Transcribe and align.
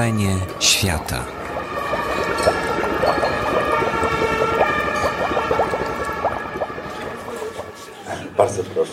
Stworzenie 0.00 0.36
świata. 0.60 1.24
Bardzo 8.36 8.62
proszę. 8.64 8.92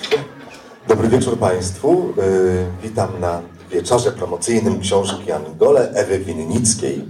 Dobry 0.88 1.08
wieczór 1.08 1.40
Państwu. 1.40 2.14
Yy, 2.18 2.66
Witam 2.84 3.20
na 3.20 3.42
wieczorze 3.72 4.12
promocyjnym 4.12 4.80
książki 4.80 5.32
Angole 5.32 5.92
Ewy 5.92 6.20
Winnickiej, 6.20 7.06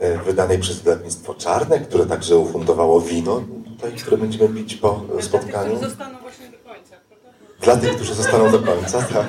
yy, 0.00 0.18
wydanej 0.18 0.58
przez 0.58 0.80
wydawnictwo 0.80 1.34
Czarne, 1.34 1.80
które 1.80 2.06
także 2.06 2.36
ufundowało 2.36 3.00
wino, 3.00 3.42
tutaj, 3.68 3.92
które 3.92 4.18
będziemy 4.18 4.48
pić 4.48 4.74
po 4.74 5.02
spotkaniu. 5.20 5.70
Którzy 5.70 5.88
zostaną 5.88 6.18
właśnie 6.18 6.46
do 6.46 6.58
końca, 6.58 6.96
prawda? 7.08 7.28
Dla 7.60 7.76
tych, 7.76 7.96
którzy 7.96 8.14
zostaną 8.14 8.50
do 8.50 8.58
końca, 8.58 9.02
tak. 9.02 9.26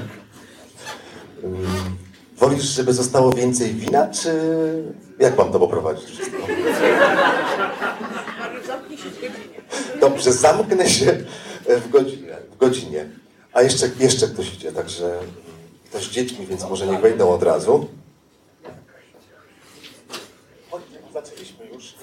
Wolisz, 2.58 2.70
żeby 2.70 2.94
zostało 2.94 3.32
więcej 3.32 3.74
wina, 3.74 4.08
czy 4.08 4.32
jak 5.20 5.38
mam 5.38 5.52
to 5.52 5.60
poprowadzić 5.60 6.06
wszystko? 6.06 6.38
Dobrze, 10.02 10.34
zamknę 10.34 10.90
się 10.90 11.18
w 11.68 11.90
godzinie. 11.90 12.36
W 12.52 12.58
godzinie. 12.58 13.10
A 13.54 13.62
jeszcze, 13.62 13.90
jeszcze 14.00 14.28
ktoś 14.28 14.54
idzie, 14.54 14.72
także 14.72 15.20
ktoś 15.90 16.04
z 16.04 16.10
dziećmi, 16.12 16.48
więc 16.48 16.70
może 16.70 16.88
niech 16.88 17.02
wejdą 17.02 17.30
od 17.30 17.44
razu. 17.44 17.88
Chodźcie, 20.72 20.98
Zaczęliśmy 21.14 21.66
już. 21.66 21.94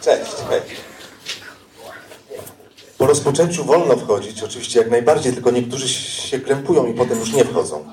Cześć, 0.00 0.32
hej. 0.48 0.60
Po 2.98 3.06
rozpoczęciu 3.24 3.64
wolno 3.64 3.96
wchodzić, 3.96 4.42
oczywiście 4.42 4.78
jak 4.78 4.90
najbardziej, 4.90 5.32
tylko 5.32 5.50
niektórzy 5.50 5.88
się 5.88 6.40
krępują 6.40 6.86
i 6.86 6.94
potem 6.94 7.20
już 7.20 7.32
nie 7.32 7.44
wchodzą. 7.44 7.84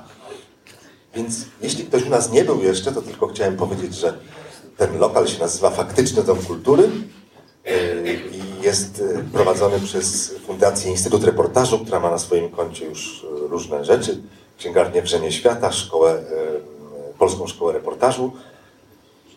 Więc 1.15 1.35
jeśli 1.61 1.85
ktoś 1.85 2.03
u 2.03 2.09
nas 2.09 2.31
nie 2.31 2.43
był 2.43 2.63
jeszcze, 2.63 2.91
to 2.91 3.01
tylko 3.01 3.27
chciałem 3.27 3.57
powiedzieć, 3.57 3.95
że 3.95 4.13
ten 4.77 4.97
lokal 4.97 5.27
się 5.27 5.39
nazywa 5.39 5.69
Faktyczny 5.69 6.23
Dom 6.23 6.37
Kultury 6.37 6.83
yy, 7.65 8.13
i 8.13 8.63
jest 8.63 8.97
yy, 8.99 9.23
prowadzony 9.33 9.79
przez 9.79 10.33
Fundację 10.47 10.91
Instytut 10.91 11.23
Reportażu, 11.23 11.79
która 11.79 11.99
ma 11.99 12.11
na 12.11 12.19
swoim 12.19 12.49
koncie 12.49 12.85
już 12.85 13.25
yy, 13.41 13.47
różne 13.47 13.85
rzeczy. 13.85 14.21
Księgarnię 14.57 15.01
Wrzenie 15.01 15.31
Świata, 15.31 15.71
szkołę, 15.71 16.23
Polską 17.19 17.47
Szkołę 17.47 17.73
Reportażu. 17.73 18.31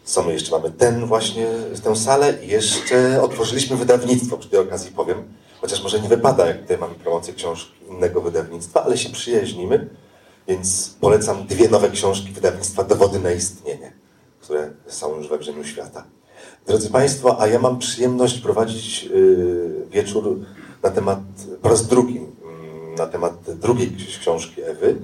Co 0.04 0.22
my 0.22 0.32
jeszcze 0.32 0.50
mamy? 0.50 0.70
Ten 0.70 1.06
właśnie, 1.06 1.46
tę 1.84 1.96
salę 1.96 2.34
i 2.42 2.48
jeszcze 2.48 3.22
otworzyliśmy 3.22 3.76
wydawnictwo, 3.76 4.36
przy 4.36 4.48
tej 4.48 4.60
okazji 4.60 4.92
powiem. 4.92 5.24
Chociaż 5.60 5.82
może 5.82 6.00
nie 6.00 6.08
wypada, 6.08 6.46
jak 6.46 6.60
tutaj 6.60 6.78
mamy 6.78 6.94
promocję 6.94 7.34
książki 7.34 7.72
innego 7.90 8.20
wydawnictwa, 8.20 8.84
ale 8.84 8.98
się 8.98 9.10
przyjaźnimy. 9.10 9.88
Więc 10.48 10.96
polecam 11.00 11.46
dwie 11.46 11.68
nowe 11.68 11.90
książki 11.90 12.32
wydawnictwa 12.32 12.84
Dowody 12.84 13.18
na 13.18 13.32
istnienie, 13.32 13.92
które 14.40 14.70
są 14.86 15.16
już 15.16 15.28
we 15.28 15.38
Wrzeniu 15.38 15.64
Świata. 15.64 16.04
Drodzy 16.66 16.90
Państwo, 16.90 17.40
a 17.40 17.46
ja 17.46 17.58
mam 17.58 17.78
przyjemność 17.78 18.38
prowadzić 18.38 19.04
yy, 19.04 19.86
wieczór 19.90 20.38
na 20.82 20.90
temat, 20.90 21.18
po 21.62 21.68
raz 21.68 21.86
drugi, 21.86 22.14
yy, 22.14 22.96
na 22.98 23.06
temat 23.06 23.34
drugiej 23.54 23.96
książki 24.20 24.62
Ewy, 24.62 24.96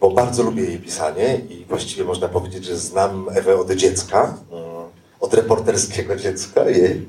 bo 0.00 0.10
bardzo 0.10 0.42
lubię 0.42 0.62
jej 0.62 0.78
pisanie 0.78 1.40
i 1.50 1.64
właściwie 1.64 2.04
można 2.04 2.28
powiedzieć, 2.28 2.64
że 2.64 2.76
znam 2.76 3.28
Ewę 3.34 3.56
od 3.56 3.70
dziecka, 3.70 4.38
yy, 4.50 4.58
od 5.20 5.34
reporterskiego 5.34 6.16
dziecka 6.16 6.70
jej. 6.70 7.08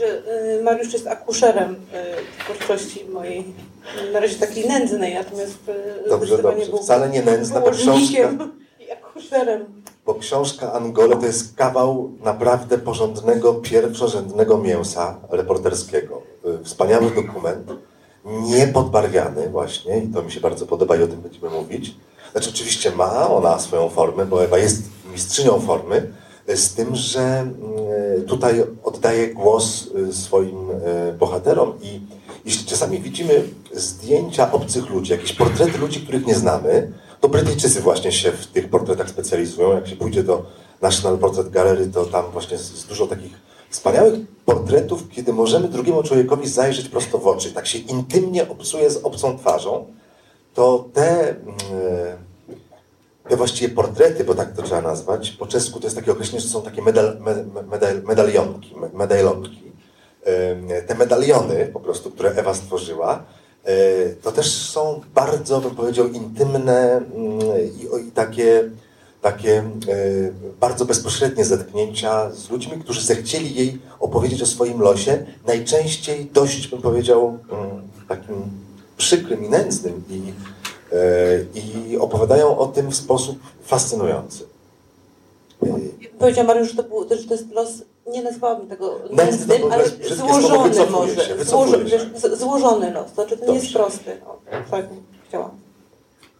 Ja 0.00 0.06
chcę 0.06 0.22
powiedzieć, 0.22 0.30
że 0.30 0.58
y, 0.58 0.62
Mariusz 0.62 0.92
jest 0.92 1.06
akuszerem 1.06 1.74
y, 1.74 2.44
twórczości 2.44 3.04
mojej, 3.04 3.44
na 4.12 4.20
razie 4.20 4.34
takiej 4.34 4.68
nędznej, 4.68 5.14
natomiast 5.14 5.58
y, 6.06 6.08
Dobrze, 6.08 6.42
dobrze. 6.42 6.66
był 6.70 6.78
Wcale 6.78 7.08
nie 7.08 7.22
nędzna, 7.22 7.60
bo 7.60 7.70
położnikiem 7.70 8.52
i 8.80 8.90
akuszerem. 8.90 9.82
Bo 10.06 10.14
książka 10.14 10.72
Angole 10.72 11.16
to 11.16 11.26
jest 11.26 11.56
kawał 11.56 12.10
naprawdę 12.24 12.78
porządnego, 12.78 13.54
pierwszorzędnego 13.54 14.58
mięsa 14.58 15.18
reporterskiego. 15.30 16.22
Wspaniały 16.64 17.10
dokument, 17.10 17.72
niepodbarwiany 18.24 19.48
właśnie 19.48 19.98
i 19.98 20.08
to 20.08 20.22
mi 20.22 20.32
się 20.32 20.40
bardzo 20.40 20.66
podoba 20.66 20.96
i 20.96 21.02
o 21.02 21.06
tym 21.06 21.20
będziemy 21.20 21.50
mówić. 21.50 21.94
Znaczy 22.32 22.50
oczywiście 22.50 22.90
ma 22.90 23.30
ona 23.30 23.58
swoją 23.58 23.88
formę, 23.88 24.26
bo 24.26 24.44
Ewa 24.44 24.58
jest 24.58 24.82
mistrzynią 25.12 25.60
formy, 25.60 26.12
z 26.48 26.74
tym, 26.74 26.96
że 26.96 27.46
y, 28.18 28.22
tutaj 28.22 28.64
oddaje 28.84 29.34
głos 29.34 29.86
y, 29.86 30.12
swoim 30.12 30.70
y, 30.70 31.12
bohaterom 31.18 31.72
i 31.82 32.00
jeśli 32.44 32.66
czasami 32.66 33.00
widzimy 33.00 33.44
zdjęcia 33.74 34.52
obcych 34.52 34.90
ludzi, 34.90 35.12
jakieś 35.12 35.32
portrety 35.32 35.78
ludzi, 35.78 36.00
których 36.00 36.26
nie 36.26 36.34
znamy, 36.34 36.92
to 37.20 37.28
Brytyjczycy 37.28 37.80
właśnie 37.80 38.12
się 38.12 38.32
w 38.32 38.46
tych 38.46 38.70
portretach 38.70 39.10
specjalizują. 39.10 39.72
Jak 39.72 39.88
się 39.88 39.96
pójdzie 39.96 40.22
do 40.22 40.46
National 40.82 41.18
Portrait 41.18 41.50
Gallery, 41.50 41.86
to 41.86 42.04
tam 42.04 42.30
właśnie 42.32 42.56
jest 42.56 42.88
dużo 42.88 43.06
takich 43.06 43.32
wspaniałych 43.70 44.14
portretów, 44.44 45.08
kiedy 45.08 45.32
możemy 45.32 45.68
drugiemu 45.68 46.02
człowiekowi 46.02 46.48
zajrzeć 46.48 46.88
prosto 46.88 47.18
w 47.18 47.26
oczy. 47.26 47.52
Tak 47.52 47.66
się 47.66 47.78
intymnie 47.78 48.48
obsuje 48.48 48.90
z 48.90 48.96
obcą 48.96 49.38
twarzą, 49.38 49.86
to 50.54 50.88
te, 50.92 51.30
mm, 51.30 51.50
właściwie 53.36 53.74
portrety, 53.74 54.24
bo 54.24 54.34
tak 54.34 54.52
to 54.52 54.62
trzeba 54.62 54.80
nazwać, 54.80 55.30
po 55.30 55.46
czesku 55.46 55.80
to 55.80 55.86
jest 55.86 55.96
takie 55.96 56.12
określenie, 56.12 56.40
że 56.40 56.48
są 56.48 56.62
takie 56.62 56.82
medal, 56.82 57.16
me- 57.20 57.62
medal, 57.62 58.02
medalionki, 58.02 58.76
me- 58.76 58.90
medalionki. 58.94 59.70
Te 60.86 60.94
medaliony 60.94 61.66
po 61.72 61.80
prostu, 61.80 62.10
które 62.10 62.30
Ewa 62.30 62.54
stworzyła, 62.54 63.22
e, 63.64 63.74
to 64.22 64.32
też 64.32 64.52
są 64.52 65.00
bardzo, 65.14 65.60
bym 65.60 65.70
powiedział, 65.74 66.08
intymne 66.08 66.96
mm, 66.96 67.40
i, 68.02 68.08
i 68.08 68.12
takie, 68.12 68.70
takie 69.22 69.58
e, 69.58 69.64
bardzo 70.60 70.84
bezpośrednie 70.84 71.44
zetknięcia 71.44 72.30
z 72.30 72.50
ludźmi, 72.50 72.78
którzy 72.80 73.02
zechcieli 73.06 73.54
jej 73.54 73.78
opowiedzieć 74.00 74.42
o 74.42 74.46
swoim 74.46 74.80
losie, 74.80 75.26
najczęściej 75.46 76.30
dość, 76.32 76.68
bym 76.68 76.82
powiedział, 76.82 77.38
mm, 77.52 77.82
takim 78.08 78.42
przykrym 78.96 79.44
i 79.44 79.48
nędznym 79.48 80.04
i, 80.10 80.32
i 81.54 81.98
opowiadają 81.98 82.58
o 82.58 82.66
tym 82.66 82.90
w 82.90 82.96
sposób 82.96 83.38
fascynujący. 83.62 84.44
E, 85.62 85.68
Powiedział 86.18 86.44
Mariusz, 86.46 86.68
że 86.68 86.82
to, 86.82 86.88
był, 86.88 87.08
że 87.10 87.24
to 87.28 87.34
jest 87.34 87.50
los, 87.52 87.68
nie 88.06 88.22
nazwałabym 88.22 88.68
tego 88.68 88.98
Nędzny 89.10 89.24
nędznym, 89.58 89.72
ale 89.72 89.84
złożony 90.16 90.86
może. 90.90 91.14
się, 91.26 91.34
wiesz, 91.84 92.02
złożony 92.38 92.90
los, 92.92 93.06
to 93.06 93.14
znaczy 93.14 93.36
to 93.36 93.46
nie 93.52 93.54
jest 93.58 93.72
prosty. 93.72 94.20
O, 94.26 94.36
tak 94.70 94.86
chciałam. 95.28 95.50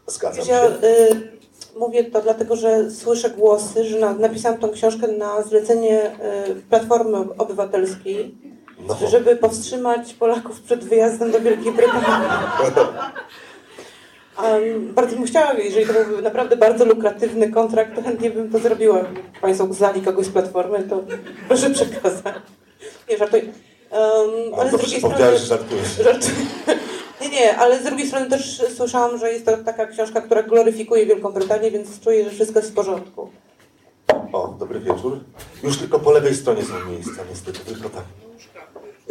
Zgadzam 0.06 0.44
Ja, 0.49 0.61
się. 0.62 0.69
y, 0.87 1.31
mówię 1.78 2.05
to 2.05 2.22
dlatego, 2.22 2.56
że 2.56 2.91
słyszę 2.91 3.31
głosy, 3.31 3.84
że 3.84 3.99
na, 3.99 4.12
napisałam 4.15 4.59
tą 4.59 4.71
książkę 4.71 5.09
na 5.09 5.43
zlecenie 5.43 6.11
y, 6.50 6.62
Platformy 6.71 7.19
Obywatelskiej, 7.38 8.34
No. 8.88 8.97
żeby 9.11 9.37
powstrzymać 9.37 10.15
Polaków 10.15 10.61
przed 10.61 10.84
wyjazdem 10.84 11.31
do 11.32 11.41
Wielkiej 11.41 11.72
Brytanii. 11.72 12.05
Um, 14.42 14.94
bardzo 14.94 15.16
bym 15.16 15.24
chciała, 15.24 15.52
jeżeli 15.52 15.86
to 15.86 15.92
byłby 15.92 16.22
naprawdę 16.22 16.56
bardzo 16.56 16.84
lukratywny 16.84 17.50
kontrakt, 17.52 17.94
to 17.96 18.02
chętnie 18.02 18.30
bym 18.30 18.50
to 18.50 18.58
zrobiła. 18.58 18.98
Jak 18.98 19.40
Państwo 19.40 19.74
znali 19.74 20.02
kogoś 20.02 20.26
z 20.26 20.30
Platformy, 20.30 20.82
to 20.82 21.02
proszę 21.48 21.70
przekazać. 21.70 22.34
Nie, 23.10 23.18
żartuję. 23.18 23.42
Um, 23.42 23.50
ale 24.58 24.68
z 24.68 24.72
Dobrze, 24.72 24.86
drugiej 24.86 25.00
powiedziałeś, 25.00 25.40
strony... 25.40 25.62
że 25.62 25.78
żartujesz. 25.78 25.96
Żartuję. 26.04 26.46
Nie, 27.20 27.28
nie, 27.28 27.56
ale 27.56 27.80
z 27.80 27.84
drugiej 27.84 28.06
strony 28.06 28.26
też 28.26 28.62
słyszałam, 28.76 29.18
że 29.18 29.32
jest 29.32 29.46
to 29.46 29.56
taka 29.56 29.86
książka, 29.86 30.20
która 30.20 30.42
gloryfikuje 30.42 31.06
Wielką 31.06 31.32
Brytanię, 31.32 31.70
więc 31.70 32.00
czuję, 32.00 32.24
że 32.24 32.30
wszystko 32.30 32.58
jest 32.58 32.70
w 32.70 32.74
porządku. 32.74 33.30
O, 34.32 34.48
dobry 34.58 34.80
wieczór. 34.80 35.20
Już 35.62 35.78
tylko 35.78 35.98
po 35.98 36.12
lewej 36.12 36.34
stronie 36.34 36.62
są 36.62 36.90
miejsca, 36.90 37.22
niestety, 37.30 37.58
tylko 37.58 37.88
tak. 37.88 38.04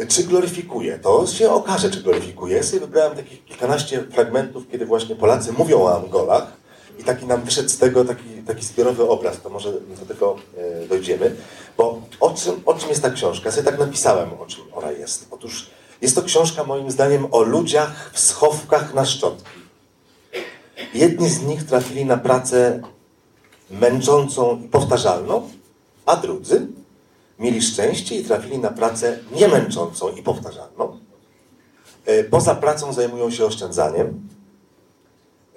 Czy 0.08 0.24
gloryfikuje? 0.24 0.98
To 0.98 1.26
się 1.26 1.50
okaże, 1.50 1.90
czy 1.90 2.02
gloryfikuje. 2.02 2.56
Ja 2.56 2.62
sobie 2.62 2.80
wybrałem 2.80 3.16
takich 3.16 3.44
kilkanaście 3.44 4.02
fragmentów, 4.02 4.64
kiedy 4.72 4.86
właśnie 4.86 5.16
Polacy 5.16 5.52
mówią 5.52 5.82
o 5.82 5.96
Angolach 5.96 6.52
i 6.98 7.04
taki 7.04 7.26
nam 7.26 7.42
wyszedł 7.42 7.68
z 7.68 7.78
tego 7.78 8.04
taki, 8.04 8.24
taki 8.46 8.64
zbiorowy 8.64 9.08
obraz, 9.08 9.40
to 9.42 9.50
może 9.50 9.72
do 9.72 10.06
tego 10.08 10.36
e, 10.56 10.86
dojdziemy. 10.86 11.36
Bo 11.76 12.02
o 12.20 12.30
czym, 12.30 12.60
o 12.66 12.74
czym 12.74 12.88
jest 12.88 13.02
ta 13.02 13.10
książka? 13.10 13.48
Ja 13.48 13.52
sobie 13.52 13.70
tak 13.70 13.78
napisałem, 13.78 14.30
o 14.40 14.46
czym 14.46 14.64
ona 14.72 14.90
jest. 14.90 15.26
Otóż 15.30 15.70
jest 16.02 16.14
to 16.14 16.22
książka 16.22 16.64
moim 16.64 16.90
zdaniem 16.90 17.26
o 17.30 17.42
ludziach 17.42 18.10
w 18.12 18.20
schowkach 18.20 18.94
na 18.94 19.04
szczotki. 19.04 19.60
Jedni 20.94 21.28
z 21.30 21.42
nich 21.42 21.64
trafili 21.66 22.04
na 22.04 22.16
pracę 22.16 22.82
męczącą 23.70 24.62
i 24.64 24.68
powtarzalną, 24.68 25.50
a 26.06 26.16
drudzy 26.16 26.66
mieli 27.40 27.62
szczęście 27.62 28.16
i 28.16 28.24
trafili 28.24 28.58
na 28.58 28.70
pracę 28.70 29.18
niemęczącą 29.40 30.08
i 30.08 30.22
powtarzalną. 30.22 30.98
E, 32.06 32.24
Poza 32.24 32.54
pracą 32.54 32.92
zajmują 32.92 33.30
się 33.30 33.44
oszczędzaniem. 33.46 34.28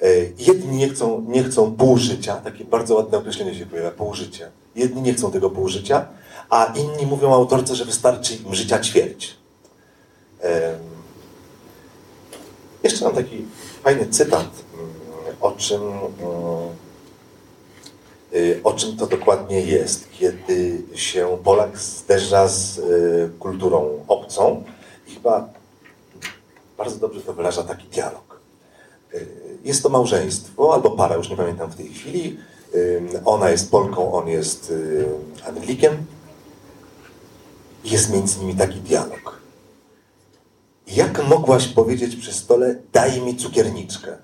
E, 0.01 0.07
Jedni 0.37 0.77
nie 0.77 0.89
chcą, 0.89 1.25
nie 1.27 1.43
chcą 1.43 1.75
pół 1.75 1.97
życia, 1.97 2.35
takie 2.35 2.65
bardzo 2.65 2.95
ładne 2.95 3.17
określenie 3.17 3.55
się 3.55 3.65
pojawia, 3.65 3.91
pół 3.91 4.13
życia. 4.13 4.49
Jedni 4.75 5.01
nie 5.01 5.13
chcą 5.13 5.31
tego 5.31 5.49
pół 5.49 5.67
życia, 5.67 6.05
a 6.49 6.65
inni 6.75 7.05
mówią 7.05 7.33
autorce, 7.33 7.75
że 7.75 7.85
wystarczy 7.85 8.35
im 8.35 8.55
życia 8.55 8.79
ćwierć. 8.79 9.35
Em, 10.41 10.79
Jeszcze 12.83 13.05
mam 13.05 13.15
taki 13.15 13.45
fajny 13.83 14.05
cytat 14.07 14.47
mm, 14.73 14.89
o 15.41 15.51
czym, 15.51 15.81
o 18.63 18.73
czym 18.73 18.97
to 18.97 19.07
dokładnie 19.07 19.61
jest, 19.61 20.11
kiedy 20.11 20.81
się 20.95 21.37
Polak 21.43 21.77
zderza 21.77 22.47
z 22.47 22.81
kulturą 23.39 24.05
obcą. 24.07 24.63
I 25.07 25.11
chyba 25.11 25.49
bardzo 26.77 26.97
dobrze 26.97 27.21
to 27.21 27.33
wyraża 27.33 27.63
taki 27.63 27.87
dialog. 27.87 28.39
Jest 29.63 29.83
to 29.83 29.89
małżeństwo 29.89 30.73
albo 30.73 30.91
para, 30.91 31.15
już 31.15 31.29
nie 31.29 31.37
pamiętam 31.37 31.71
w 31.71 31.75
tej 31.75 31.89
chwili. 31.89 32.37
Ona 33.25 33.49
jest 33.49 33.71
Polką, 33.71 34.13
on 34.13 34.27
jest 34.27 34.73
Anglikiem. 35.47 36.05
Jest 37.85 38.13
między 38.13 38.39
nimi 38.39 38.55
taki 38.55 38.79
dialog. 38.79 39.41
Jak 40.87 41.27
mogłaś 41.27 41.67
powiedzieć 41.67 42.15
przy 42.15 42.33
stole, 42.33 42.75
daj 42.93 43.21
mi 43.21 43.35
cukierniczkę? 43.35 44.17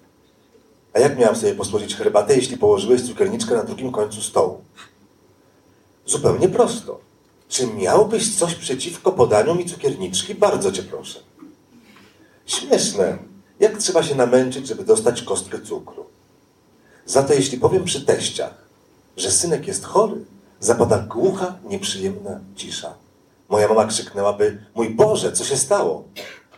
A 0.94 1.00
jak 1.00 1.18
miałam 1.20 1.36
sobie 1.36 1.56
posłodzić 1.56 1.96
herbatę, 1.96 2.36
jeśli 2.36 2.58
położyłeś 2.58 3.02
cukierniczkę 3.02 3.56
na 3.56 3.64
drugim 3.64 3.92
końcu 3.92 4.22
stołu? 4.22 4.62
Zupełnie 6.06 6.50
prosto. 6.50 7.00
Czy 7.50 7.68
miałbyś 7.68 8.38
coś 8.38 8.56
przeciwko 8.56 9.12
podaniu 9.12 9.56
mi 9.56 9.66
cukierniczki? 9.66 10.36
Bardzo 10.36 10.72
cię 10.72 10.84
proszę. 10.84 11.20
Śmieszne. 12.46 13.18
Jak 13.60 13.78
trzeba 13.78 14.04
się 14.04 14.16
namęczyć, 14.16 14.68
żeby 14.68 14.84
dostać 14.84 15.22
kostkę 15.22 15.62
cukru? 15.62 16.06
Za 17.06 17.24
to 17.24 17.34
jeśli 17.34 17.58
powiem 17.58 17.84
przy 17.84 18.06
teściach, 18.06 18.54
że 19.18 19.32
synek 19.32 19.68
jest 19.68 19.86
chory, 19.86 20.16
zapada 20.60 21.00
głucha, 21.00 21.56
nieprzyjemna 21.64 22.40
cisza. 22.56 22.94
Moja 23.50 23.68
mama 23.68 23.86
krzyknęłaby, 23.86 24.64
mój 24.76 24.90
Boże, 24.90 25.32
co 25.32 25.46
się 25.46 25.58
stało? 25.58 26.04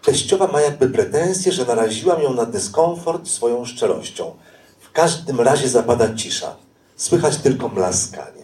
Teściowa 0.04 0.48
ma 0.48 0.62
jakby 0.62 0.90
pretensję, 0.90 1.52
że 1.52 1.66
naraziłam 1.66 2.22
ją 2.22 2.34
na 2.34 2.46
dyskomfort 2.46 3.28
swoją 3.28 3.66
szczerością. 3.66 4.32
W 4.80 4.92
każdym 4.92 5.42
razie 5.42 5.70
zapada 5.70 6.16
cisza. 6.16 6.56
Słychać 6.96 7.38
tylko 7.38 7.68
mlaskanie. 7.68 8.42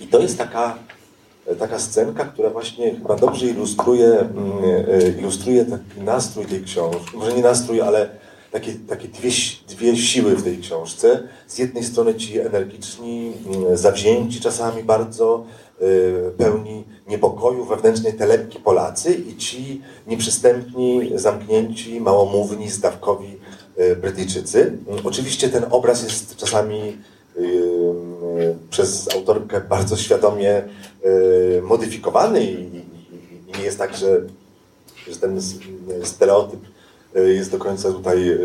I 0.00 0.06
to 0.06 0.18
jest 0.18 0.38
taka, 0.38 0.78
taka 1.58 1.78
scenka, 1.78 2.24
która 2.24 2.50
właśnie 2.50 2.90
chyba 2.90 3.16
dobrze 3.16 3.46
ilustruje, 3.46 4.08
mm, 4.08 4.52
e, 4.88 5.18
ilustruje 5.18 5.64
taki 5.64 6.00
nastrój 6.00 6.46
tej 6.46 6.64
książki. 6.64 7.16
Może 7.16 7.32
nie 7.32 7.42
nastrój, 7.42 7.80
ale 7.80 8.08
takie, 8.50 8.74
takie 8.88 9.08
dwie, 9.08 9.30
dwie 9.68 9.96
siły 9.96 10.36
w 10.36 10.42
tej 10.42 10.58
książce. 10.58 11.28
Z 11.46 11.58
jednej 11.58 11.84
strony 11.84 12.14
ci 12.14 12.40
energiczni, 12.40 13.32
mm, 13.46 13.76
zawzięci 13.76 14.40
czasami 14.40 14.82
bardzo, 14.82 15.44
pełni 16.36 16.84
niepokoju, 17.08 17.64
wewnętrznej 17.64 18.12
telepki 18.12 18.58
Polacy 18.58 19.14
i 19.14 19.36
ci 19.36 19.82
nieprzystępni, 20.06 21.10
zamknięci, 21.14 22.00
małomówni, 22.00 22.70
zdawkowi 22.70 23.38
y, 23.80 23.96
Brytyjczycy. 23.96 24.72
Oczywiście 25.04 25.48
ten 25.48 25.64
obraz 25.70 26.02
jest 26.02 26.36
czasami 26.36 26.96
y, 27.36 28.54
przez 28.70 29.14
autorkę 29.14 29.60
bardzo 29.60 29.96
świadomie 29.96 30.62
modyfikowany 31.62 32.44
i 32.44 32.70
nie 33.58 33.64
jest 33.64 33.78
tak, 33.78 33.96
że, 33.96 34.20
ten 35.20 35.40
stereotyp 36.02 36.60
jest 37.14 37.50
do 37.50 37.58
końca 37.58 37.92
tutaj, 37.92 38.38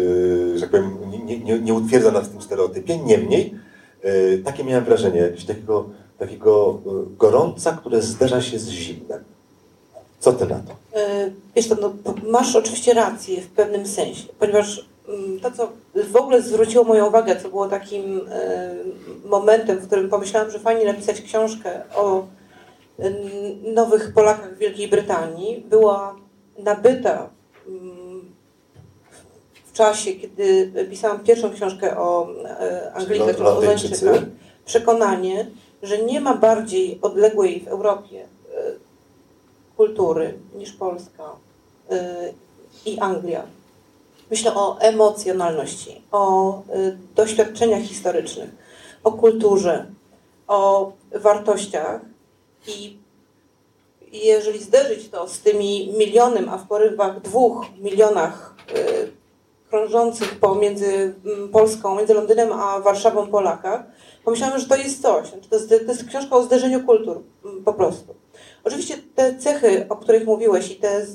że 0.56 0.62
tak 0.62 0.69
powiem, 0.69 0.97
nie, 1.25 1.39
nie, 1.39 1.59
nie 1.59 1.74
utwierdza 1.74 2.12
nas 2.12 2.27
w 2.27 2.31
tym 2.31 2.41
stereotypie. 2.41 2.97
Niemniej, 2.97 3.56
takie 4.44 4.63
miałem 4.63 4.85
wrażenie, 4.85 5.19
jakiegoś 5.19 5.45
takiego, 5.45 5.89
takiego 6.25 6.79
gorąca, 7.17 7.71
które 7.71 8.01
zderza 8.01 8.41
się 8.41 8.59
z 8.59 8.69
zimnem. 8.69 9.23
Co 10.19 10.33
ty 10.33 10.45
na 10.45 10.55
to? 10.55 10.75
Wiesz 11.55 11.67
to, 11.67 11.75
no, 11.81 11.93
masz 12.27 12.55
oczywiście 12.55 12.93
rację 12.93 13.41
w 13.41 13.47
pewnym 13.47 13.87
sensie, 13.87 14.23
ponieważ 14.39 14.85
mm, 15.07 15.39
to, 15.39 15.51
co 15.51 15.69
w 16.11 16.15
ogóle 16.15 16.41
zwróciło 16.41 16.83
moją 16.83 17.07
uwagę, 17.07 17.35
co 17.41 17.49
było 17.49 17.67
takim 17.69 18.21
momentem, 19.25 19.77
w 19.77 19.87
którym 19.87 20.09
pomyślałam, 20.09 20.51
że 20.51 20.59
fajnie 20.59 20.85
napisać 20.85 21.21
książkę 21.21 21.81
o 21.95 22.25
nowych 23.73 24.13
Polakach 24.13 24.55
w 24.55 24.57
Wielkiej 24.57 24.87
Brytanii, 24.87 25.65
była 25.69 26.15
nabyta 26.59 27.29
mm, 27.67 28.33
w 29.65 29.73
czasie, 29.73 30.13
kiedy 30.13 30.71
pisałam 30.89 31.19
pierwszą 31.19 31.53
książkę 31.53 31.97
o 31.97 32.27
e, 32.45 32.93
Anglikach, 32.93 33.41
o 33.41 33.57
Ozańczykach, 33.57 34.21
przekonanie, 34.65 35.47
że 35.83 35.97
nie 35.97 36.21
ma 36.21 36.33
bardziej 36.33 37.00
odległej 37.01 37.59
w 37.59 37.68
Europie 37.68 38.21
e, 38.21 38.27
kultury 39.77 40.39
niż 40.56 40.74
Polska 40.74 41.24
e, 41.89 42.33
i 42.85 43.00
Anglia. 43.00 43.44
Myślę 44.31 44.56
o 44.56 44.80
emocjonalności, 44.80 46.01
o 46.12 46.62
doświadczeniach 47.15 47.81
historycznych, 47.81 48.50
o 49.03 49.12
kulturze, 49.12 49.85
o 50.47 50.91
wartościach 51.12 52.01
i 52.68 52.97
jeżeli 54.12 54.63
zderzyć 54.63 55.09
to 55.09 55.27
z 55.27 55.39
tymi 55.39 55.94
milionem, 55.97 56.50
a 56.50 56.57
w 56.57 56.68
porywach 56.68 57.21
dwóch 57.21 57.65
milionach 57.80 58.56
krążących 59.69 60.39
pomiędzy 60.39 61.13
Polską, 61.51 61.95
między 61.95 62.13
Londynem 62.13 62.51
a 62.51 62.80
Warszawą 62.80 63.27
Polakach, 63.27 63.83
pomyślałem, 64.25 64.59
że 64.59 64.65
to 64.65 64.75
jest 64.75 65.01
coś. 65.01 65.27
Znaczy, 65.27 65.49
to 65.49 65.55
jest, 65.55 65.69
to 65.69 65.91
jest 65.91 66.07
książka 66.07 66.35
o 66.35 66.43
zderzeniu 66.43 66.85
kultur, 66.85 67.21
mm, 67.45 67.63
po 67.63 67.73
prostu. 67.73 68.15
Oczywiście 68.63 68.97
te 69.15 69.35
cechy, 69.35 69.85
o 69.89 69.95
których 69.95 70.25
mówiłeś 70.25 70.71
i 70.71 70.75
te, 70.75 71.05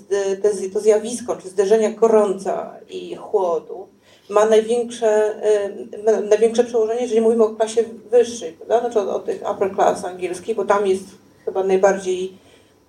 te, 0.43 0.51
to 0.73 0.81
zjawisko, 0.81 1.37
czy 1.37 1.49
zderzenia 1.49 1.91
gorąca 1.91 2.75
i 2.91 3.15
chłodu, 3.15 3.89
ma 4.31 4.47
największe, 4.47 5.35
y, 6.23 6.23
największe 6.23 6.65
przełożenie, 6.65 7.03
jeżeli 7.03 7.21
mówimy 7.21 7.45
o 7.45 7.49
klasie 7.49 7.85
wyższej, 8.11 8.53
prawda? 8.53 8.81
Znaczy 8.81 9.01
o, 9.01 9.15
o 9.15 9.19
tych 9.19 9.43
upper 9.51 9.75
class 9.75 10.05
angielskich, 10.05 10.57
bo 10.57 10.65
tam 10.65 10.87
jest 10.87 11.05
chyba 11.45 11.65
najbardziej 11.65 12.33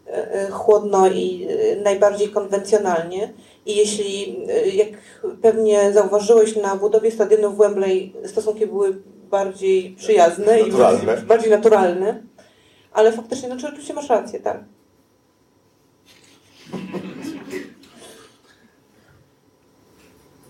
y, 0.08 0.48
y, 0.48 0.52
chłodno 0.52 1.08
i 1.08 1.48
najbardziej 1.84 2.30
konwencjonalnie. 2.30 3.34
I 3.66 3.76
jeśli, 3.76 4.38
jak 4.74 4.88
pewnie 5.42 5.94
zauważyłeś, 5.94 6.56
na 6.56 6.76
budowie 6.76 7.12
stadionu 7.12 7.52
w 7.52 7.58
Wembley 7.58 8.14
stosunki 8.26 8.68
były 8.68 8.96
bardziej 9.30 9.96
przyjazne 9.96 10.60
naturalne. 10.60 11.22
i 11.24 11.26
bardziej, 11.26 11.52
naturalne, 11.52 12.24
ale 12.94 13.12
faktycznie, 13.12 13.48
znaczy 13.50 13.68
oczywiście 13.68 13.94
masz 13.94 14.10
rację, 14.10 14.40
tak. 14.40 14.64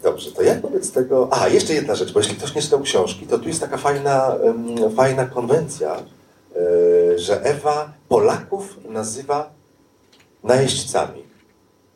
Dobrze, 0.03 0.31
to 0.31 0.41
jak 0.41 0.61
wobec 0.61 0.91
tego... 0.91 1.29
A, 1.31 1.47
jeszcze 1.47 1.73
jedna 1.73 1.95
rzecz, 1.95 2.13
bo 2.13 2.19
jeśli 2.19 2.35
ktoś 2.35 2.55
nie 2.55 2.61
czytał 2.61 2.81
książki, 2.81 3.27
to 3.27 3.39
tu 3.39 3.47
jest 3.47 3.61
taka 3.61 3.77
fajna, 3.77 4.27
um, 4.27 4.95
fajna 4.95 5.25
konwencja, 5.25 5.95
e, 5.95 7.19
że 7.19 7.43
Ewa 7.43 7.93
Polaków 8.09 8.77
nazywa 8.89 9.49
najeźdźcami. 10.43 11.23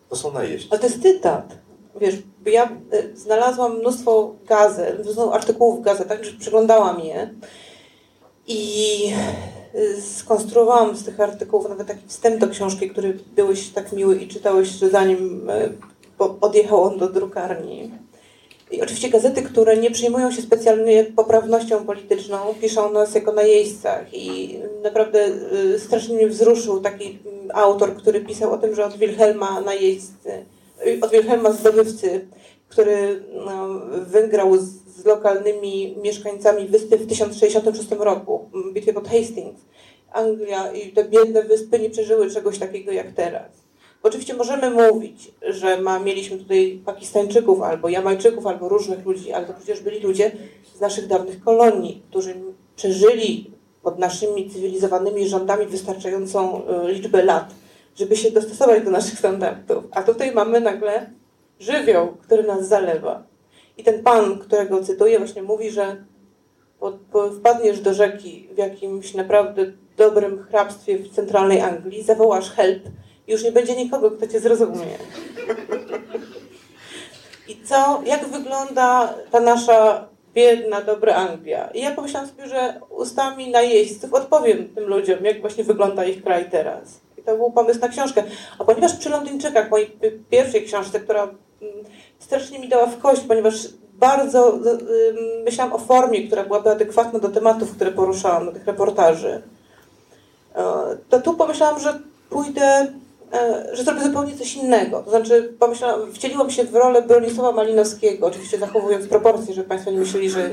To 0.09 0.15
są 0.15 0.31
najeźdźcy. 0.31 0.67
Ale 0.71 0.79
to 0.79 0.85
jest 0.85 1.01
cytat. 1.01 1.62
Wiesz, 2.01 2.15
ja 2.45 2.69
y, 2.93 3.17
znalazłam 3.17 3.79
mnóstwo 3.79 4.35
gazet, 4.47 5.07
artykułów 5.31 5.79
w 5.79 5.83
gazetach, 5.83 6.23
że 6.23 6.31
przeglądałam 6.31 6.99
je 6.99 7.29
i 8.47 9.13
y, 9.75 10.01
skonstruowałam 10.01 10.97
z 10.97 11.03
tych 11.03 11.19
artykułów 11.19 11.69
nawet 11.69 11.87
taki 11.87 12.07
wstęp 12.07 12.39
do 12.39 12.47
książki, 12.47 12.89
który 12.89 13.19
byłeś 13.35 13.69
tak 13.69 13.91
miły 13.91 14.15
i 14.15 14.27
czytałeś, 14.27 14.67
że 14.67 14.89
zanim 14.89 15.49
y, 15.49 15.73
odjechał 16.41 16.83
on 16.83 16.97
do 16.97 17.09
drukarni. 17.09 17.91
I 18.71 18.81
oczywiście 18.81 19.09
gazety, 19.09 19.41
które 19.41 19.77
nie 19.77 19.91
przyjmują 19.91 20.31
się 20.31 20.41
specjalnie 20.41 21.03
poprawnością 21.03 21.85
polityczną, 21.85 22.37
piszą 22.61 22.91
nas 22.91 23.15
jako 23.15 23.31
na 23.31 23.41
jeźdźcach 23.41 24.13
i 24.13 24.57
naprawdę 24.83 25.27
strasznie 25.77 26.15
mnie 26.15 26.27
wzruszył 26.27 26.81
taki 26.81 27.19
autor, 27.53 27.95
który 27.95 28.21
pisał 28.21 28.51
o 28.51 28.57
tym, 28.57 28.75
że 28.75 28.85
od 28.85 28.97
Wilhelma 28.97 29.61
najeźdźcy, 29.61 30.45
od 31.01 31.11
Wilhelma 31.11 31.51
zdobywcy, 31.51 32.27
który 32.69 33.23
no, 33.45 33.81
wygrał 34.05 34.57
z, 34.57 34.63
z, 34.97 35.05
lokalnymi 35.05 35.97
mieszkańcami 36.03 36.67
wyspy 36.67 36.97
w 36.97 37.07
1066 37.07 37.91
roku, 37.91 38.49
w 38.53 38.73
bitwie 38.73 38.93
pod 38.93 39.07
Hastings. 39.07 39.61
Anglia 40.11 40.73
i 40.73 40.91
te 40.91 41.03
biedne 41.03 41.43
wyspy 41.43 41.79
nie 41.79 41.89
przeżyły 41.89 42.31
czegoś 42.31 42.59
takiego 42.59 42.91
jak 42.91 43.11
teraz. 43.11 43.51
Oczywiście 44.03 44.33
możemy 44.33 44.69
mówić, 44.69 45.31
że 45.41 45.81
ma, 45.81 45.99
mieliśmy 45.99 46.37
tutaj 46.37 46.81
Pakistańczyków, 46.85 47.61
albo 47.61 47.89
Jamajczyków, 47.89 48.47
albo 48.47 48.69
różnych 48.69 49.05
ludzi, 49.05 49.31
ale 49.31 49.45
to 49.45 49.53
przecież 49.53 49.81
byli 49.81 49.99
ludzie 49.99 50.31
z 50.75 50.79
naszych 50.79 51.07
dawnych 51.07 51.43
kolonii, 51.43 52.01
którzy 52.09 52.35
przeżyli 52.75 53.51
pod 53.83 53.99
naszymi 53.99 54.49
cywilizowanymi 54.49 55.27
rządami 55.27 55.65
wystarczającą 55.65 56.61
y, 56.87 56.93
liczbę 56.93 57.23
lat, 57.23 57.53
żeby 57.95 58.15
się 58.15 58.31
dostosować 58.31 58.83
do 58.83 58.91
naszych 58.91 59.19
standardów. 59.19 59.83
A 59.91 60.03
tutaj 60.03 60.31
mamy 60.31 60.61
nagle 60.61 61.09
żywioł, 61.59 62.07
który 62.21 62.43
nas 62.43 62.67
zalewa. 62.67 63.23
I 63.77 63.83
ten 63.83 64.03
pan, 64.03 64.39
którego 64.39 64.83
cytuję, 64.83 65.19
właśnie 65.19 65.43
mówi, 65.43 65.69
że 65.71 66.03
wpadniesz 67.39 67.79
do 67.79 67.93
rzeki 67.93 68.49
w 68.53 68.57
jakimś 68.57 69.13
naprawdę 69.13 69.65
dobrym 69.97 70.43
hrabstwie 70.43 70.97
w 70.97 71.15
centralnej 71.15 71.61
Anglii, 71.61 72.03
zawołasz 72.03 72.51
help 72.51 72.83
i 73.27 73.31
już 73.31 73.43
nie 73.43 73.51
będzie 73.51 73.75
nikogo, 73.75 74.11
kto 74.11 74.27
cię 74.27 74.39
zrozumie. 74.39 74.97
I 77.47 77.57
co, 77.63 78.01
jak 78.05 78.25
wygląda 78.25 79.13
ta 79.31 79.39
nasza 79.39 80.07
biedna, 80.33 80.81
dobra 80.81 81.15
Anglia. 81.15 81.67
I 81.67 81.81
ja 81.81 81.91
pomyślałam 81.91 82.29
sobie, 82.29 82.47
że 82.47 82.81
ustami 82.89 83.51
najeźdźców 83.51 84.13
odpowiem 84.13 84.69
tym 84.75 84.83
ludziom, 84.83 85.25
jak 85.25 85.41
właśnie 85.41 85.63
wygląda 85.63 86.05
ich 86.05 86.23
kraj 86.23 86.49
teraz. 86.49 87.02
To 87.25 87.37
był 87.37 87.51
pomysł 87.51 87.79
na 87.79 87.87
książkę. 87.87 88.23
A 88.59 88.63
ponieważ 88.63 88.95
przy 88.95 89.09
Londyńczykach, 89.09 89.71
mojej 89.71 89.97
pierwszej 90.29 90.65
książce, 90.65 90.99
która 90.99 91.23
mm, 91.23 91.35
strasznie 92.19 92.59
mi 92.59 92.69
dała 92.69 92.85
w 92.85 92.99
kość, 92.99 93.21
ponieważ 93.21 93.67
bardzo 93.93 94.59
myślałam 95.45 95.73
o 95.73 95.77
formie, 95.77 96.27
która 96.27 96.43
byłaby 96.43 96.69
adekwatna 96.69 97.19
do 97.19 97.29
tematów, 97.29 97.75
które 97.75 97.91
poruszałam, 97.91 98.45
do 98.45 98.51
tych 98.51 98.65
reportaży, 98.65 99.41
e, 100.55 100.63
to 101.09 101.21
tu 101.21 101.33
pomyślałam, 101.33 101.79
że 101.79 101.99
pójdę 102.29 102.87
E, 103.33 103.67
że 103.75 103.83
zrobię 103.83 104.01
zupełnie 104.03 104.37
coś 104.37 104.55
innego. 104.55 105.03
To 105.03 105.09
znaczy, 105.09 105.53
pomyślałam, 105.59 106.13
wcieliłam 106.13 106.49
się 106.49 106.63
w 106.63 106.75
rolę 106.75 107.01
Bronisława 107.01 107.51
Malinowskiego, 107.51 108.27
oczywiście 108.27 108.57
zachowując 108.57 109.07
proporcje, 109.07 109.53
żeby 109.53 109.67
Państwo 109.67 109.91
nie 109.91 109.99
myśleli, 109.99 110.29
że 110.29 110.49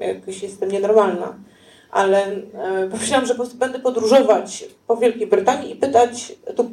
jakoś 0.00 0.42
jestem 0.42 0.70
nienormalna, 0.70 1.34
ale 1.90 2.26
e, 2.26 2.88
pomyślałam, 2.90 3.26
że 3.26 3.34
po 3.34 3.40
prostu 3.40 3.58
będę 3.58 3.78
podróżować 3.78 4.64
po 4.86 4.96
Wielkiej 4.96 5.26
Brytanii 5.26 5.72
i 5.72 5.76
pytać 5.76 6.32
tu, 6.56 6.70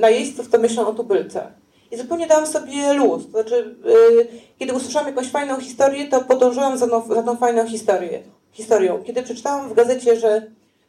najeźdźców, 0.00 0.48
co 0.48 0.58
myślą 0.58 0.86
o 0.86 0.92
tubylce. 0.92 1.52
I 1.90 1.96
zupełnie 1.96 2.26
dałam 2.26 2.46
sobie 2.46 2.92
luz. 2.92 3.24
To 3.24 3.30
znaczy, 3.30 3.76
e, 3.86 4.24
kiedy 4.58 4.72
usłyszałam 4.72 5.08
jakąś 5.08 5.30
fajną 5.30 5.60
historię, 5.60 6.08
to 6.08 6.20
podążyłam 6.20 6.78
za, 6.78 6.86
now, 6.86 7.08
za 7.08 7.22
tą 7.22 7.36
fajną 7.36 7.66
historię, 7.66 8.22
historią. 8.52 9.02
Kiedy 9.04 9.22
przeczytałam 9.22 9.68
w 9.68 9.74
gazecie, 9.74 10.16
że 10.16 10.42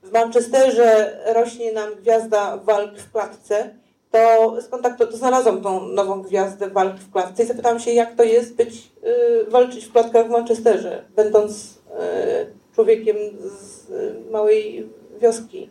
w 0.03 0.11
Manchesterze 0.11 1.19
rośnie 1.35 1.71
nam 1.71 1.89
gwiazda 1.95 2.57
walk 2.57 2.97
w 2.97 3.11
klatce, 3.11 3.69
to 4.11 4.55
skąd 4.61 4.87
to 4.97 5.17
znalazłam 5.17 5.61
tą 5.61 5.87
nową 5.87 6.21
gwiazdę 6.21 6.69
walk 6.69 6.95
w 6.97 7.11
klatce 7.11 7.43
i 7.43 7.45
zapytałam 7.45 7.79
się, 7.79 7.91
jak 7.91 8.15
to 8.15 8.23
jest 8.23 8.55
być, 8.55 8.91
walczyć 9.47 9.85
w 9.85 9.91
klatkach 9.91 10.27
w 10.27 10.29
Manchesterze, 10.29 11.03
będąc 11.15 11.77
człowiekiem 12.77 13.17
z 13.59 13.89
y, 13.89 14.31
małej 14.31 14.89
wioski 15.21 15.69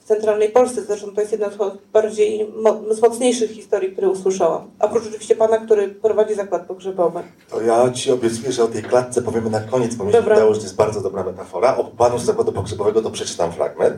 w 0.00 0.04
centralnej 0.04 0.48
Polsce. 0.48 0.82
Zresztą 0.82 1.14
to 1.14 1.20
jest 1.20 1.32
jedna 1.32 1.50
z 1.50 1.56
bardziej, 1.92 2.52
z 2.90 3.02
mocniejszych 3.02 3.50
historii, 3.50 3.92
które 3.92 4.08
usłyszałam. 4.08 4.70
Oprócz 4.80 5.06
oczywiście 5.06 5.36
pana, 5.36 5.58
który 5.58 5.88
prowadzi 5.88 6.34
zakład 6.34 6.66
pogrzebowy. 6.66 7.20
To 7.50 7.60
ja 7.60 7.90
ci 7.90 8.12
obiecuję, 8.12 8.52
że 8.52 8.64
o 8.64 8.68
tej 8.68 8.82
klatce 8.82 9.22
powiemy 9.22 9.50
na 9.50 9.60
koniec, 9.60 9.94
bo 9.94 10.04
mi 10.04 10.12
się 10.12 10.22
wydało, 10.22 10.54
że 10.54 10.60
to 10.60 10.66
jest 10.66 10.76
bardzo 10.76 11.00
dobra 11.00 11.24
metafora. 11.24 11.76
O 11.76 11.84
panu 11.84 12.18
z 12.18 12.24
zakładu 12.24 12.52
pogrzebowego 12.52 13.02
to 13.02 13.10
przeczytam 13.10 13.52
fragment. 13.52 13.96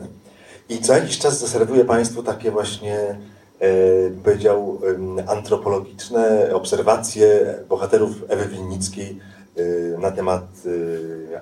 I 0.69 0.77
co 0.77 0.93
jakiś 0.93 1.19
czas 1.19 1.39
zaserwuję 1.39 1.85
Państwu 1.85 2.23
takie 2.23 2.51
właśnie 2.51 3.17
E, 3.59 4.09
powiedział, 4.23 4.81
antropologiczne 5.27 6.49
obserwacje 6.53 7.55
bohaterów 7.69 8.11
Ewy 8.27 8.45
Winnickiej 8.45 9.19
e, 9.55 9.97
na 9.97 10.11
temat 10.11 10.43
e, 10.65 11.41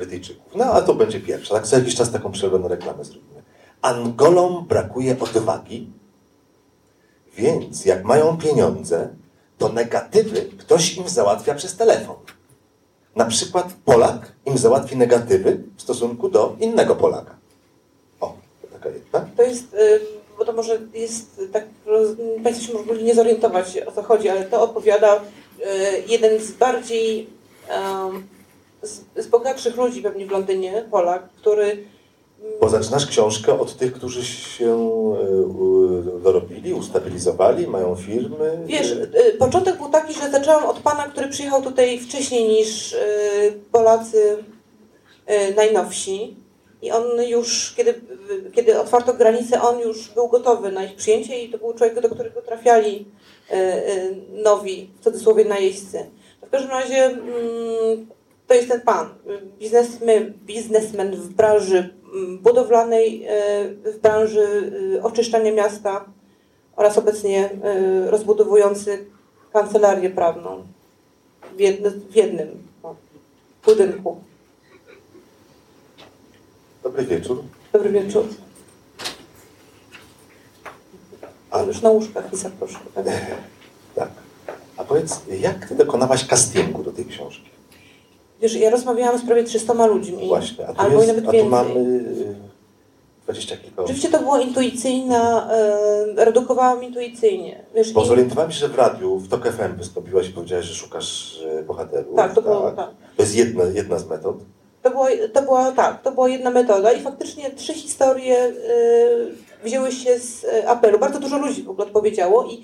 Brytyjczyków. 0.00 0.52
No, 0.54 0.64
a 0.64 0.82
to 0.82 0.94
będzie 0.94 1.20
pierwsza. 1.20 1.54
Tak 1.54 1.66
co 1.66 1.78
jakiś 1.78 1.94
czas 1.94 2.12
taką 2.12 2.32
przerwę 2.32 2.58
na 2.58 2.68
reklamę 2.68 3.04
zrobimy. 3.04 3.42
Angolom 3.82 4.66
brakuje 4.66 5.16
odwagi, 5.20 5.92
więc 7.36 7.84
jak 7.84 8.04
mają 8.04 8.38
pieniądze, 8.38 9.08
to 9.58 9.68
negatywy 9.68 10.50
ktoś 10.58 10.96
im 10.96 11.08
załatwia 11.08 11.54
przez 11.54 11.76
telefon. 11.76 12.16
Na 13.16 13.24
przykład 13.24 13.72
Polak 13.84 14.32
im 14.46 14.58
załatwi 14.58 14.96
negatywy 14.96 15.62
w 15.76 15.82
stosunku 15.82 16.28
do 16.28 16.56
innego 16.60 16.96
Polaka. 16.96 17.36
O, 18.20 18.34
taka 18.72 18.88
jedna. 18.88 19.28
To 19.36 19.42
jest... 19.42 19.74
Y 19.74 20.20
bo 20.40 20.44
to 20.44 20.52
może 20.52 20.78
jest 20.94 21.40
tak, 21.52 21.64
Państwo 22.44 22.66
się 22.66 22.78
mogli 22.86 23.04
nie 23.04 23.14
zorientować 23.14 23.78
o 23.86 23.92
co 23.92 24.02
chodzi, 24.02 24.28
ale 24.28 24.44
to 24.44 24.62
opowiada 24.62 25.20
e, 25.64 25.98
jeden 26.08 26.40
z 26.40 26.50
bardziej, 26.50 27.28
z, 28.82 29.24
z 29.24 29.26
bogatszych 29.26 29.76
ludzi 29.76 30.02
pewnie 30.02 30.26
w 30.26 30.30
Londynie, 30.30 30.84
Polak, 30.90 31.28
który 31.36 31.84
bo 32.60 32.68
zaczynasz 32.68 33.06
książkę 33.06 33.60
od 33.60 33.76
tych, 33.76 33.92
którzy 33.92 34.24
się 34.24 34.74
e, 36.16 36.20
dorobili, 36.20 36.74
ustabilizowali, 36.74 37.66
mają 37.66 37.96
firmy. 37.96 38.58
Wiesz, 38.64 38.92
e, 38.92 39.32
początek 39.38 39.76
był 39.76 39.88
taki, 39.88 40.14
że 40.14 40.30
zaczęłam 40.30 40.64
od 40.64 40.78
pana, 40.78 41.02
który 41.02 41.28
przyjechał 41.28 41.62
tutaj 41.62 42.00
wcześniej 42.00 42.48
niż 42.48 42.96
Polacy 43.72 44.44
najnowsi. 45.56 46.36
I 46.82 46.90
on 46.90 47.22
już, 47.28 47.74
kiedy, 47.76 48.00
kiedy 48.52 48.80
otwarto 48.80 49.14
granice, 49.14 49.62
on 49.62 49.80
już 49.80 50.08
był 50.08 50.28
gotowy 50.28 50.72
na 50.72 50.84
ich 50.84 50.96
przyjęcie 50.96 51.42
i 51.44 51.50
to 51.50 51.58
był 51.58 51.74
człowiek, 51.74 52.00
do 52.00 52.08
którego 52.08 52.42
trafiali 52.42 53.06
e, 53.50 53.54
e, 53.54 54.10
nowi, 54.42 54.90
w 55.00 55.04
cudzysłowie, 55.04 55.44
najeźdźcy. 55.44 56.10
W 56.46 56.50
każdym 56.50 56.70
razie 56.70 57.04
mm, 57.04 58.06
to 58.50 58.54
jest 58.54 58.68
ten 58.68 58.80
pan, 58.80 59.08
biznesmen, 59.58 60.32
biznesmen 60.46 61.16
w 61.16 61.28
branży 61.28 61.94
mm, 62.14 62.38
budowlanej, 62.38 63.24
e, 63.28 63.32
w 63.92 63.98
branży 63.98 64.72
oczyszczania 65.02 65.52
miasta 65.52 66.04
oraz 66.76 66.98
obecnie 66.98 67.50
rozbudowujący 68.06 69.06
kancelarię 69.52 70.10
prawną 70.10 70.64
w, 71.56 71.60
jednym, 71.60 72.00
w 72.10 72.16
jednym 72.16 72.48
budynku. 73.64 74.20
Dobry 76.82 77.06
wieczór. 77.06 77.42
Dobry 77.72 77.90
wieczór. 77.90 78.24
A 81.50 81.62
już 81.62 81.82
na 81.82 81.90
łóżkach 81.90 82.32
i 82.32 82.36
zaproszę. 82.36 82.78
Tak. 82.94 83.04
tak. 83.94 84.10
A 84.76 84.84
powiedz, 84.84 85.20
jak 85.40 85.68
ty 85.68 85.74
dokonałaś 85.74 86.26
castingu 86.26 86.82
do 86.82 86.92
tej 86.92 87.04
książki? 87.04 87.59
Wiesz, 88.42 88.54
ja 88.54 88.70
rozmawiałam 88.70 89.18
z 89.18 89.22
prawie 89.22 89.44
300 89.44 89.86
ludźmi. 89.86 90.28
Właśnie, 90.28 90.68
a 90.68 90.72
tu, 90.72 90.80
albo 90.80 91.02
jest, 91.02 91.08
nawet 91.08 91.28
a 91.28 91.32
tu 91.32 91.44
mamy 91.44 91.80
y, 91.80 92.34
dwadzieścia 93.24 93.56
kilka 93.56 93.82
Oczywiście 93.82 94.08
to 94.08 94.18
było 94.18 94.38
intuicyjna, 94.38 95.50
e, 95.52 96.24
redukowałam 96.24 96.84
intuicyjnie. 96.84 97.64
Wiesz, 97.74 97.92
Bo 97.92 98.04
zorientowałem 98.04 98.52
się, 98.52 98.58
że 98.58 98.68
w 98.68 98.74
radiu, 98.74 99.16
w 99.16 99.28
TOK 99.28 99.48
FM 99.48 99.76
wystąpiłaś 99.78 100.28
i 100.28 100.32
powiedziałaś, 100.32 100.64
że 100.64 100.74
szukasz 100.74 101.40
e, 101.58 101.62
bohaterów. 101.62 102.16
Tak, 102.16 102.34
to 102.34 102.42
było, 102.42 102.60
tak. 102.60 102.76
tak. 102.76 102.90
To 103.16 103.22
jest 103.22 103.34
jedna, 103.34 103.64
jedna 103.64 103.98
z 103.98 104.08
metod. 104.08 104.36
To 104.82 104.90
była, 104.90 105.08
to 105.32 105.42
była, 105.42 105.72
tak, 105.72 106.02
to 106.02 106.12
była 106.12 106.28
jedna 106.28 106.50
metoda 106.50 106.92
i 106.92 107.00
faktycznie 107.00 107.50
trzy 107.50 107.74
historie 107.74 108.46
y, 108.46 109.64
wzięły 109.64 109.92
się 109.92 110.18
z 110.18 110.44
y, 110.44 110.68
apelu. 110.68 110.98
Bardzo 110.98 111.20
dużo 111.20 111.38
ludzi 111.38 111.62
w 111.62 111.70
ogóle 111.70 111.86
odpowiedziało 111.86 112.46
i 112.46 112.62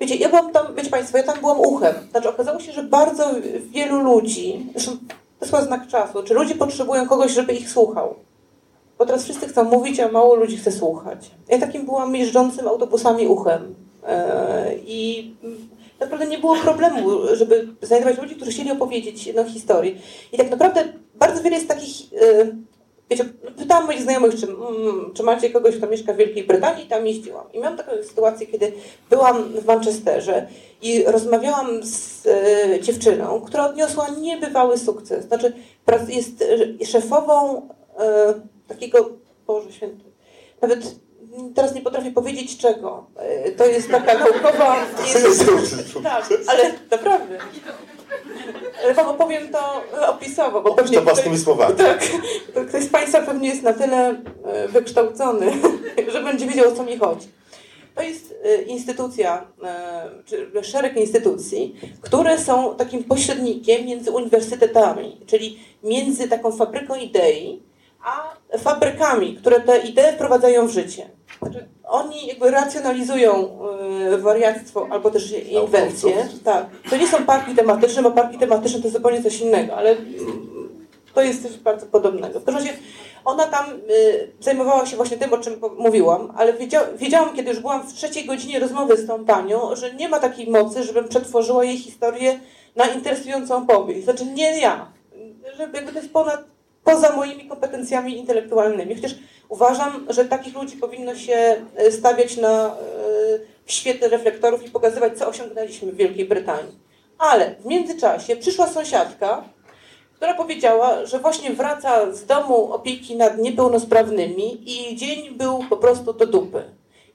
wiecie, 0.00 0.16
ja 0.16 0.28
byłam 0.28 0.52
tam, 0.52 0.74
wiecie 0.74 0.90
Państwo, 0.90 1.18
ja 1.18 1.24
tam 1.24 1.40
byłam 1.40 1.60
uchem. 1.60 1.94
Znaczy 2.10 2.28
okazało 2.28 2.60
się, 2.60 2.72
że 2.72 2.82
bardzo 2.82 3.30
wielu 3.70 4.00
ludzi, 4.00 4.66
zresztą 4.72 4.96
to 5.50 5.56
jest 5.56 5.68
znak 5.68 5.88
czasu, 5.88 6.22
czy 6.22 6.34
ludzie 6.34 6.54
potrzebują 6.54 7.08
kogoś, 7.08 7.32
żeby 7.32 7.52
ich 7.52 7.70
słuchał. 7.70 8.14
Bo 8.98 9.06
teraz 9.06 9.24
wszyscy 9.24 9.48
chcą 9.48 9.64
mówić, 9.64 10.00
a 10.00 10.08
mało 10.08 10.34
ludzi 10.34 10.56
chce 10.56 10.72
słuchać. 10.72 11.30
Ja 11.48 11.58
takim 11.58 11.84
byłam 11.84 12.16
jeżdżącym 12.16 12.68
autobusami 12.68 13.26
uchem. 13.26 13.62
Y, 13.62 14.80
I 14.86 15.30
naprawdę 16.00 16.26
nie 16.26 16.38
było 16.38 16.56
problemu, 16.56 17.10
żeby 17.32 17.68
znajdować 17.82 18.18
ludzi, 18.18 18.36
którzy 18.36 18.50
chcieli 18.50 18.70
opowiedzieć 18.70 19.26
jedną 19.26 19.44
historię. 19.44 19.92
I 20.32 20.36
tak 20.36 20.50
naprawdę 20.50 20.84
bardzo 21.14 21.42
wiele 21.42 21.56
jest 21.56 21.68
takich, 21.68 22.12
yy, 22.12 22.56
wiecie, 23.10 23.24
pytałam 23.56 23.86
moich 23.86 24.02
znajomych, 24.02 24.34
czy, 24.34 24.46
mm, 24.46 25.10
czy 25.14 25.22
macie 25.22 25.50
kogoś, 25.50 25.76
kto 25.76 25.86
mieszka 25.86 26.12
w 26.12 26.16
Wielkiej 26.16 26.44
Brytanii 26.44 26.86
tam 26.86 27.06
jeździłam. 27.06 27.52
I 27.52 27.58
miałam 27.58 27.76
taką 27.76 27.90
sytuację, 28.02 28.46
kiedy 28.46 28.72
byłam 29.10 29.44
w 29.44 29.66
Manchesterze 29.66 30.46
i 30.82 31.04
rozmawiałam 31.04 31.84
z 31.84 32.24
yy, 32.24 32.80
dziewczyną, 32.80 33.40
która 33.40 33.66
odniosła 33.66 34.08
niebywały 34.08 34.78
sukces. 34.78 35.24
Znaczy 35.24 35.52
jest 36.08 36.42
y, 36.42 36.86
szefową 36.86 37.68
yy, 37.98 38.04
takiego, 38.68 39.10
Boże 39.46 39.72
Święty, 39.72 40.04
nawet 40.62 40.94
teraz 41.54 41.74
nie 41.74 41.80
potrafię 41.80 42.10
powiedzieć 42.10 42.58
czego. 42.58 43.06
E, 43.16 43.50
to 43.50 43.66
jest 43.66 43.90
taka 43.90 44.18
naukowa... 44.18 44.76
Jest, 45.14 45.44
tak, 46.02 46.28
ale 46.46 46.72
naprawdę. 46.90 47.38
Ale 48.84 48.94
wam 48.94 49.08
opowiem 49.08 49.48
to 49.48 49.82
opisowo. 50.08 50.60
Bo 50.60 50.74
pewnie 50.74 50.98
to 50.98 51.04
własnymi 51.04 51.38
słowami. 51.38 51.76
Tak, 51.76 52.10
ktoś 52.68 52.84
z 52.84 52.88
Państwa 52.88 53.22
pewnie 53.22 53.48
jest 53.48 53.62
na 53.62 53.72
tyle 53.72 54.22
e, 54.44 54.68
wykształcony, 54.68 55.52
że 56.12 56.22
będzie 56.22 56.46
wiedział 56.46 56.72
o 56.72 56.76
co 56.76 56.84
mi 56.84 56.98
chodzi. 56.98 57.28
To 57.94 58.02
jest 58.02 58.34
e, 58.44 58.62
instytucja, 58.62 59.46
czy 60.24 60.50
szereg 60.62 60.96
instytucji, 60.96 61.80
które 62.00 62.38
są 62.38 62.76
takim 62.76 63.04
pośrednikiem 63.04 63.86
między 63.86 64.10
uniwersytetami, 64.10 65.20
czyli 65.26 65.60
między 65.82 66.28
taką 66.28 66.52
fabryką 66.52 66.94
idei, 66.94 67.62
a 68.04 68.34
fabrykami, 68.58 69.36
które 69.36 69.60
te 69.60 69.78
idee 69.78 70.12
wprowadzają 70.14 70.66
w 70.66 70.70
życie. 70.70 71.10
Znaczy, 71.38 71.68
oni 71.88 72.26
jakby 72.26 72.50
racjonalizują 72.50 73.58
y, 74.12 74.18
wariactwo 74.18 74.86
albo 74.90 75.10
też 75.10 75.32
inwencje. 75.32 76.28
Tak. 76.44 76.66
To 76.90 76.96
nie 76.96 77.06
są 77.06 77.24
parki 77.24 77.54
tematyczne, 77.54 78.02
bo 78.02 78.10
parki 78.10 78.38
tematyczne 78.38 78.82
to 78.82 78.90
zupełnie 78.90 79.22
coś 79.22 79.40
innego, 79.40 79.76
ale 79.76 79.96
to 81.14 81.22
jest 81.22 81.42
coś 81.42 81.56
bardzo 81.56 81.86
podobnego. 81.86 82.40
W 82.40 82.44
każdym 82.44 82.64
razie 82.64 82.78
Ona 83.24 83.46
tam 83.46 83.66
y, 83.90 84.32
zajmowała 84.40 84.86
się 84.86 84.96
właśnie 84.96 85.16
tym, 85.16 85.32
o 85.32 85.38
czym 85.38 85.60
mówiłam, 85.78 86.32
ale 86.36 86.52
wiedzia, 86.52 86.82
wiedziałam, 86.96 87.36
kiedy 87.36 87.50
już 87.50 87.60
byłam 87.60 87.82
w 87.82 87.92
trzeciej 87.92 88.24
godzinie 88.24 88.58
rozmowy 88.58 88.96
z 88.96 89.06
tą 89.06 89.24
panią, 89.24 89.76
że 89.76 89.94
nie 89.94 90.08
ma 90.08 90.18
takiej 90.18 90.50
mocy, 90.50 90.82
żebym 90.82 91.08
przetworzyła 91.08 91.64
jej 91.64 91.78
historię 91.78 92.40
na 92.76 92.86
interesującą 92.86 93.66
powieść. 93.66 94.04
Znaczy 94.04 94.26
nie 94.26 94.60
ja, 94.60 94.86
że 95.56 95.62
jakby 95.62 95.92
to 95.92 95.98
jest 95.98 96.12
ponad, 96.12 96.44
poza 96.84 97.16
moimi 97.16 97.48
kompetencjami 97.48 98.18
intelektualnymi. 98.18 98.94
Chociaż 98.94 99.14
uważam, 99.54 100.06
że 100.08 100.24
takich 100.24 100.54
ludzi 100.54 100.76
powinno 100.76 101.14
się 101.14 101.56
y, 101.86 101.92
stawiać 101.92 102.36
na, 102.36 102.66
y, 102.68 103.40
w 103.64 103.72
świetle 103.72 104.08
reflektorów 104.08 104.66
i 104.66 104.70
pokazywać, 104.70 105.18
co 105.18 105.28
osiągnęliśmy 105.28 105.92
w 105.92 105.96
Wielkiej 105.96 106.24
Brytanii. 106.24 106.78
Ale 107.18 107.54
w 107.60 107.66
międzyczasie 107.66 108.36
przyszła 108.36 108.66
sąsiadka, 108.66 109.44
która 110.16 110.34
powiedziała, 110.34 111.06
że 111.06 111.18
właśnie 111.18 111.50
wraca 111.50 112.12
z 112.12 112.26
domu 112.26 112.72
opieki 112.72 113.16
nad 113.16 113.38
niepełnosprawnymi 113.38 114.70
i 114.70 114.96
dzień 114.96 115.30
był 115.30 115.64
po 115.70 115.76
prostu 115.76 116.12
do 116.12 116.26
dupy. 116.26 116.62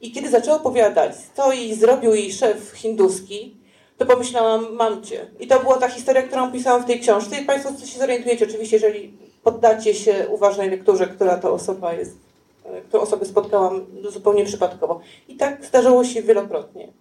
I 0.01 0.12
kiedy 0.12 0.29
zaczęła 0.29 0.58
opowiadać, 0.58 1.12
co 1.36 1.53
jej 1.53 1.75
zrobił 1.75 2.13
jej 2.13 2.31
szef 2.34 2.72
hinduski, 2.75 3.58
to 3.98 4.05
pomyślałam, 4.05 4.74
mam 4.74 5.03
cię. 5.03 5.27
I 5.39 5.48
to 5.48 5.60
była 5.60 5.77
ta 5.77 5.89
historia, 5.89 6.22
którą 6.22 6.51
pisałam 6.51 6.84
w 6.84 6.86
tej 6.86 7.00
książce. 7.00 7.41
I 7.41 7.46
Państwo 7.46 7.86
się 7.86 8.00
zorientujecie, 8.00 8.46
oczywiście, 8.46 8.75
jeżeli 8.75 9.13
poddacie 9.43 9.93
się 9.93 10.27
uważnej 10.29 10.69
lekturze, 10.69 11.08
która 11.08 11.38
to 11.38 11.53
osoba 11.53 11.93
jest, 11.93 12.12
e, 12.12 12.28
którą 12.88 13.03
osobę 13.03 13.25
spotkałam 13.25 13.85
zupełnie 14.09 14.45
przypadkowo. 14.45 14.99
I 15.27 15.35
tak 15.35 15.65
zdarzało 15.65 16.03
się 16.03 16.21
wielokrotnie. 16.21 16.93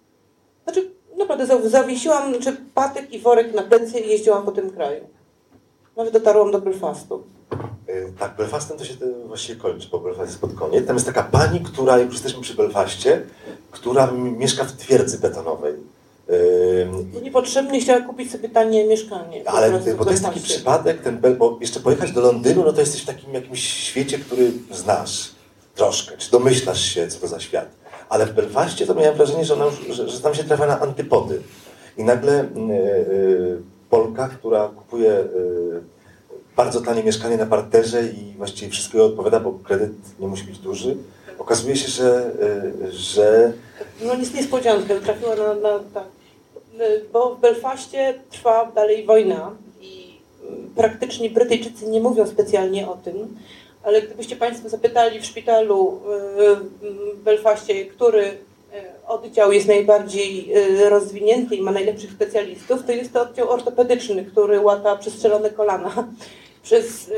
Znaczy, 0.65 0.91
naprawdę 1.19 1.69
zawiesiłam 1.69 2.35
czy 2.41 2.57
patyk 2.75 3.13
i 3.13 3.19
worek 3.19 3.55
na 3.55 3.63
plecy 3.63 3.99
i 3.99 4.09
jeździłam 4.09 4.45
po 4.45 4.53
tym 4.53 4.71
kraju. 4.71 5.05
Nawet 5.97 6.13
dotarłam 6.13 6.51
do 6.51 6.61
Belfastu. 6.61 7.23
E, 7.87 8.13
tak, 8.19 8.37
Belfastem 8.37 8.79
to 8.79 8.85
się 8.85 8.95
właściwie 9.27 9.61
kończy, 9.61 9.89
bo 9.93 9.99
Belfast 9.99 10.29
jest 10.29 10.41
pod 10.41 10.55
koniec. 10.55 10.87
Tam 10.87 10.97
jest 10.97 11.07
taka 11.07 11.23
pani, 11.23 11.61
która, 11.61 11.99
już 11.99 12.13
jesteśmy 12.13 12.43
przy 12.43 12.55
Belfaście, 12.55 13.23
która 13.71 14.13
mieszka 14.13 14.65
w 14.65 14.73
twierdzy 14.73 15.19
betonowej. 15.19 15.75
Yy, 17.15 17.23
Niepotrzebnie 17.23 17.81
chciała 17.81 18.01
kupić 18.01 18.31
sobie 18.33 18.49
tanie 18.49 18.87
mieszkanie. 18.87 19.43
Ale 19.51 19.81
bo 19.99 20.05
to 20.05 20.11
jest 20.11 20.23
taki 20.23 20.41
przypadek, 20.41 21.03
ten 21.03 21.21
bo 21.39 21.59
jeszcze 21.61 21.81
pojechać 21.81 22.13
do 22.13 22.21
Londynu, 22.21 22.65
no 22.65 22.73
to 22.73 22.81
jesteś 22.81 23.03
w 23.03 23.07
takim 23.07 23.35
jakimś 23.35 23.63
świecie, 23.63 24.19
który 24.19 24.53
znasz 24.73 25.38
troszkę, 25.79 26.17
czy 26.17 26.31
domyślasz 26.31 26.85
się, 26.85 27.09
co 27.09 27.21
to 27.21 27.29
za 27.29 27.41
świat. 27.41 27.69
Ale 28.09 28.27
w 28.27 28.33
Belfaście 28.33 28.87
to 28.87 28.95
miałem 28.95 29.17
wrażenie, 29.17 29.45
że, 29.45 29.55
ona 29.55 29.65
że, 29.91 30.09
że 30.09 30.21
tam 30.21 30.35
się 30.35 30.45
trafia 30.45 30.67
na 30.67 30.81
antypody. 30.81 31.43
I 31.97 32.05
nagle 32.05 32.49
yy, 32.57 33.63
Polka, 33.91 34.29
która 34.29 34.69
kupuje 34.69 35.09
yy, 35.09 35.83
bardzo 36.57 36.81
tanie 36.81 37.03
mieszkanie 37.03 37.37
na 37.37 37.47
parterze 37.47 38.03
i 38.03 38.35
właściwie 38.37 38.71
wszystko 38.73 39.05
odpowiada, 39.05 39.41
bo 39.41 39.53
kredyt 39.53 39.93
nie 40.21 40.29
musi 40.29 40.45
być 40.45 40.59
duży, 40.59 40.97
okazuje 41.39 41.77
się, 41.77 41.89
że... 41.89 42.31
Yy, 42.83 42.93
że... 42.93 43.53
No 44.03 44.15
nic 44.15 44.35
niespodziankę, 44.35 45.01
trafiła 45.01 45.37
na, 45.37 45.55
na 45.55 45.79
tak. 45.95 46.05
Bo 47.13 47.35
w 47.35 47.41
Belfaście 47.41 48.15
trwa 48.31 48.73
dalej 48.75 49.07
wojna 49.07 49.51
i 49.81 50.21
praktycznie 50.77 51.31
Brytyjczycy 51.31 51.87
nie 51.87 52.01
mówią 52.01 52.27
specjalnie 52.27 52.89
o 52.89 52.97
tym, 52.97 53.37
ale 53.89 54.03
gdybyście 54.03 54.37
Państwo 54.37 54.69
zapytali 54.69 55.21
w 55.21 55.27
szpitalu 55.27 56.01
w 57.15 57.23
Belfaście, 57.25 57.87
który 57.87 58.39
E, 58.75 59.07
oddział 59.07 59.53
jest 59.53 59.69
najbardziej 59.69 60.53
e, 60.53 60.89
rozwinięty 60.91 61.57
i 61.57 61.63
ma 61.63 61.71
najlepszych 61.71 62.13
specjalistów, 62.13 62.87
to 62.87 62.93
jest 62.93 63.13
to 63.13 63.23
oddział 63.23 63.51
ortopedyczny, 63.51 64.25
który 64.25 64.61
łata 64.61 64.97
przestrzelone 64.97 65.51
kolana 65.51 66.09
przez 66.63 67.11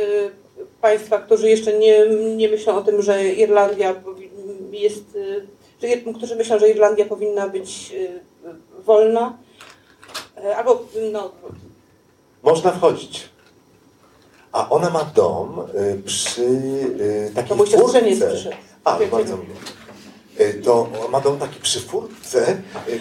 państwa, 0.80 1.18
którzy 1.18 1.48
jeszcze 1.48 1.78
nie, 1.78 2.06
nie 2.36 2.48
myślą 2.48 2.76
o 2.76 2.82
tym, 2.82 3.02
że 3.02 3.28
Irlandia 3.28 3.94
jest, 4.72 5.18
że, 5.82 5.88
którzy 6.16 6.36
myślą, 6.36 6.58
że 6.58 6.70
Irlandia 6.70 7.04
powinna 7.04 7.48
być 7.48 7.92
wolna. 8.78 9.38
Albo, 10.56 10.84
no. 11.12 11.32
Można 12.42 12.72
wchodzić. 12.72 13.29
A 14.52 14.68
ona 14.68 14.90
ma 14.90 15.04
dom 15.14 15.60
przy 16.04 16.46
takiej 17.34 17.48
to 17.48 17.56
mój 17.56 17.66
furtce. 17.66 18.50
A, 18.84 18.98
bardzo 19.10 19.36
miło. 19.36 19.54
E, 20.38 20.54
to 20.54 20.88
ma 21.10 21.20
dom 21.20 21.38
taki 21.38 21.60
przy 21.60 21.80
furtce, 21.80 22.56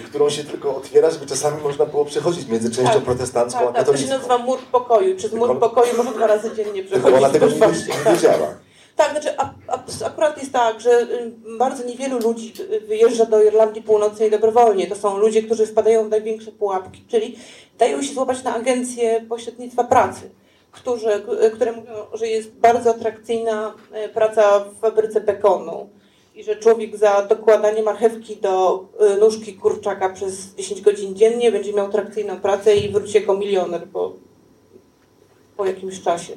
którą 0.05 0.29
się 0.29 0.43
tylko 0.43 0.75
otwiera, 0.75 1.09
żeby 1.09 1.25
czasami 1.25 1.61
można 1.63 1.85
było 1.85 2.05
przechodzić 2.05 2.47
między 2.47 2.71
częścią 2.71 2.93
tak, 2.93 3.03
protestancką 3.03 3.59
tak, 3.59 3.69
a 3.69 3.73
katolicką. 3.73 3.93
Tak, 3.93 4.01
to 4.01 4.07
się 4.07 4.17
nazywa 4.17 4.37
mur 4.37 4.59
pokoju. 4.71 5.15
Przez 5.15 5.33
mur 5.33 5.59
pokoju 5.59 5.97
można 5.97 6.11
dwa 6.11 6.27
razy 6.27 6.55
dziennie 6.55 6.83
przechodzić. 6.83 7.17
Ona 7.17 7.29
tego 7.29 7.47
nie, 7.47 7.55
nie 7.55 8.11
wiedziała. 8.11 8.47
Tak, 8.95 9.11
znaczy 9.11 9.37
a, 9.37 9.49
a, 9.67 10.05
akurat 10.05 10.37
jest 10.37 10.53
tak, 10.53 10.81
że 10.81 11.01
y, 11.01 11.33
bardzo 11.57 11.83
niewielu 11.83 12.19
ludzi 12.19 12.53
wyjeżdża 12.87 13.25
do 13.25 13.43
Irlandii 13.43 13.81
Północnej 13.81 14.31
dobrowolnie. 14.31 14.87
To 14.87 14.95
są 14.95 15.17
ludzie, 15.17 15.43
którzy 15.43 15.67
wpadają 15.67 16.05
w 16.05 16.09
największe 16.09 16.51
pułapki, 16.51 17.03
czyli 17.07 17.37
dają 17.77 18.03
się 18.03 18.13
złapać 18.13 18.43
na 18.43 18.55
agencję 18.55 19.25
pośrednictwa 19.29 19.83
pracy, 19.83 20.29
którzy, 20.71 21.09
które 21.53 21.71
mówią, 21.71 21.93
że 22.13 22.27
jest 22.27 22.51
bardzo 22.51 22.89
atrakcyjna 22.89 23.73
e, 23.91 24.09
praca 24.09 24.59
w 24.59 24.79
fabryce 24.79 25.21
bekonu 25.21 25.89
i 26.39 26.43
że 26.43 26.55
człowiek 26.55 26.97
za 26.97 27.21
dokładanie 27.21 27.83
marchewki 27.83 28.37
do 28.37 28.85
y, 29.15 29.19
nóżki 29.19 29.53
kurczaka 29.53 30.09
przez 30.09 30.55
10 30.55 30.81
godzin 30.81 31.15
dziennie 31.15 31.51
będzie 31.51 31.73
miał 31.73 31.89
trakcyjną 31.89 32.39
pracę 32.39 32.75
i 32.75 32.89
wróci 32.89 33.17
jako 33.17 33.37
milioner 33.37 33.87
po, 33.87 34.13
po 35.57 35.65
jakimś 35.65 36.01
czasie. 36.01 36.33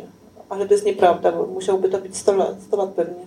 Ale 0.48 0.66
to 0.66 0.74
jest 0.74 0.86
nieprawda, 0.86 1.32
bo 1.32 1.46
musiałby 1.46 1.88
to 1.88 1.98
być 1.98 2.16
100 2.16 2.36
lat, 2.36 2.62
100 2.66 2.76
lat 2.76 2.90
pewnie. 2.90 3.26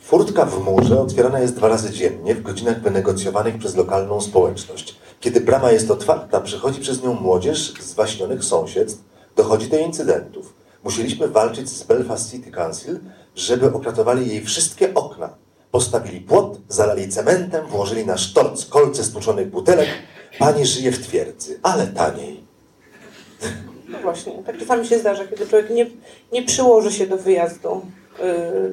Furtka 0.00 0.44
w 0.44 0.64
murze 0.64 1.00
otwierana 1.00 1.40
jest 1.40 1.56
dwa 1.56 1.68
razy 1.68 1.90
dziennie 1.90 2.34
w 2.34 2.42
godzinach 2.42 2.82
wynegocjowanych 2.82 3.58
przez 3.58 3.76
lokalną 3.76 4.20
społeczność. 4.20 4.96
Kiedy 5.20 5.40
brama 5.40 5.72
jest 5.72 5.90
otwarta, 5.90 6.40
przychodzi 6.40 6.80
przez 6.80 7.02
nią 7.02 7.14
młodzież 7.14 7.72
z 7.80 7.94
waśnionych 7.94 8.44
sąsiedztw, 8.44 9.02
dochodzi 9.36 9.68
do 9.68 9.78
incydentów. 9.78 10.54
Musieliśmy 10.84 11.28
walczyć 11.28 11.68
z 11.68 11.82
Belfast 11.82 12.30
City 12.30 12.50
Council, 12.50 12.98
żeby 13.36 13.72
okratowali 13.72 14.28
jej 14.28 14.44
wszystkie 14.44 14.94
okna. 14.94 15.30
Postawili 15.70 16.20
płot, 16.20 16.58
zalali 16.68 17.08
cementem, 17.08 17.66
włożyli 17.66 18.06
na 18.06 18.18
sztorc 18.18 18.66
kolce 18.66 19.04
stłuczonych 19.04 19.50
butelek. 19.50 19.88
Pani 20.38 20.66
żyje 20.66 20.92
w 20.92 21.06
twierdzy, 21.06 21.58
ale 21.62 21.86
taniej. 21.86 22.44
No 23.88 23.98
właśnie, 23.98 24.32
tak 24.46 24.58
czasami 24.58 24.86
się 24.86 24.98
zdarza, 24.98 25.26
kiedy 25.26 25.46
człowiek 25.46 25.70
nie, 25.70 25.86
nie 26.32 26.42
przyłoży 26.42 26.92
się 26.92 27.06
do 27.06 27.16
wyjazdu 27.16 27.82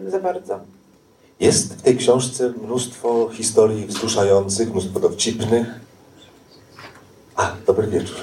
yy, 0.03 0.11
za 0.11 0.19
bardzo. 0.19 0.59
Jest 1.39 1.73
w 1.73 1.81
tej 1.81 1.97
książce 1.97 2.53
mnóstwo 2.63 3.29
historii 3.33 3.85
wzruszających, 3.85 4.71
mnóstwo 4.71 4.99
dowcipnych. 4.99 5.67
A, 7.35 7.55
dobry 7.67 7.87
wieczór. 7.87 8.17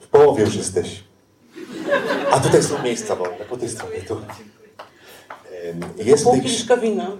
W 0.00 0.06
połowie 0.06 0.44
już 0.44 0.54
jesteś. 0.56 1.07
A 2.30 2.40
tutaj 2.40 2.62
są 2.62 2.82
miejsca 2.82 3.16
wolne, 3.16 3.44
po 3.50 3.56
tej 3.56 3.68
stronie 3.68 4.02
tu. 4.08 4.16
Jest 5.96 6.24
Pół 6.24 6.32
kieliszka 6.32 6.76
wina. 6.76 7.10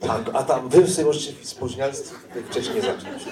Tak, 0.00 0.20
a 0.32 0.42
tam 0.42 0.68
wy 0.68 0.88
sobie 0.88 1.06
możecie 1.06 1.32
spóźniać 1.42 1.94
wcześniej 2.50 2.82
zacząć. 2.82 3.24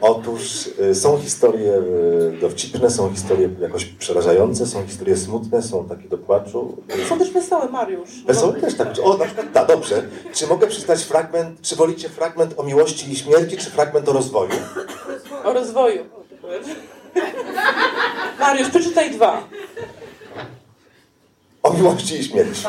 Otóż 0.00 0.70
e, 0.90 0.94
są 0.94 1.18
historie 1.18 1.72
e, 1.74 2.40
dowcipne, 2.40 2.90
są 2.90 3.10
historie 3.10 3.48
jakoś 3.60 3.84
przerażające, 3.84 4.66
są 4.66 4.86
historie 4.86 5.16
smutne, 5.16 5.62
są 5.62 5.88
takie 5.88 6.08
do 6.08 6.18
płaczu. 6.18 6.82
Są 7.08 7.18
też 7.18 7.30
wesołe, 7.30 7.68
Mariusz. 7.68 8.10
Wesołe 8.26 8.52
też 8.52 8.74
tak. 8.74 8.88
O, 9.02 9.16
na 9.16 9.24
przykład, 9.24 9.52
tak, 9.52 9.68
dobrze. 9.68 10.02
Czy 10.34 10.46
mogę 10.46 10.66
przeczytać 10.66 11.02
fragment, 11.02 11.60
czy 11.60 11.76
wolicie 11.76 12.08
fragment 12.08 12.54
o 12.56 12.62
miłości 12.62 13.12
i 13.12 13.16
śmierci, 13.16 13.56
czy 13.56 13.70
fragment 13.70 14.08
o 14.08 14.12
rozwoju? 14.12 14.50
O 15.44 15.52
rozwoju. 15.52 16.04
Mariusz, 18.40 18.68
przeczytaj 18.68 19.10
dwa. 19.10 19.42
O 21.62 21.72
miłości 21.72 22.14
i 22.14 22.24
śmierci. 22.24 22.64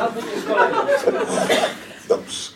Dobrze. 2.09 2.51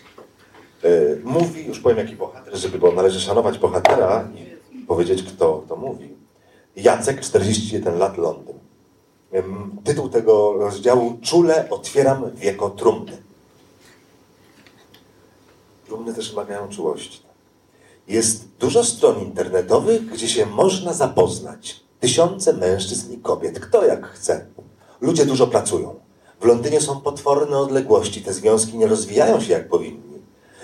E, 0.84 0.90
mówi, 1.24 1.66
już 1.66 1.80
powiem 1.80 1.98
jaki 1.98 2.16
bohater, 2.16 2.56
żeby, 2.56 2.80
bo 2.80 2.92
należy 2.92 3.22
szanować 3.22 3.58
bohatera 3.58 4.28
i 4.72 4.78
powiedzieć, 4.80 5.24
kto 5.24 5.64
to 5.68 5.76
mówi. 5.76 6.16
Jacek, 6.76 7.22
41 7.22 7.98
lat, 7.98 8.18
Londyn. 8.18 8.60
Tytuł 9.84 10.10
tego 10.10 10.54
rozdziału 10.54 11.18
Czule 11.22 11.70
otwieram 11.70 12.32
wieko 12.36 12.70
trumny. 12.70 13.18
Trumny 15.86 16.14
też 16.14 16.30
wymagają 16.30 16.70
czułości. 16.70 17.25
Jest 18.08 18.48
dużo 18.60 18.84
stron 18.84 19.22
internetowych, 19.22 20.06
gdzie 20.06 20.28
się 20.28 20.46
można 20.46 20.94
zapoznać. 20.94 21.84
Tysiące 22.00 22.54
mężczyzn 22.54 23.14
i 23.14 23.18
kobiet, 23.18 23.60
kto 23.60 23.86
jak 23.86 24.08
chce. 24.08 24.46
Ludzie 25.02 25.26
dużo 25.26 25.48
pracują. 25.48 25.96
W 26.42 26.46
Londynie 26.46 26.82
są 26.82 27.02
potworne 27.02 27.58
odległości, 27.58 28.22
te 28.22 28.34
związki 28.34 28.78
nie 28.78 28.88
rozwijają 28.88 29.42
się 29.42 29.54
jak 29.54 29.70
powinni. 29.70 30.16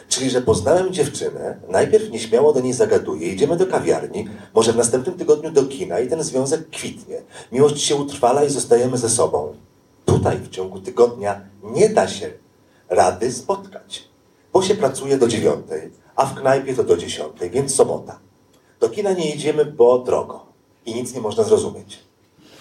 Czyli, 0.10 0.30
że 0.30 0.42
poznałem 0.42 0.94
dziewczynę, 0.94 1.58
najpierw 1.70 2.10
nieśmiało 2.10 2.54
do 2.54 2.60
niej 2.60 2.74
zagaduję, 2.74 3.28
idziemy 3.28 3.58
do 3.58 3.68
kawiarni, 3.68 4.28
może 4.54 4.74
w 4.74 4.78
następnym 4.78 5.18
tygodniu 5.18 5.52
do 5.52 5.64
kina 5.64 6.00
i 6.00 6.08
ten 6.08 6.24
związek 6.24 6.70
kwitnie. 6.70 7.22
Miłość 7.52 7.82
się 7.82 7.96
utrwala 7.96 8.44
i 8.44 8.50
zostajemy 8.50 8.98
ze 8.98 9.10
sobą. 9.10 9.54
tutaj 10.06 10.38
w 10.38 10.50
ciągu 10.50 10.80
tygodnia 10.80 11.42
nie 11.64 11.90
da 11.90 12.08
się 12.08 12.32
rady 12.90 13.32
spotkać, 13.32 14.10
bo 14.54 14.62
się 14.62 14.76
pracuje 14.76 15.18
do 15.18 15.28
dziewiątej, 15.28 15.92
a 16.16 16.26
w 16.26 16.36
knajpie 16.36 16.76
to 16.76 16.84
do 16.84 16.98
dziesiątej, 16.98 17.50
więc 17.50 17.76
sobota. 17.76 18.20
Do 18.80 18.90
kina 18.90 19.12
nie 19.12 19.30
jedziemy, 19.30 19.66
bo 19.66 20.00
drogo 20.00 20.46
i 20.86 20.94
nic 20.94 21.14
nie 21.14 21.22
można 21.22 21.44
zrozumieć. 21.44 22.00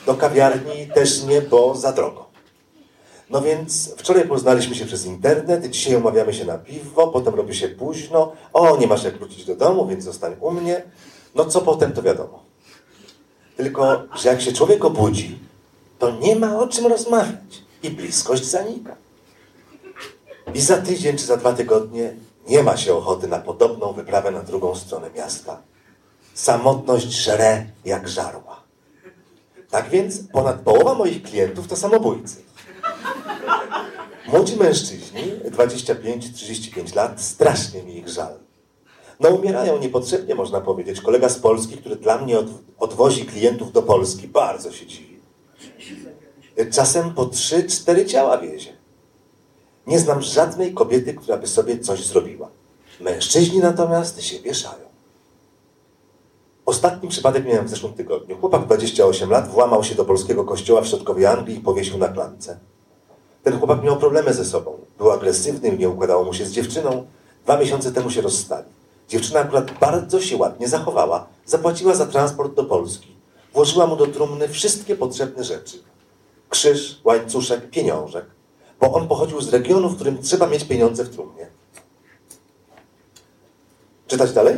Do 0.06 0.14
kawiarni 0.14 0.88
też 0.94 1.24
nie, 1.24 1.42
bo 1.42 1.74
za 1.74 1.92
drogo. 1.92 2.30
No 3.30 3.42
więc 3.42 3.94
wczoraj 3.96 4.28
poznaliśmy 4.28 4.74
się 4.74 4.86
przez 4.86 5.06
internet, 5.06 5.70
dzisiaj 5.70 5.96
umawiamy 5.96 6.34
się 6.34 6.44
na 6.44 6.58
piwo, 6.58 7.08
potem 7.08 7.34
robi 7.34 7.54
się 7.54 7.68
późno, 7.68 8.32
o, 8.52 8.76
nie 8.76 8.86
masz 8.86 9.04
jak 9.04 9.18
wrócić 9.18 9.44
do 9.44 9.56
domu, 9.56 9.86
więc 9.86 10.04
zostań 10.04 10.36
u 10.40 10.50
mnie. 10.50 10.82
No 11.34 11.44
co 11.44 11.60
potem, 11.60 11.92
to 11.92 12.02
wiadomo. 12.02 12.42
Tylko, 13.56 14.02
że 14.14 14.28
jak 14.28 14.40
się 14.40 14.52
człowiek 14.52 14.84
obudzi, 14.84 15.38
to 15.98 16.10
nie 16.10 16.36
ma 16.36 16.58
o 16.58 16.68
czym 16.68 16.86
rozmawiać 16.86 17.62
i 17.82 17.90
bliskość 17.90 18.44
zanika. 18.44 18.96
I 20.54 20.60
za 20.60 20.76
tydzień 20.76 21.16
czy 21.16 21.24
za 21.24 21.36
dwa 21.36 21.52
tygodnie 21.52 22.14
nie 22.50 22.62
ma 22.62 22.76
się 22.76 22.94
ochoty 22.94 23.28
na 23.28 23.38
podobną 23.38 23.92
wyprawę 23.92 24.30
na 24.30 24.42
drugą 24.42 24.74
stronę 24.74 25.10
miasta. 25.10 25.62
Samotność 26.34 27.06
żre 27.06 27.66
jak 27.84 28.08
żarła. 28.08 28.62
Tak 29.70 29.88
więc 29.88 30.18
ponad 30.32 30.60
połowa 30.60 30.94
moich 30.94 31.22
klientów 31.22 31.68
to 31.68 31.76
samobójcy. 31.76 32.36
Młodzi 34.28 34.56
mężczyźni, 34.56 35.22
25-35 35.44 36.96
lat, 36.96 37.22
strasznie 37.22 37.82
mi 37.82 37.96
ich 37.96 38.08
żal. 38.08 38.38
No 39.20 39.28
umierają 39.28 39.78
niepotrzebnie, 39.78 40.34
można 40.34 40.60
powiedzieć. 40.60 41.00
Kolega 41.00 41.28
z 41.28 41.38
Polski, 41.38 41.76
który 41.76 41.96
dla 41.96 42.18
mnie 42.18 42.38
od, 42.38 42.46
odwozi 42.78 43.26
klientów 43.26 43.72
do 43.72 43.82
Polski, 43.82 44.28
bardzo 44.28 44.72
się 44.72 44.86
dziwi. 44.86 45.20
Czasem 46.72 47.14
po 47.14 47.26
3-4 47.26 48.06
ciała 48.06 48.38
wiezie. 48.38 48.79
Nie 49.90 49.98
znam 49.98 50.22
żadnej 50.22 50.74
kobiety, 50.74 51.14
która 51.14 51.36
by 51.36 51.46
sobie 51.46 51.78
coś 51.78 52.06
zrobiła. 52.06 52.48
Mężczyźni 53.00 53.58
natomiast 53.58 54.22
się 54.22 54.38
wieszają. 54.38 54.90
Ostatni 56.66 57.08
przypadek 57.08 57.46
miałem 57.46 57.66
w 57.66 57.70
zeszłym 57.70 57.92
tygodniu. 57.92 58.36
Chłopak 58.36 58.64
28 58.66 59.30
lat 59.30 59.48
włamał 59.48 59.84
się 59.84 59.94
do 59.94 60.04
polskiego 60.04 60.44
kościoła 60.44 60.80
w 60.80 60.86
środkowej 60.86 61.26
Anglii 61.26 61.56
i 61.56 61.60
powiesił 61.60 61.98
na 61.98 62.08
klance. 62.08 62.58
Ten 63.42 63.58
chłopak 63.58 63.82
miał 63.82 63.96
problemy 63.96 64.34
ze 64.34 64.44
sobą. 64.44 64.78
Był 64.98 65.10
agresywny, 65.10 65.76
nie 65.76 65.88
układało 65.88 66.24
mu 66.24 66.34
się 66.34 66.46
z 66.46 66.52
dziewczyną. 66.52 67.06
Dwa 67.44 67.58
miesiące 67.58 67.92
temu 67.92 68.10
się 68.10 68.20
rozstali. 68.20 68.66
Dziewczyna 69.08 69.40
akurat 69.40 69.78
bardzo 69.78 70.20
się 70.20 70.36
ładnie 70.36 70.68
zachowała. 70.68 71.26
Zapłaciła 71.46 71.94
za 71.94 72.06
transport 72.06 72.54
do 72.54 72.64
Polski. 72.64 73.16
Włożyła 73.54 73.86
mu 73.86 73.96
do 73.96 74.06
trumny 74.06 74.48
wszystkie 74.48 74.96
potrzebne 74.96 75.44
rzeczy. 75.44 75.82
Krzyż, 76.48 77.00
łańcuszek, 77.04 77.70
pieniążek. 77.70 78.24
Bo 78.80 78.92
on 78.92 79.08
pochodził 79.08 79.40
z 79.40 79.48
regionu, 79.48 79.88
w 79.88 79.94
którym 79.94 80.22
trzeba 80.22 80.46
mieć 80.46 80.64
pieniądze 80.64 81.04
w 81.04 81.10
trumnie. 81.10 81.46
Czytać 84.06 84.32
dalej? 84.32 84.56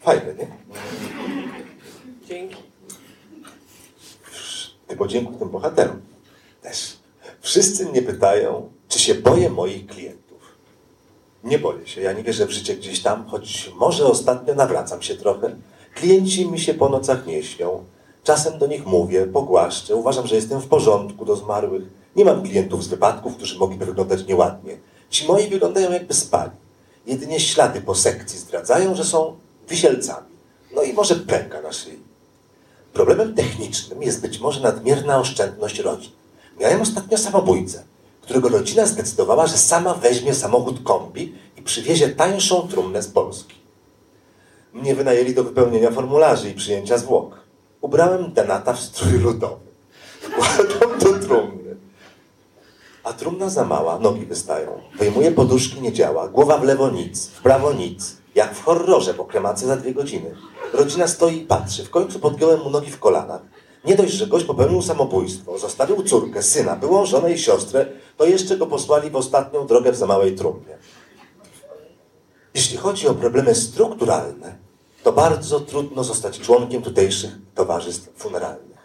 Fajne, 0.00 0.34
nie? 0.34 0.46
Dzięki. 2.28 2.56
Ty 4.86 4.96
podziękuj 4.96 5.36
tym 5.36 5.48
bohaterom. 5.48 6.00
Też. 6.62 6.96
Wszyscy 7.40 7.86
mnie 7.86 8.02
pytają, 8.02 8.70
czy 8.88 8.98
się 8.98 9.14
boję 9.14 9.50
moich 9.50 9.86
klientów. 9.86 10.56
Nie 11.44 11.58
boję 11.58 11.86
się. 11.86 12.00
Ja 12.00 12.12
nie 12.12 12.22
wierzę 12.22 12.46
w 12.46 12.50
życie 12.50 12.76
gdzieś 12.76 13.02
tam, 13.02 13.26
choć 13.26 13.72
może 13.76 14.06
ostatnio 14.06 14.54
nawracam 14.54 15.02
się 15.02 15.16
trochę. 15.16 15.56
Klienci 15.94 16.50
mi 16.50 16.60
się 16.60 16.74
po 16.74 16.88
nocach 16.88 17.26
nie 17.26 17.42
śnią. 17.42 17.84
Czasem 18.24 18.58
do 18.58 18.66
nich 18.66 18.86
mówię, 18.86 19.26
pogłaszczę. 19.26 19.96
Uważam, 19.96 20.26
że 20.26 20.36
jestem 20.36 20.60
w 20.60 20.68
porządku 20.68 21.24
do 21.24 21.36
zmarłych. 21.36 21.82
Nie 22.16 22.24
mam 22.24 22.42
klientów 22.42 22.84
z 22.84 22.88
wypadków, 22.88 23.36
którzy 23.36 23.58
mogliby 23.58 23.86
wyglądać 23.86 24.26
nieładnie. 24.26 24.76
Ci 25.10 25.26
moi 25.26 25.48
wyglądają 25.48 25.92
jakby 25.92 26.14
spali. 26.14 26.50
Jedynie 27.06 27.40
ślady 27.40 27.80
po 27.80 27.94
sekcji 27.94 28.38
zdradzają, 28.38 28.94
że 28.94 29.04
są 29.04 29.36
wisielcami. 29.68 30.26
No 30.74 30.82
i 30.82 30.92
może 30.92 31.16
pęka 31.16 31.62
na 31.62 31.72
szyi. 31.72 31.98
Problemem 32.92 33.34
technicznym 33.34 34.02
jest 34.02 34.20
być 34.20 34.40
może 34.40 34.60
nadmierna 34.60 35.18
oszczędność 35.20 35.78
rodzin. 35.78 36.12
Miałem 36.60 36.80
ostatnio 36.80 37.18
samobójcę, 37.18 37.82
którego 38.20 38.48
rodzina 38.48 38.86
zdecydowała, 38.86 39.46
że 39.46 39.58
sama 39.58 39.94
weźmie 39.94 40.34
samochód 40.34 40.82
kombi 40.82 41.34
i 41.56 41.62
przywiezie 41.62 42.08
tańszą 42.08 42.68
trumnę 42.68 43.02
z 43.02 43.08
Polski. 43.08 43.54
Mnie 44.72 44.94
wynajęli 44.94 45.34
do 45.34 45.44
wypełnienia 45.44 45.90
formularzy 45.90 46.50
i 46.50 46.54
przyjęcia 46.54 46.98
zwłok. 46.98 47.40
Ubrałem 47.80 48.32
denata 48.32 48.72
w 48.72 48.80
strój 48.80 49.12
ludowy. 49.12 49.66
Wkładam 50.20 50.98
do 50.98 51.26
trumny. 51.26 51.55
A 53.06 53.12
trumna 53.12 53.48
za 53.48 53.64
mała, 53.64 53.98
nogi 53.98 54.26
wystają. 54.26 54.80
Wyjmuję 54.98 55.32
poduszki, 55.32 55.80
nie 55.80 55.92
działa. 55.92 56.28
Głowa 56.28 56.58
w 56.58 56.64
lewo 56.64 56.90
nic, 56.90 57.26
w 57.26 57.42
prawo 57.42 57.72
nic. 57.72 58.16
Jak 58.34 58.54
w 58.54 58.64
horrorze 58.64 59.14
po 59.14 59.24
kremacji 59.24 59.66
za 59.66 59.76
dwie 59.76 59.94
godziny. 59.94 60.34
Rodzina 60.72 61.08
stoi 61.08 61.36
i 61.36 61.40
patrzy. 61.40 61.84
W 61.84 61.90
końcu 61.90 62.18
podgiąłem 62.18 62.60
mu 62.60 62.70
nogi 62.70 62.90
w 62.90 62.98
kolanach. 62.98 63.40
Nie 63.84 63.96
dość, 63.96 64.12
że 64.12 64.26
gość 64.26 64.44
popełnił 64.44 64.82
samobójstwo, 64.82 65.58
zostawił 65.58 66.02
córkę, 66.02 66.42
syna, 66.42 66.76
byłą 66.76 67.06
żonę 67.06 67.32
i 67.32 67.38
siostrę, 67.38 67.86
to 68.16 68.24
jeszcze 68.24 68.56
go 68.56 68.66
posłali 68.66 69.10
w 69.10 69.16
ostatnią 69.16 69.66
drogę 69.66 69.92
w 69.92 69.96
za 69.96 70.06
małej 70.06 70.34
trumnie. 70.34 70.78
Jeśli 72.54 72.76
chodzi 72.76 73.08
o 73.08 73.14
problemy 73.14 73.54
strukturalne, 73.54 74.56
to 75.02 75.12
bardzo 75.12 75.60
trudno 75.60 76.04
zostać 76.04 76.40
członkiem 76.40 76.82
tutejszych 76.82 77.38
towarzystw 77.54 78.08
funeralnych. 78.16 78.75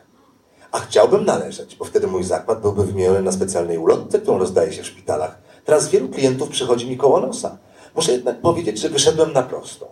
A 0.71 0.79
chciałbym 0.79 1.25
należeć, 1.25 1.75
bo 1.75 1.85
wtedy 1.85 2.07
mój 2.07 2.23
zakład 2.23 2.61
byłby 2.61 2.85
wymieniony 2.85 3.21
na 3.21 3.31
specjalnej 3.31 3.77
ulotce, 3.77 4.19
którą 4.19 4.37
rozdaje 4.37 4.73
się 4.73 4.83
w 4.83 4.85
szpitalach. 4.85 5.37
Teraz 5.65 5.89
wielu 5.89 6.09
klientów 6.09 6.49
przychodzi 6.49 6.89
mi 6.89 6.97
koło 6.97 7.19
nosa. 7.19 7.57
Muszę 7.95 8.11
jednak 8.11 8.41
powiedzieć, 8.41 8.79
że 8.79 8.89
wyszedłem 8.89 9.33
na 9.33 9.43
prostą. 9.43 9.85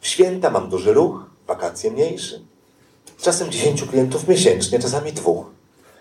W 0.00 0.06
święta 0.06 0.50
mam 0.50 0.70
duży 0.70 0.92
ruch, 0.92 1.24
wakacje 1.46 1.90
mniejszy. 1.90 2.42
Czasem 3.20 3.50
10 3.50 3.82
klientów 3.82 4.28
miesięcznie, 4.28 4.78
czasami 4.78 5.12
dwóch. 5.12 5.46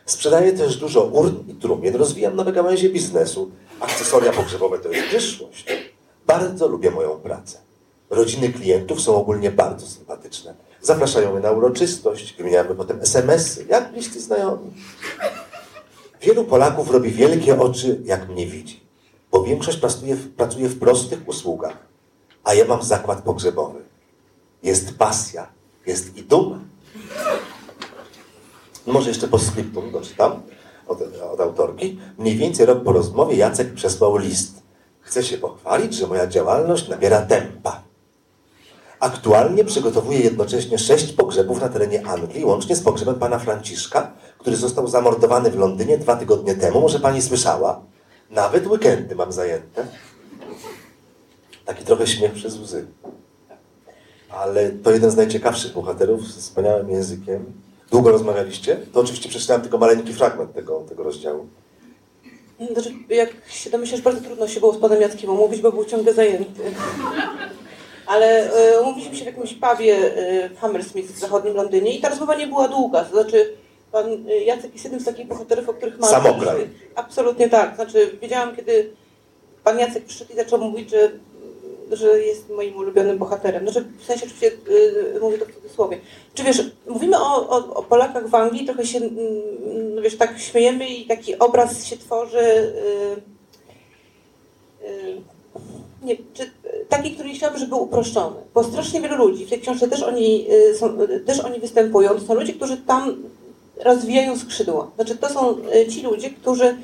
Sprzedaję 0.06 0.54
też 0.54 0.78
dużo 0.78 1.04
urn 1.04 1.36
i 1.48 1.54
trumien, 1.54 1.96
rozwijam 1.96 2.36
nowe 2.36 2.52
gałęzie 2.52 2.90
biznesu. 2.90 3.52
Akcesoria 3.80 4.32
pogrzebowe 4.32 4.80
to 4.80 4.92
jest 4.92 5.08
przyszłość. 5.08 5.66
Bardzo 6.28 6.68
lubię 6.68 6.92
moją 6.92 7.10
pracę. 7.10 7.58
Rodziny 8.10 8.50
klientów 8.50 9.02
są 9.02 9.16
ogólnie 9.16 9.52
bardzo 9.52 9.88
sympatyczne. 9.88 10.54
Zapraszają 10.82 11.32
mnie 11.32 11.40
na 11.40 11.52
uroczystość, 11.52 12.36
wymieniamy 12.38 12.76
potem 12.76 13.02
SMS-y, 13.02 13.66
jak 13.70 13.92
bliscy 13.92 14.22
znajomi. 14.22 14.72
Wielu 16.22 16.44
Polaków 16.44 16.92
robi 16.92 17.12
wielkie 17.12 17.60
oczy, 17.60 18.02
jak 18.06 18.30
mnie 18.30 18.48
widzi, 18.48 18.80
bo 19.32 19.44
większość 19.44 19.78
pracuje 19.78 20.16
w, 20.16 20.36
pracuje 20.36 20.70
w 20.70 20.80
prostych 20.80 21.28
usługach, 21.28 21.78
a 22.44 22.54
ja 22.54 22.66
mam 22.66 22.84
zakład 22.84 23.22
pogrzebowy. 23.22 23.80
Jest 24.64 24.98
pasja, 24.98 25.48
jest 25.86 26.18
i 26.18 26.24
duma. 26.24 26.60
Może 28.88 29.10
jeszcze 29.10 29.28
po 29.28 29.40
skryptum 29.40 29.92
doczytam 29.92 30.42
od, 30.88 31.00
od 31.34 31.42
autorki. 31.42 32.00
Mniej 32.18 32.38
więcej 32.38 32.66
rok 32.66 32.84
po 32.84 32.92
rozmowie 32.92 33.36
Jacek 33.36 33.74
przesłał 33.74 34.18
list. 34.18 34.62
Chcę 35.02 35.24
się 35.24 35.38
pochwalić, 35.38 35.94
że 35.94 36.08
moja 36.08 36.28
działalność 36.28 36.88
nabiera 36.88 37.22
tempa. 37.22 37.84
Aktualnie 39.02 39.66
przygotowuję 39.66 40.20
jednocześnie 40.20 40.78
sześć 40.78 41.14
pogrzebów 41.14 41.62
na 41.62 41.70
terenie 41.70 42.08
Anglii, 42.08 42.46
łącznie 42.46 42.76
z 42.76 42.82
pogrzebem 42.84 43.16
pana 43.16 43.40
Franciszka, 43.40 44.12
który 44.38 44.56
został 44.56 44.88
zamordowany 44.88 45.52
w 45.52 45.56
Londynie 45.56 45.98
dwa 45.98 46.16
tygodnie 46.16 46.56
temu. 46.56 46.82
Może 46.82 47.00
pani 47.00 47.22
słyszała? 47.22 47.82
Nawet 48.30 48.68
weekendy 48.68 49.16
mam 49.16 49.32
zajęte. 49.32 49.88
Taki 51.66 51.86
trochę 51.86 52.08
śmiech 52.08 52.34
przez 52.34 52.58
łzy. 52.58 52.86
Ale 54.30 54.70
to 54.70 54.92
jeden 54.92 55.12
z 55.12 55.16
najciekawszych 55.16 55.74
bohaterów 55.74 56.28
z 56.28 56.38
wspaniałym 56.38 56.90
językiem. 56.90 57.46
Długo 57.92 58.12
rozmawialiście? 58.12 58.78
To 58.94 59.00
oczywiście 59.00 59.30
przeczytałem 59.30 59.62
tylko 59.62 59.78
maleńki 59.78 60.14
fragment 60.14 60.54
tego, 60.54 60.80
tego 60.90 61.04
rozdziału. 61.04 61.48
Znaczy, 62.74 62.94
jak 63.10 63.30
się 63.50 63.70
domyślasz, 63.70 64.02
bardzo 64.02 64.22
trudno 64.22 64.48
się 64.48 64.60
było 64.60 64.74
z 64.74 64.78
panem 64.78 65.02
Jackiem 65.02 65.30
omówić, 65.30 65.62
bo 65.62 65.72
był 65.72 65.86
ciągle 65.86 66.14
zajęty. 66.14 66.62
Ale 68.12 68.54
e, 68.54 68.82
umówiliśmy 68.82 69.16
się 69.16 69.24
w 69.24 69.28
jakimś 69.28 69.54
pubie 69.54 69.96
e, 69.96 70.50
w 70.50 70.60
Hammersmith 70.60 71.12
w 71.12 71.20
zachodnim 71.20 71.56
Londynie 71.56 71.98
i 71.98 72.02
ta 72.02 72.10
rozmowa 72.10 72.36
nie 72.36 72.48
była 72.48 72.68
długa. 72.68 73.04
To 73.04 73.22
znaczy, 73.22 73.54
pan 73.92 74.06
e, 74.30 74.44
Jacek 74.44 74.74
jest 74.74 74.86
jednym 74.86 75.02
z 75.02 75.06
takich 75.06 75.28
bohaterów, 75.28 75.70
o 75.70 75.74
których 75.74 76.00
mam... 76.00 76.10
Samograj. 76.10 76.70
Absolutnie 76.96 77.50
tak. 77.50 77.76
Znaczy, 77.76 78.18
wiedziałam, 78.22 78.56
kiedy 78.56 78.90
pan 79.64 79.80
Jacek 79.80 80.06
przyszedł 80.06 80.34
i 80.34 80.36
zaczął 80.36 80.60
mówić, 80.60 80.90
że, 80.90 81.12
że 81.92 82.20
jest 82.20 82.50
moim 82.50 82.76
ulubionym 82.76 83.18
bohaterem. 83.18 83.64
Znaczy, 83.64 83.88
w 84.00 84.06
sensie 84.06 84.26
oczywiście 84.26 84.48
y, 84.48 85.20
mówię 85.22 85.38
to 85.38 85.46
w 85.46 85.56
cudzysłowie. 85.56 85.98
Czy 86.34 86.44
wiesz, 86.44 86.64
mówimy 86.88 87.18
o, 87.18 87.50
o, 87.50 87.74
o 87.74 87.84
Polakach 87.84 88.28
w 88.28 88.36
Anglii, 88.36 88.66
trochę 88.66 88.86
się, 88.86 89.00
no 89.96 90.02
wiesz, 90.02 90.18
tak 90.18 90.40
śmiejemy 90.40 90.90
i 90.90 91.06
taki 91.06 91.40
obraz 91.40 91.86
się 91.86 91.98
tworzy... 91.98 92.38
Y, 92.40 93.22
y, 94.88 95.22
nie, 96.04 96.16
czy, 96.34 96.52
taki, 96.90 97.12
który 97.12 97.30
chciałabym, 97.30 97.60
żeby 97.60 97.70
był 97.70 97.84
uproszczony. 97.84 98.36
Bo 98.54 98.64
strasznie 98.64 99.02
wielu 99.02 99.16
ludzi, 99.16 99.46
w 99.46 99.50
tej 99.50 99.62
książce 99.62 99.88
też 99.88 100.04
oni, 100.04 100.48
y, 100.52 100.76
są, 100.76 101.02
y, 101.02 101.20
też 101.20 101.40
oni 101.40 101.60
występują, 101.60 102.10
to 102.10 102.20
są 102.20 102.34
ludzie, 102.34 102.54
którzy 102.54 102.78
tam 102.78 103.24
rozwijają 103.84 104.38
skrzydła. 104.38 104.92
Znaczy 104.96 105.18
to 105.18 105.30
są 105.30 105.56
y, 105.76 105.88
ci 105.88 106.02
ludzie, 106.02 106.30
którzy 106.30 106.78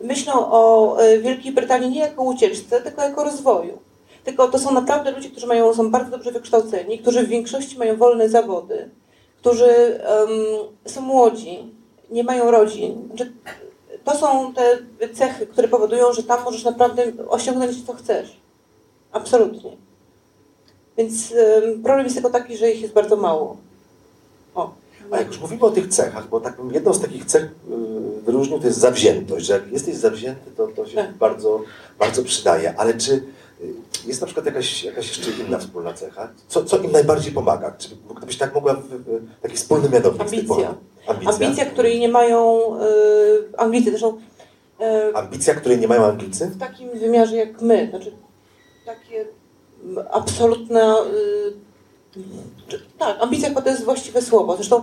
myślą 0.00 0.32
o 0.34 0.96
Wielkiej 1.20 1.52
Brytanii 1.52 1.90
nie 1.90 2.00
jako 2.00 2.22
ucieczce, 2.22 2.80
tylko 2.80 3.02
jako 3.02 3.24
rozwoju. 3.24 3.78
Tylko 4.24 4.48
to 4.48 4.58
są 4.58 4.72
naprawdę 4.72 5.10
ludzie, 5.10 5.30
którzy 5.30 5.46
mają, 5.46 5.74
są 5.74 5.90
bardzo 5.90 6.10
dobrze 6.10 6.32
wykształceni, 6.32 6.98
którzy 6.98 7.22
w 7.22 7.28
większości 7.28 7.78
mają 7.78 7.96
wolne 7.96 8.28
zawody, 8.28 8.90
którzy 9.40 9.66
um, 9.66 10.30
są 10.86 11.00
młodzi, 11.00 11.58
nie 12.10 12.24
mają 12.24 12.50
rodzin. 12.50 13.06
Znaczy, 13.06 13.32
to 14.04 14.16
są 14.16 14.54
te 14.54 14.78
cechy, 15.14 15.46
które 15.46 15.68
powodują, 15.68 16.12
że 16.12 16.22
tam 16.22 16.44
możesz 16.44 16.64
naprawdę 16.64 17.02
osiągnąć, 17.28 17.86
co 17.86 17.92
chcesz. 17.92 18.36
Absolutnie. 19.12 19.76
Więc 20.98 21.32
um, 21.62 21.82
problem 21.82 22.06
jest 22.06 22.16
tylko 22.16 22.30
taki, 22.30 22.56
że 22.56 22.70
ich 22.70 22.82
jest 22.82 22.94
bardzo 22.94 23.16
mało. 23.16 23.56
O. 24.54 24.74
A 25.10 25.18
jak 25.18 25.26
już 25.26 25.40
mówimy 25.40 25.62
o 25.62 25.70
tych 25.70 25.88
cechach, 25.88 26.28
bo 26.28 26.40
tak, 26.40 26.56
jedną 26.72 26.94
z 26.94 27.00
takich 27.00 27.24
cech 27.24 27.44
y, 27.44 27.48
wyróżnił 28.22 28.58
to 28.58 28.66
jest 28.66 28.78
zawziętość, 28.78 29.46
że 29.46 29.52
jak 29.52 29.72
jesteś 29.72 29.94
zawzięty, 29.94 30.50
to, 30.56 30.66
to 30.66 30.86
się 30.86 30.94
tak. 30.94 31.12
bardzo, 31.12 31.62
bardzo 31.98 32.22
przydaje. 32.22 32.74
Ale 32.76 32.94
czy 32.94 33.12
y, 33.12 33.22
jest 34.06 34.20
na 34.20 34.26
przykład 34.26 34.46
jakaś, 34.46 34.84
jakaś 34.84 35.08
jeszcze 35.18 35.42
inna 35.42 35.58
wspólna 35.58 35.92
cecha? 35.92 36.28
Co, 36.48 36.64
co 36.64 36.78
im 36.78 36.92
najbardziej 36.92 37.32
pomaga? 37.32 37.70
Czy 37.78 37.88
gdybyś 38.16 38.38
tak 38.38 38.54
mogła 38.54 38.74
w, 38.74 38.86
w, 38.88 39.20
taki 39.42 39.56
wspólny 39.56 39.88
mianownik 39.88 40.22
Ambicja. 40.22 40.74
Ambicja, 41.06 41.46
Ambicja 41.46 41.66
której 41.66 42.00
nie 42.00 42.08
mają 42.08 42.60
y, 42.80 43.56
Anglicy. 43.56 43.90
Zresztą, 43.90 44.18
y, 44.80 45.16
Ambicja, 45.16 45.54
której 45.54 45.78
nie 45.78 45.88
mają 45.88 46.04
Anglicy? 46.04 46.46
W 46.46 46.58
takim 46.58 46.98
wymiarze 46.98 47.36
jak 47.36 47.62
my. 47.62 47.86
Znaczy, 47.90 48.12
takie 48.88 49.26
absolutna... 50.10 50.96
Y, 52.16 52.22
tak, 52.98 53.16
ambicja 53.20 53.60
to 53.60 53.70
jest 53.70 53.84
właściwe 53.84 54.22
słowo. 54.22 54.56
Zresztą 54.56 54.82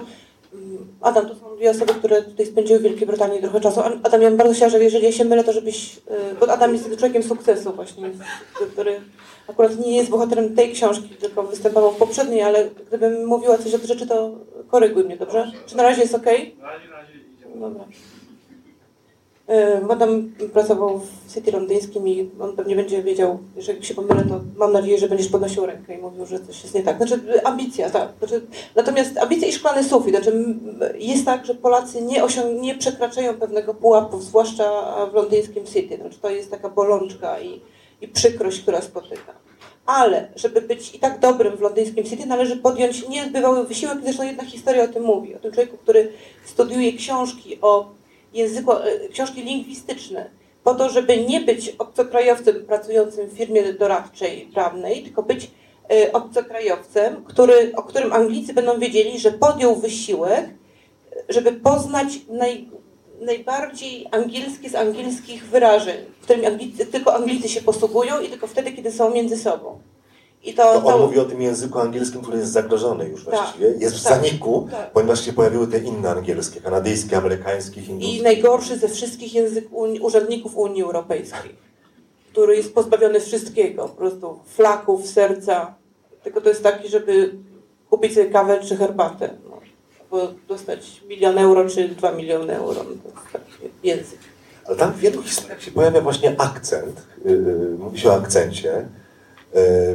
Adam, 1.02 1.30
to 1.30 1.36
są 1.36 1.56
dwie 1.56 1.70
osoby, 1.72 1.94
które 1.94 2.22
tutaj 2.22 2.46
spędziły 2.46 2.80
w 2.80 2.82
Wielkiej 2.82 3.08
Brytanii 3.08 3.42
trochę 3.42 3.62
czasu. 3.62 3.82
Adam, 4.04 4.22
ja 4.22 4.30
bym 4.30 4.38
bardzo 4.38 4.54
chciała, 4.54 4.70
że 4.70 4.84
jeżeli 4.84 5.06
ja 5.06 5.12
się 5.12 5.26
mylę, 5.26 5.44
to 5.44 5.54
żebyś... 5.54 5.98
Y, 5.98 6.00
bo 6.40 6.52
Adam 6.52 6.74
jest 6.74 6.98
człowiekiem 6.98 7.24
sukcesu 7.24 7.74
właśnie, 7.74 8.12
który 8.72 9.02
akurat 9.48 9.80
nie 9.80 9.98
jest 9.98 10.10
bohaterem 10.10 10.56
tej 10.56 10.72
książki, 10.72 11.10
tylko 11.10 11.44
występował 11.44 11.92
w 11.92 11.98
poprzedniej, 11.98 12.42
ale 12.42 12.70
gdybym 12.88 13.26
mówiła 13.26 13.58
coś 13.58 13.74
o 13.74 13.80
tych 13.80 13.88
rzeczy, 13.88 14.08
to 14.08 14.32
koryguj 14.68 15.04
mnie, 15.04 15.18
dobrze? 15.18 15.52
Czy 15.66 15.78
na 15.78 15.84
razie 15.84 16.02
jest 16.02 16.16
ok? 16.16 16.26
Na 16.26 16.32
razie, 16.32 16.90
na 16.90 16.96
razie 16.96 17.14
idzie. 17.14 17.60
Dobra. 17.60 17.86
Adam 19.90 20.32
pracował 20.54 21.00
w 21.00 21.34
City 21.34 21.52
londyńskim 21.52 22.08
i 22.08 22.30
on 22.40 22.56
pewnie 22.56 22.76
będzie 22.76 23.04
wiedział, 23.04 23.40
że 23.58 23.74
jak 23.74 23.84
się 23.84 23.94
pomylę, 23.94 24.24
to 24.30 24.40
mam 24.58 24.74
nadzieję, 24.74 24.98
że 24.98 25.10
będziesz 25.10 25.28
podnosił 25.28 25.66
rękę 25.66 25.96
i 25.96 25.98
mówił, 25.98 26.26
że 26.26 26.40
coś 26.40 26.64
jest 26.64 26.76
nie 26.76 26.84
tak. 26.84 26.98
Znaczy 26.98 27.44
ambicja, 27.44 27.90
tak. 27.90 28.10
Znaczy, 28.20 28.42
natomiast 28.76 29.18
ambicja 29.18 29.48
i 29.48 29.52
szklany 29.52 29.84
sufit. 29.84 30.16
Znaczy, 30.16 30.56
jest 31.00 31.26
tak, 31.26 31.46
że 31.46 31.56
Polacy 31.56 32.02
nie, 32.02 32.24
osiąg- 32.24 32.60
nie 32.62 32.76
przekraczają 32.76 33.34
pewnego 33.34 33.74
pułapu, 33.74 34.22
zwłaszcza 34.22 34.96
w 35.12 35.14
londyńskim 35.14 35.66
City. 35.66 35.98
Znaczy, 35.98 36.18
to 36.22 36.30
jest 36.30 36.52
taka 36.52 36.70
bolączka 36.70 37.40
i, 37.40 37.62
i 38.02 38.08
przykrość, 38.08 38.60
która 38.60 38.82
spotyka. 38.82 39.34
Ale 39.86 40.28
żeby 40.36 40.62
być 40.62 40.96
i 40.96 41.00
tak 41.00 41.20
dobrym 41.20 41.58
w 41.58 41.62
londyńskim 41.62 42.04
City, 42.04 42.26
należy 42.26 42.58
podjąć 42.58 43.08
niezbywały 43.08 43.68
wysiłek. 43.68 43.98
Zresztą 44.04 44.24
jedna 44.24 44.46
historia 44.46 44.84
o 44.84 44.88
tym 44.88 45.04
mówi. 45.04 45.36
O 45.36 45.40
tym 45.40 45.52
człowieku, 45.52 45.78
który 45.78 46.12
studiuje 46.46 46.94
książki 46.94 47.58
o 47.62 47.86
języku, 48.36 48.72
e, 48.72 49.10
książki 49.10 49.44
lingwistyczne, 49.44 50.30
po 50.64 50.76
to, 50.76 50.90
żeby 50.90 51.18
nie 51.18 51.42
być 51.42 51.70
obcokrajowcem 51.70 52.66
pracującym 52.66 53.28
w 53.28 53.38
firmie 53.38 53.74
doradczej 53.74 54.50
prawnej, 54.54 55.04
tylko 55.04 55.24
być 55.24 55.52
e, 55.92 56.12
obcokrajowcem, 56.14 57.24
który, 57.26 57.76
o 57.76 57.84
którym 57.84 58.14
Anglicy 58.14 58.54
będą 58.54 58.80
wiedzieli, 58.80 59.20
że 59.20 59.32
podjął 59.32 59.76
wysiłek, 59.76 60.50
żeby 61.30 61.52
poznać 61.52 62.08
naj, 62.30 62.70
najbardziej 63.22 64.08
angielskie 64.12 64.70
z 64.70 64.76
angielskich 64.76 65.46
wyrażeń, 65.46 65.98
którymi 66.22 66.46
Anglicy, 66.46 66.86
tylko 66.86 67.16
Anglicy 67.16 67.50
się 67.50 67.62
posługują 67.62 68.22
i 68.22 68.30
tylko 68.30 68.48
wtedy, 68.48 68.72
kiedy 68.72 68.92
są 68.92 69.12
między 69.12 69.38
sobą. 69.38 69.80
I 70.46 70.54
to, 70.54 70.82
to 70.82 70.86
on 70.86 71.02
mówi 71.02 71.20
o 71.20 71.26
tym 71.26 71.42
języku 71.42 71.80
angielskim, 71.80 72.22
który 72.22 72.38
jest 72.38 72.52
zagrożony 72.52 73.10
już 73.10 73.26
tak, 73.26 73.34
właściwie. 73.34 73.68
Jest 73.68 73.96
w 73.96 74.04
tak, 74.04 74.14
zaniku, 74.14 74.68
tak. 74.72 74.92
ponieważ 74.92 75.26
się 75.26 75.34
pojawiły 75.34 75.68
te 75.68 75.80
inne 75.80 76.10
angielskie, 76.10 76.62
kanadyjskie, 76.62 77.18
amerykańskie, 77.18 77.82
hinduskie. 77.82 78.18
I 78.18 78.22
najgorszy 78.22 78.78
ze 78.78 78.88
wszystkich 78.90 79.34
język 79.34 79.66
urzędników 80.02 80.58
Unii 80.58 80.84
Europejskiej, 80.84 81.56
który 82.32 82.56
jest 82.56 82.74
pozbawiony 82.74 83.20
wszystkiego, 83.20 83.90
po 83.90 83.96
prostu 83.96 84.40
flaków, 84.46 85.08
serca. 85.08 85.76
Tylko 86.24 86.42
to 86.42 86.50
jest 86.50 86.64
taki, 86.64 86.90
żeby 86.90 87.34
kupić 87.90 88.14
sobie 88.14 88.30
kawę 88.30 88.60
czy 88.60 88.78
herbatę. 88.78 89.30
No. 89.50 89.60
Albo 90.02 90.34
dostać 90.48 91.02
milion 91.08 91.38
euro 91.38 91.70
czy 91.70 91.90
dwa 91.90 92.12
miliony 92.12 92.56
euro. 92.56 92.84
No 92.84 92.90
to 93.04 93.20
jest 93.20 93.32
taki 93.32 93.74
język. 93.84 94.20
Ale 94.66 94.78
tam 94.78 94.92
w 94.94 95.00
wielu 95.00 95.24
historiach 95.24 95.62
się 95.62 95.72
pojawia 95.72 96.02
właśnie 96.02 96.36
akcent. 96.38 97.02
Yy, 97.26 97.76
mówi 97.80 98.00
się 98.00 98.10
o 98.10 98.16
akcencie 98.16 98.88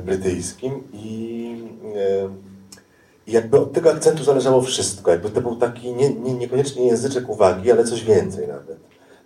brytyjskim 0.04 0.82
i 0.92 1.56
e, 1.96 2.28
jakby 3.26 3.58
od 3.58 3.72
tego 3.72 3.90
akcentu 3.90 4.24
zależało 4.24 4.62
wszystko. 4.62 5.10
Jakby 5.10 5.30
to 5.30 5.40
był 5.40 5.56
taki 5.56 5.92
nie, 5.92 6.14
nie, 6.14 6.34
niekoniecznie 6.34 6.86
języczek 6.86 7.28
uwagi, 7.28 7.72
ale 7.72 7.84
coś 7.84 8.04
więcej 8.04 8.48
nawet. 8.48 8.76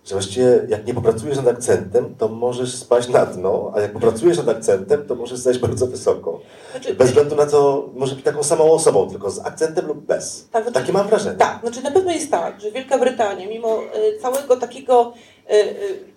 Że 0.05 0.15
właściwie 0.15 0.61
jak 0.69 0.87
nie 0.87 0.93
popracujesz 0.93 1.37
nad 1.37 1.47
akcentem, 1.47 2.15
to 2.15 2.27
możesz 2.27 2.75
spaść 2.75 3.09
na 3.09 3.25
dno, 3.25 3.71
a 3.75 3.81
jak 3.81 3.93
popracujesz 3.93 4.37
nad 4.37 4.49
akcentem, 4.49 5.07
to 5.07 5.15
możesz 5.15 5.39
zejść 5.39 5.59
bardzo 5.59 5.87
wysoko. 5.87 6.39
Znaczy, 6.71 6.93
bez 6.93 7.07
względu 7.07 7.35
na 7.35 7.45
to, 7.45 7.89
może 7.95 8.15
być 8.15 8.25
taką 8.25 8.43
samą 8.43 8.71
osobą, 8.71 9.09
tylko 9.09 9.31
z 9.31 9.39
akcentem 9.39 9.87
lub 9.87 10.05
bez. 10.05 10.47
Tak, 10.51 10.63
znaczy, 10.63 10.79
Takie 10.79 10.93
mam 10.93 11.07
wrażenie. 11.07 11.37
Tak, 11.37 11.61
znaczy 11.61 11.81
na 11.81 11.91
pewno 11.91 12.11
jest 12.11 12.31
tak, 12.31 12.61
że 12.61 12.71
Wielka 12.71 12.97
Brytania, 12.97 13.47
mimo 13.47 13.81
y, 13.83 14.21
całego 14.21 14.57
takiego 14.57 15.13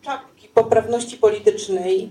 czapki 0.02 0.48
poprawności 0.48 1.16
politycznej, 1.16 2.10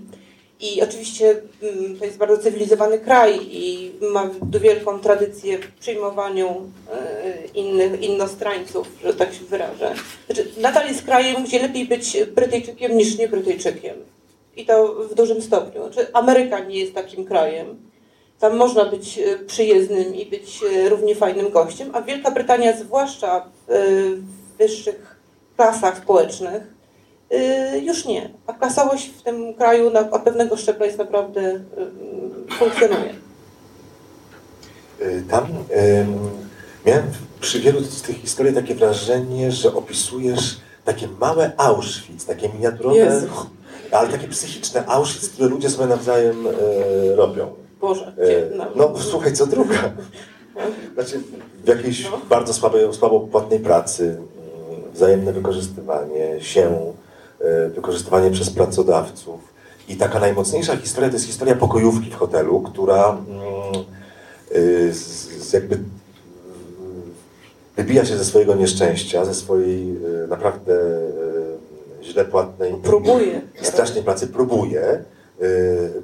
i 0.60 0.82
oczywiście 0.82 1.42
mm, 1.62 1.98
to 1.98 2.04
jest 2.04 2.18
bardzo 2.18 2.38
cywilizowany 2.38 2.98
kraj 2.98 3.38
i 3.50 3.92
ma 4.00 4.30
wielką 4.60 5.00
tradycję 5.00 5.58
w 5.58 5.72
przyjmowaniu 5.72 6.70
e, 6.92 7.46
innych, 7.54 8.02
innostrańców, 8.02 8.88
że 9.04 9.14
tak 9.14 9.34
się 9.34 9.44
wyrażę. 9.44 9.94
Znaczy, 10.26 10.48
nadal 10.56 10.88
jest 10.88 11.02
krajem, 11.02 11.44
gdzie 11.44 11.62
lepiej 11.62 11.84
być 11.84 12.16
Brytyjczykiem 12.34 12.96
niż 12.96 13.18
nie 13.18 13.28
Brytyjczykiem. 13.28 13.96
I 14.56 14.66
to 14.66 14.94
w 14.94 15.14
dużym 15.14 15.42
stopniu. 15.42 15.82
Znaczy, 15.82 16.12
Ameryka 16.12 16.60
nie 16.60 16.78
jest 16.78 16.94
takim 16.94 17.24
krajem. 17.24 17.76
Tam 18.38 18.56
można 18.56 18.84
być 18.84 19.18
e, 19.18 19.38
przyjezdnym 19.38 20.14
i 20.14 20.26
być 20.26 20.60
e, 20.62 20.88
równie 20.88 21.14
fajnym 21.14 21.50
gościem, 21.50 21.90
a 21.92 22.02
Wielka 22.02 22.30
Brytania, 22.30 22.76
zwłaszcza 22.76 23.50
w 23.68 24.20
wyższych 24.58 25.16
klasach 25.56 25.98
społecznych, 25.98 26.77
już 27.82 28.04
nie. 28.04 28.30
A 28.46 28.52
klasowość 28.52 29.08
w 29.08 29.22
tym 29.22 29.54
kraju 29.54 29.90
na, 29.90 30.10
od 30.10 30.22
pewnego 30.22 30.56
szczebla 30.56 30.86
jest 30.86 30.98
naprawdę 30.98 31.40
y, 31.40 31.60
funkcjonuje. 32.58 33.14
Y, 35.00 35.24
tam 35.30 35.46
miałem 36.86 37.04
przy 37.40 37.60
wielu 37.60 37.80
z 37.80 38.02
tych 38.02 38.16
historii 38.16 38.54
takie 38.54 38.74
wrażenie, 38.74 39.52
że 39.52 39.74
opisujesz 39.74 40.60
takie 40.84 41.08
małe 41.20 41.52
Auschwitz, 41.56 42.24
takie 42.26 42.48
miniaturowe, 42.48 42.96
Jezu. 42.96 43.26
ale 43.92 44.08
takie 44.08 44.28
psychiczne 44.28 44.86
Auschwitz, 44.86 45.30
które 45.30 45.48
ludzie 45.48 45.70
sobie 45.70 45.86
nawzajem 45.86 46.48
robią. 47.14 47.54
Boże, 47.80 48.12
no, 48.56 48.66
no 48.76 48.94
słuchaj, 48.98 49.32
co 49.32 49.46
druga. 49.46 49.92
Znaczy 50.94 51.20
w 51.64 51.68
jakiejś 51.68 52.04
no. 52.10 52.20
bardzo 52.28 52.54
słabej, 52.54 52.94
słabo 52.94 53.20
płatnej 53.20 53.60
pracy, 53.60 54.16
wzajemne 54.94 55.32
wykorzystywanie 55.32 56.40
się, 56.40 56.92
E, 56.98 57.07
wykorzystywanie 57.74 58.30
przez 58.30 58.50
pracodawców. 58.50 59.40
I 59.88 59.96
taka 59.96 60.20
najmocniejsza 60.20 60.76
historia 60.76 61.08
to 61.08 61.16
jest 61.16 61.26
historia 61.26 61.54
pokojówki 61.54 62.10
w 62.10 62.14
hotelu, 62.14 62.60
która 62.60 63.08
mm, 63.08 63.84
e, 64.88 64.92
z, 64.92 65.52
jakby 65.52 65.78
wybija 67.76 68.04
się 68.04 68.16
ze 68.16 68.24
swojego 68.24 68.54
nieszczęścia, 68.54 69.24
ze 69.24 69.34
swojej 69.34 69.96
e, 70.24 70.26
naprawdę 70.26 70.74
źle 72.02 72.24
płatnej 72.24 72.74
próbuje. 72.82 73.40
i 73.62 73.66
strasznej 73.66 74.02
pracy, 74.02 74.26
próbuje, 74.26 75.04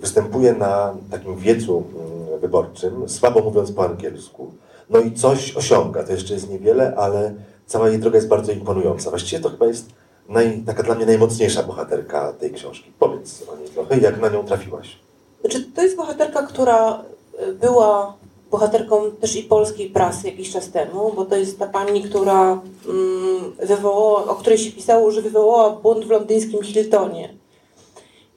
występuje 0.00 0.52
na 0.52 0.94
takim 1.10 1.36
wiecu 1.36 1.84
mm, 1.94 2.40
wyborczym, 2.40 3.08
słabo 3.08 3.40
mówiąc 3.40 3.72
po 3.72 3.84
angielsku, 3.84 4.52
no 4.90 5.00
i 5.00 5.12
coś 5.12 5.56
osiąga. 5.56 6.04
To 6.04 6.12
jeszcze 6.12 6.34
jest 6.34 6.50
niewiele, 6.50 6.94
ale 6.96 7.34
cała 7.66 7.88
jej 7.88 7.98
droga 7.98 8.16
jest 8.16 8.28
bardzo 8.28 8.52
imponująca. 8.52 9.10
Właściwie 9.10 9.42
to 9.42 9.50
chyba 9.50 9.66
jest 9.66 9.86
naj, 10.28 10.62
taka 10.66 10.82
dla 10.82 10.94
mnie 10.94 11.06
najmocniejsza 11.06 11.62
bohaterka 11.62 12.32
tej 12.32 12.52
książki. 12.52 12.92
Powiedz 12.98 13.44
o 13.52 13.56
niej 13.56 13.68
trochę, 13.68 13.98
jak 13.98 14.20
na 14.20 14.28
nią 14.28 14.44
trafiłaś. 14.44 14.96
Znaczy, 15.40 15.64
to 15.74 15.82
jest 15.82 15.96
bohaterka, 15.96 16.42
która 16.42 17.04
e, 17.38 17.52
była 17.52 18.14
bohaterką 18.50 19.10
też 19.10 19.36
i 19.36 19.42
polskiej 19.42 19.90
prasy 19.90 20.26
jakiś 20.26 20.52
czas 20.52 20.70
temu, 20.70 21.12
bo 21.16 21.24
to 21.24 21.36
jest 21.36 21.58
ta 21.58 21.66
pani, 21.66 22.02
która 22.02 22.60
mm, 22.88 23.52
wywołała, 23.58 24.24
o 24.24 24.34
której 24.34 24.58
się 24.58 24.72
pisało, 24.72 25.10
że 25.10 25.22
wywołała 25.22 25.70
bunt 25.70 26.04
w 26.04 26.10
londyńskim 26.10 26.62
Hiltonie. 26.62 27.34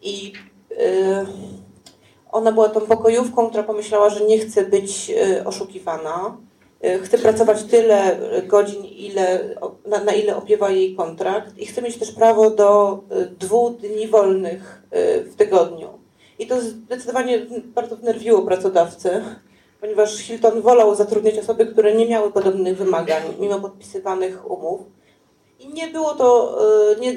I 0.02 0.34
y, 0.71 0.76
ona 2.32 2.52
była 2.52 2.69
tą 2.69 2.82
pokojówką, 2.82 3.47
która 3.50 3.63
pomyślała, 3.63 4.10
że 4.10 4.26
nie 4.26 4.39
chce 4.39 4.65
być 4.65 5.10
y, 5.10 5.45
oszukiwana 5.45 6.38
chce 7.04 7.17
pracować 7.17 7.63
tyle 7.63 8.17
godzin, 8.47 8.86
ile, 8.86 9.56
na, 9.86 10.04
na 10.04 10.13
ile 10.13 10.36
opiewa 10.36 10.69
jej 10.69 10.95
kontrakt 10.95 11.58
i 11.58 11.65
chce 11.65 11.82
mieć 11.82 11.97
też 11.97 12.12
prawo 12.12 12.50
do 12.50 13.00
y, 13.12 13.26
dwóch 13.26 13.78
dni 13.78 14.08
wolnych 14.08 14.84
y, 14.93 15.23
w 15.23 15.36
tygodniu. 15.36 15.88
I 16.39 16.47
to 16.47 16.62
zdecydowanie 16.62 17.45
bardzo 17.63 17.95
wnerwiło 17.95 18.41
pracodawcę, 18.41 19.21
ponieważ 19.82 20.17
Hilton 20.17 20.62
wolał 20.62 20.95
zatrudniać 20.95 21.39
osoby, 21.39 21.65
które 21.65 21.95
nie 21.95 22.08
miały 22.08 22.32
podobnych 22.32 22.78
wymagań, 22.78 23.21
mimo 23.39 23.60
podpisywanych 23.60 24.52
umów. 24.52 24.82
I 25.60 25.67
nie 25.67 25.88
było 25.88 26.13
to, 26.13 26.60
nie, 27.00 27.15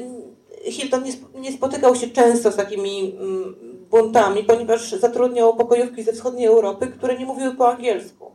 Hilton 0.64 1.04
nie, 1.04 1.12
nie 1.40 1.52
spotykał 1.52 1.96
się 1.96 2.08
często 2.08 2.52
z 2.52 2.56
takimi 2.56 3.16
mm, 3.20 3.54
buntami, 3.90 4.44
ponieważ 4.44 4.92
zatrudniał 4.92 5.56
pokojówki 5.56 6.02
ze 6.02 6.12
wschodniej 6.12 6.46
Europy, 6.46 6.86
które 6.86 7.18
nie 7.18 7.26
mówiły 7.26 7.54
po 7.54 7.68
angielsku. 7.68 8.29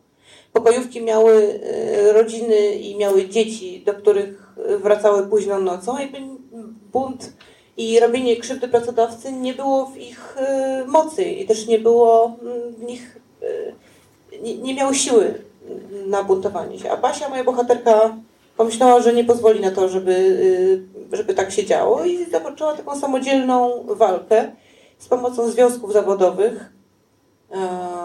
Pokojówki 0.56 1.02
miały 1.02 1.60
e, 1.64 2.14
rodziny 2.14 2.76
i 2.76 2.98
miały 2.98 3.30
dzieci, 3.30 3.84
do 3.86 3.94
których 3.94 4.54
wracały 4.84 5.28
późną 5.28 5.62
nocą. 5.62 5.98
Jakby 5.98 6.18
bunt 6.92 7.34
i 7.78 8.00
robienie 8.00 8.38
krzywdy 8.38 8.68
pracodawcy 8.68 9.32
nie 9.32 9.54
było 9.54 9.86
w 9.86 9.98
ich 9.98 10.38
e, 10.38 10.86
mocy 10.88 11.24
i 11.24 11.46
też 11.46 11.68
nie 11.68 11.80
było 11.80 12.38
mm, 12.42 12.74
w 12.74 12.84
nich, 12.84 13.20
e, 14.42 14.42
nie, 14.42 14.74
miały 14.74 14.96
siły 14.96 15.34
na 16.08 16.24
buntowanie 16.24 16.80
się. 16.80 16.92
A 16.92 16.98
Basia, 16.98 17.30
moja 17.30 17.44
bohaterka, 17.44 18.18
pomyślała, 18.58 19.02
że 19.02 19.14
nie 19.14 19.24
pozwoli 19.24 19.60
na 19.60 19.72
to, 19.72 19.90
żeby, 19.90 20.38
żeby 21.12 21.34
tak 21.34 21.52
się 21.52 21.66
działo 21.66 22.06
i 22.06 22.26
zapoczęła 22.26 22.74
taką 22.74 23.00
samodzielną 23.00 23.84
walkę 23.88 24.52
z 24.98 25.08
pomocą 25.08 25.52
związków 25.52 25.94
zawodowych 25.94 26.54
e, 26.54 26.75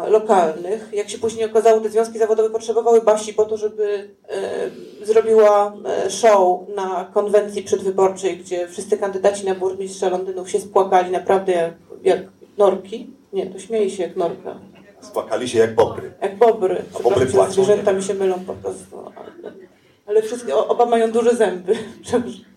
lokalnych. 0.08 0.88
Jak 0.92 1.10
się 1.10 1.18
później 1.18 1.44
okazało, 1.44 1.80
te 1.80 1.90
związki 1.90 2.18
zawodowe 2.18 2.50
potrzebowały 2.50 3.00
Basi 3.00 3.34
po 3.34 3.44
to, 3.44 3.56
żeby 3.56 4.10
e, 4.28 5.06
zrobiła 5.06 5.72
e, 5.86 6.10
show 6.10 6.60
na 6.76 7.10
konwencji 7.14 7.62
przedwyborczej, 7.62 8.36
gdzie 8.36 8.68
wszyscy 8.68 8.98
kandydaci 8.98 9.46
na 9.46 9.54
burmistrza 9.54 10.08
Londynów 10.08 10.50
się 10.50 10.60
spłakali 10.60 11.10
naprawdę 11.10 11.52
jak, 11.52 11.74
jak 12.02 12.20
norki. 12.58 13.10
Nie, 13.32 13.46
to 13.46 13.58
śmieje 13.58 13.90
się 13.90 14.02
jak 14.02 14.16
norka. 14.16 14.58
Spłakali 15.00 15.48
się 15.48 15.58
jak 15.58 15.74
bobry. 15.74 16.12
Jak 16.22 16.36
bobry. 16.36 16.82
A 16.98 17.02
bobry 17.02 17.26
płaczą. 17.26 17.52
Zwierzęta 17.52 17.92
mi 17.92 18.02
się 18.02 18.14
mylą 18.14 18.34
po 18.46 18.52
prostu. 18.52 18.98
Ale, 19.16 19.52
ale 20.06 20.22
wszystkie, 20.22 20.56
oba 20.56 20.86
mają 20.86 21.12
duże 21.12 21.36
zęby. 21.36 21.76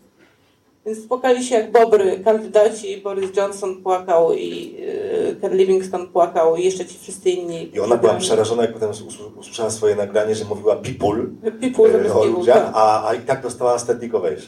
Więc 0.86 1.04
spłakali 1.04 1.44
się 1.44 1.56
jak 1.56 1.72
bobry 1.72 2.20
kandydaci. 2.20 2.98
Boris 2.98 3.38
Johnson 3.38 3.84
płakał 3.84 4.34
i 4.34 4.76
yy, 4.80 5.36
Ken 5.42 5.58
Livingston 5.58 6.08
płakał 6.08 6.56
i 6.56 6.64
jeszcze 6.64 6.86
ci 6.86 7.00
wszyscy 7.00 7.30
inni. 7.30 7.76
I 7.76 7.80
ona 7.80 7.98
była 7.98 8.14
przerażona, 8.14 8.62
jak 8.62 8.74
potem 8.74 8.90
usłyszała 9.38 9.70
swoje 9.70 9.96
nagranie, 9.96 10.36
że 10.36 10.46
mówiła 10.46 10.76
people, 10.76 11.26
people 11.62 12.04
yy, 12.04 12.14
o 12.14 12.26
ludziach, 12.26 12.66
tak. 12.66 12.72
a, 12.76 13.08
a 13.08 13.14
i 13.14 13.20
tak 13.20 13.42
dostała 13.42 13.80
standing 13.80 14.16
ovation. 14.16 14.48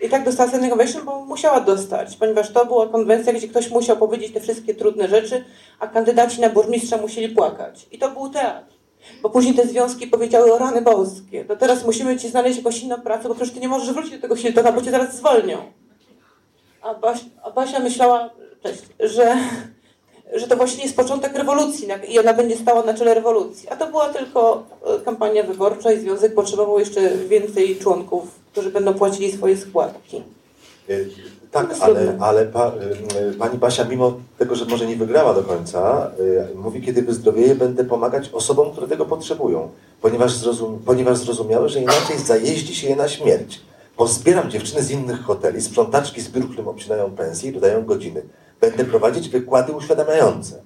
I 0.00 0.08
tak 0.08 0.24
dostała 0.24 0.48
standing 0.48 0.72
ovation, 0.72 1.04
bo 1.04 1.24
musiała 1.24 1.60
dostać, 1.60 2.16
ponieważ 2.16 2.52
to 2.52 2.66
była 2.66 2.88
konwencja, 2.88 3.32
gdzie 3.32 3.48
ktoś 3.48 3.70
musiał 3.70 3.96
powiedzieć 3.96 4.32
te 4.32 4.40
wszystkie 4.40 4.74
trudne 4.74 5.08
rzeczy, 5.08 5.44
a 5.78 5.86
kandydaci 5.86 6.40
na 6.40 6.50
burmistrza 6.50 6.96
musieli 6.96 7.34
płakać. 7.34 7.86
I 7.92 7.98
to 7.98 8.10
był 8.10 8.28
teatr. 8.28 8.73
Bo 9.22 9.30
później 9.30 9.54
te 9.54 9.66
związki 9.66 10.06
powiedziały 10.06 10.52
o 10.52 10.58
rany 10.58 10.82
boskie. 10.82 11.44
To 11.44 11.56
teraz 11.56 11.84
musimy 11.84 12.16
ci 12.18 12.28
znaleźć 12.28 12.56
jakąś 12.56 12.82
inną 12.82 13.00
pracę, 13.00 13.28
bo 13.28 13.34
przecież 13.34 13.54
ty 13.54 13.60
nie 13.60 13.68
możesz 13.68 13.94
wrócić 13.94 14.12
do 14.12 14.20
tego 14.20 14.36
Hiltona, 14.36 14.72
bo 14.72 14.82
cię 14.82 14.90
zaraz 14.90 15.16
zwolnią. 15.16 15.58
A, 16.82 16.94
Baś, 16.94 17.20
a 17.42 17.50
Basia 17.50 17.80
myślała, 17.80 18.30
cześć, 18.62 18.82
że, 19.00 19.36
że 20.34 20.48
to 20.48 20.56
właśnie 20.56 20.82
jest 20.82 20.96
początek 20.96 21.34
rewolucji 21.34 21.88
i 22.08 22.18
ona 22.18 22.34
będzie 22.34 22.56
stała 22.56 22.82
na 22.82 22.94
czele 22.94 23.14
rewolucji. 23.14 23.68
A 23.68 23.76
to 23.76 23.86
była 23.86 24.08
tylko 24.08 24.66
e, 24.86 25.04
kampania 25.04 25.42
wyborcza 25.42 25.92
i 25.92 26.00
związek 26.00 26.34
potrzebował 26.34 26.78
jeszcze 26.78 27.10
więcej 27.10 27.76
członków, 27.76 28.24
którzy 28.52 28.70
będą 28.70 28.94
płacili 28.94 29.32
swoje 29.32 29.56
składki. 29.56 30.22
Tak, 31.54 31.70
ale, 31.80 32.16
ale 32.20 32.46
pa, 32.46 32.72
y, 33.30 33.34
pani 33.38 33.58
Basia, 33.58 33.84
mimo 33.84 34.12
tego, 34.38 34.54
że 34.54 34.64
może 34.64 34.86
nie 34.86 34.96
wygrała 34.96 35.34
do 35.34 35.42
końca, 35.42 36.10
y, 36.52 36.54
mówi, 36.54 36.82
kiedy 36.82 37.02
wyzdrowieję, 37.02 37.54
będę 37.54 37.84
pomagać 37.84 38.30
osobom, 38.32 38.72
które 38.72 38.88
tego 38.88 39.06
potrzebują, 39.06 39.68
ponieważ, 40.02 40.36
zrozum, 40.36 40.82
ponieważ 40.86 41.18
zrozumiały, 41.18 41.68
że 41.68 41.80
inaczej 41.80 42.18
zajeździ 42.18 42.74
się 42.74 42.88
je 42.88 42.96
na 42.96 43.08
śmierć. 43.08 43.60
Pozbieram 43.96 44.50
dziewczyny 44.50 44.82
z 44.82 44.90
innych 44.90 45.22
hoteli, 45.22 45.62
sprzątaczki 45.62 46.20
z 46.20 46.28
biur, 46.28 46.46
którym 46.48 46.68
obcinają 46.68 47.10
pensje 47.10 47.50
i 47.50 47.52
dodają 47.52 47.84
godziny. 47.84 48.22
Będę 48.60 48.84
prowadzić 48.84 49.28
wykłady 49.28 49.72
uświadamiające. 49.72 50.62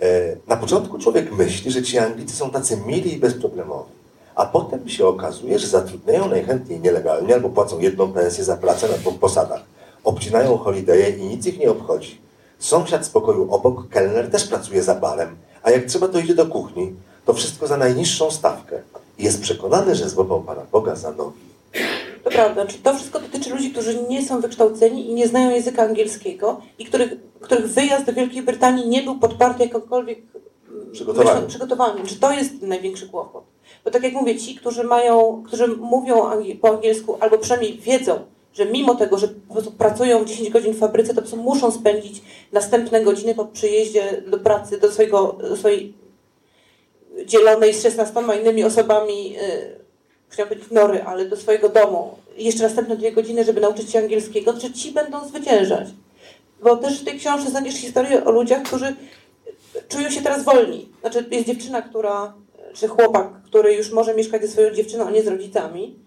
E, 0.00 0.36
na 0.46 0.56
początku 0.56 0.98
człowiek 0.98 1.32
myśli, 1.32 1.70
że 1.70 1.82
ci 1.82 1.98
Anglicy 1.98 2.36
są 2.36 2.50
tacy 2.50 2.76
mili 2.86 3.14
i 3.14 3.16
bezproblemowi, 3.16 3.92
a 4.34 4.46
potem 4.46 4.88
się 4.88 5.06
okazuje, 5.06 5.58
że 5.58 5.66
zatrudniają 5.66 6.28
najchętniej 6.28 6.80
nielegalnie 6.80 7.34
albo 7.34 7.48
płacą 7.48 7.78
jedną 7.78 8.12
pensję 8.12 8.44
za 8.44 8.56
pracę 8.56 8.88
na 8.88 8.94
dwóch 8.94 9.18
posadach 9.18 9.75
obcinają 10.06 10.56
holidaye 10.56 11.10
i 11.10 11.24
nic 11.24 11.46
ich 11.46 11.58
nie 11.58 11.70
obchodzi. 11.70 12.20
Sąsiad 12.58 13.06
z 13.06 13.08
pokoju 13.08 13.54
obok, 13.54 13.88
kelner, 13.88 14.30
też 14.30 14.44
pracuje 14.44 14.82
za 14.82 14.94
barem, 14.94 15.36
a 15.62 15.70
jak 15.70 15.84
trzeba, 15.84 16.08
to 16.08 16.18
idzie 16.18 16.34
do 16.34 16.46
kuchni. 16.46 16.92
To 17.24 17.34
wszystko 17.34 17.66
za 17.66 17.76
najniższą 17.76 18.30
stawkę. 18.30 18.82
I 19.18 19.24
jest 19.24 19.40
przekonany, 19.40 19.94
że 19.94 20.08
złapał 20.08 20.42
Pana 20.42 20.62
Boga 20.72 20.96
za 20.96 21.12
nogi. 21.12 21.46
To 22.24 22.30
prawda. 22.30 22.62
Znaczy, 22.62 22.78
to 22.82 22.94
wszystko 22.94 23.20
dotyczy 23.20 23.50
ludzi, 23.50 23.70
którzy 23.70 24.02
nie 24.08 24.26
są 24.26 24.40
wykształceni 24.40 25.10
i 25.10 25.14
nie 25.14 25.28
znają 25.28 25.50
języka 25.50 25.82
angielskiego 25.82 26.60
i 26.78 26.84
których, 26.84 27.12
których 27.40 27.66
wyjazd 27.66 28.04
do 28.04 28.12
Wielkiej 28.12 28.42
Brytanii 28.42 28.88
nie 28.88 29.02
był 29.02 29.18
podparty 29.18 29.64
jakkolwiek 29.64 30.18
mm, 30.70 30.92
przygotowany. 30.92 31.46
przygotowany. 31.46 32.06
Czy 32.06 32.16
to 32.16 32.32
jest 32.32 32.62
największy 32.62 33.08
kłopot? 33.08 33.44
Bo 33.84 33.90
tak 33.90 34.02
jak 34.02 34.12
mówię, 34.12 34.38
ci, 34.38 34.54
którzy 34.54 34.84
mają, 34.84 35.42
którzy 35.46 35.68
mówią 35.68 36.22
po 36.60 36.68
angielsku 36.68 37.16
albo 37.20 37.38
przynajmniej 37.38 37.78
wiedzą, 37.78 38.18
że 38.56 38.66
mimo 38.66 38.94
tego, 38.94 39.18
że 39.18 39.28
po 39.28 39.52
prostu 39.52 39.72
pracują 39.72 40.24
10 40.24 40.50
godzin 40.50 40.72
w 40.72 40.78
fabryce, 40.78 41.08
to 41.08 41.14
po 41.14 41.20
prostu 41.20 41.36
muszą 41.36 41.70
spędzić 41.70 42.22
następne 42.52 43.04
godziny 43.04 43.34
po 43.34 43.44
przyjeździe 43.44 44.22
do 44.26 44.38
pracy, 44.38 44.78
do, 44.78 44.92
swojego, 44.92 45.38
do 45.40 45.56
swojej 45.56 45.94
dzielonej 47.24 47.74
z 47.74 47.82
16 47.82 48.20
innymi 48.40 48.64
osobami, 48.64 49.32
yy, 49.32 49.38
chciałam 50.28 50.48
powiedzieć 50.48 50.70
nory, 50.70 51.02
ale 51.02 51.24
do 51.24 51.36
swojego 51.36 51.68
domu. 51.68 52.18
Jeszcze 52.36 52.62
następne 52.62 52.96
dwie 52.96 53.12
godziny, 53.12 53.44
żeby 53.44 53.60
nauczyć 53.60 53.90
się 53.90 53.98
angielskiego, 53.98 54.60
że 54.60 54.72
ci 54.72 54.92
będą 54.92 55.28
zwyciężać. 55.28 55.88
Bo 56.62 56.76
też 56.76 57.00
w 57.00 57.04
tej 57.04 57.18
książce 57.18 57.50
znajdziesz 57.50 57.74
historię 57.74 58.24
o 58.24 58.30
ludziach, 58.30 58.62
którzy 58.62 58.94
czują 59.88 60.10
się 60.10 60.22
teraz 60.22 60.44
wolni. 60.44 60.88
Znaczy 61.00 61.24
jest 61.30 61.46
dziewczyna, 61.46 61.82
która, 61.82 62.34
czy 62.74 62.88
chłopak, 62.88 63.42
który 63.44 63.74
już 63.74 63.90
może 63.90 64.14
mieszkać 64.14 64.42
ze 64.42 64.48
swoją 64.48 64.70
dziewczyną, 64.70 65.06
a 65.06 65.10
nie 65.10 65.22
z 65.22 65.28
rodzicami 65.28 66.05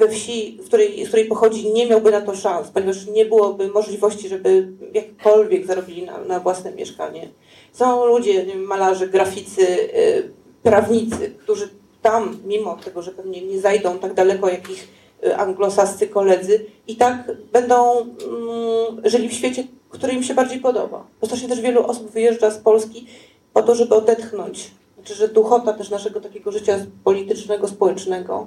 we 0.00 0.08
wsi, 0.08 0.58
z 0.62 0.66
której, 0.66 1.04
z 1.04 1.08
której 1.08 1.26
pochodzi, 1.26 1.72
nie 1.72 1.86
miałby 1.86 2.10
na 2.10 2.20
to 2.20 2.34
szans, 2.34 2.68
ponieważ 2.68 3.06
nie 3.06 3.24
byłoby 3.24 3.68
możliwości, 3.68 4.28
żeby 4.28 4.68
jakkolwiek 4.94 5.66
zarobili 5.66 6.02
na, 6.02 6.24
na 6.24 6.40
własne 6.40 6.72
mieszkanie. 6.72 7.28
Są 7.72 8.06
ludzie, 8.06 8.46
malarze, 8.56 9.08
graficy, 9.08 9.62
yy, 9.62 10.30
prawnicy, 10.62 11.34
którzy 11.38 11.68
tam, 12.02 12.38
mimo 12.46 12.76
tego, 12.84 13.02
że 13.02 13.10
pewnie 13.10 13.42
nie 13.42 13.60
zajdą 13.60 13.98
tak 13.98 14.14
daleko 14.14 14.48
jak 14.48 14.70
ich 14.70 14.88
y, 15.26 15.36
anglosascy 15.36 16.08
koledzy, 16.08 16.66
i 16.88 16.96
tak 16.96 17.32
będą 17.52 18.00
mm, 18.00 19.00
żyli 19.04 19.28
w 19.28 19.32
świecie, 19.32 19.64
który 19.90 20.12
im 20.12 20.22
się 20.22 20.34
bardziej 20.34 20.60
podoba. 20.60 21.06
Bo 21.20 21.26
strasznie 21.26 21.48
też 21.48 21.60
wielu 21.60 21.86
osób 21.86 22.10
wyjeżdża 22.10 22.50
z 22.50 22.58
Polski 22.58 23.06
po 23.52 23.62
to, 23.62 23.74
żeby 23.74 23.94
odetchnąć. 23.94 24.70
Znaczy, 24.94 25.14
że 25.14 25.28
duchota 25.28 25.72
też 25.72 25.90
naszego 25.90 26.20
takiego 26.20 26.52
życia 26.52 26.86
politycznego, 27.04 27.68
społecznego 27.68 28.46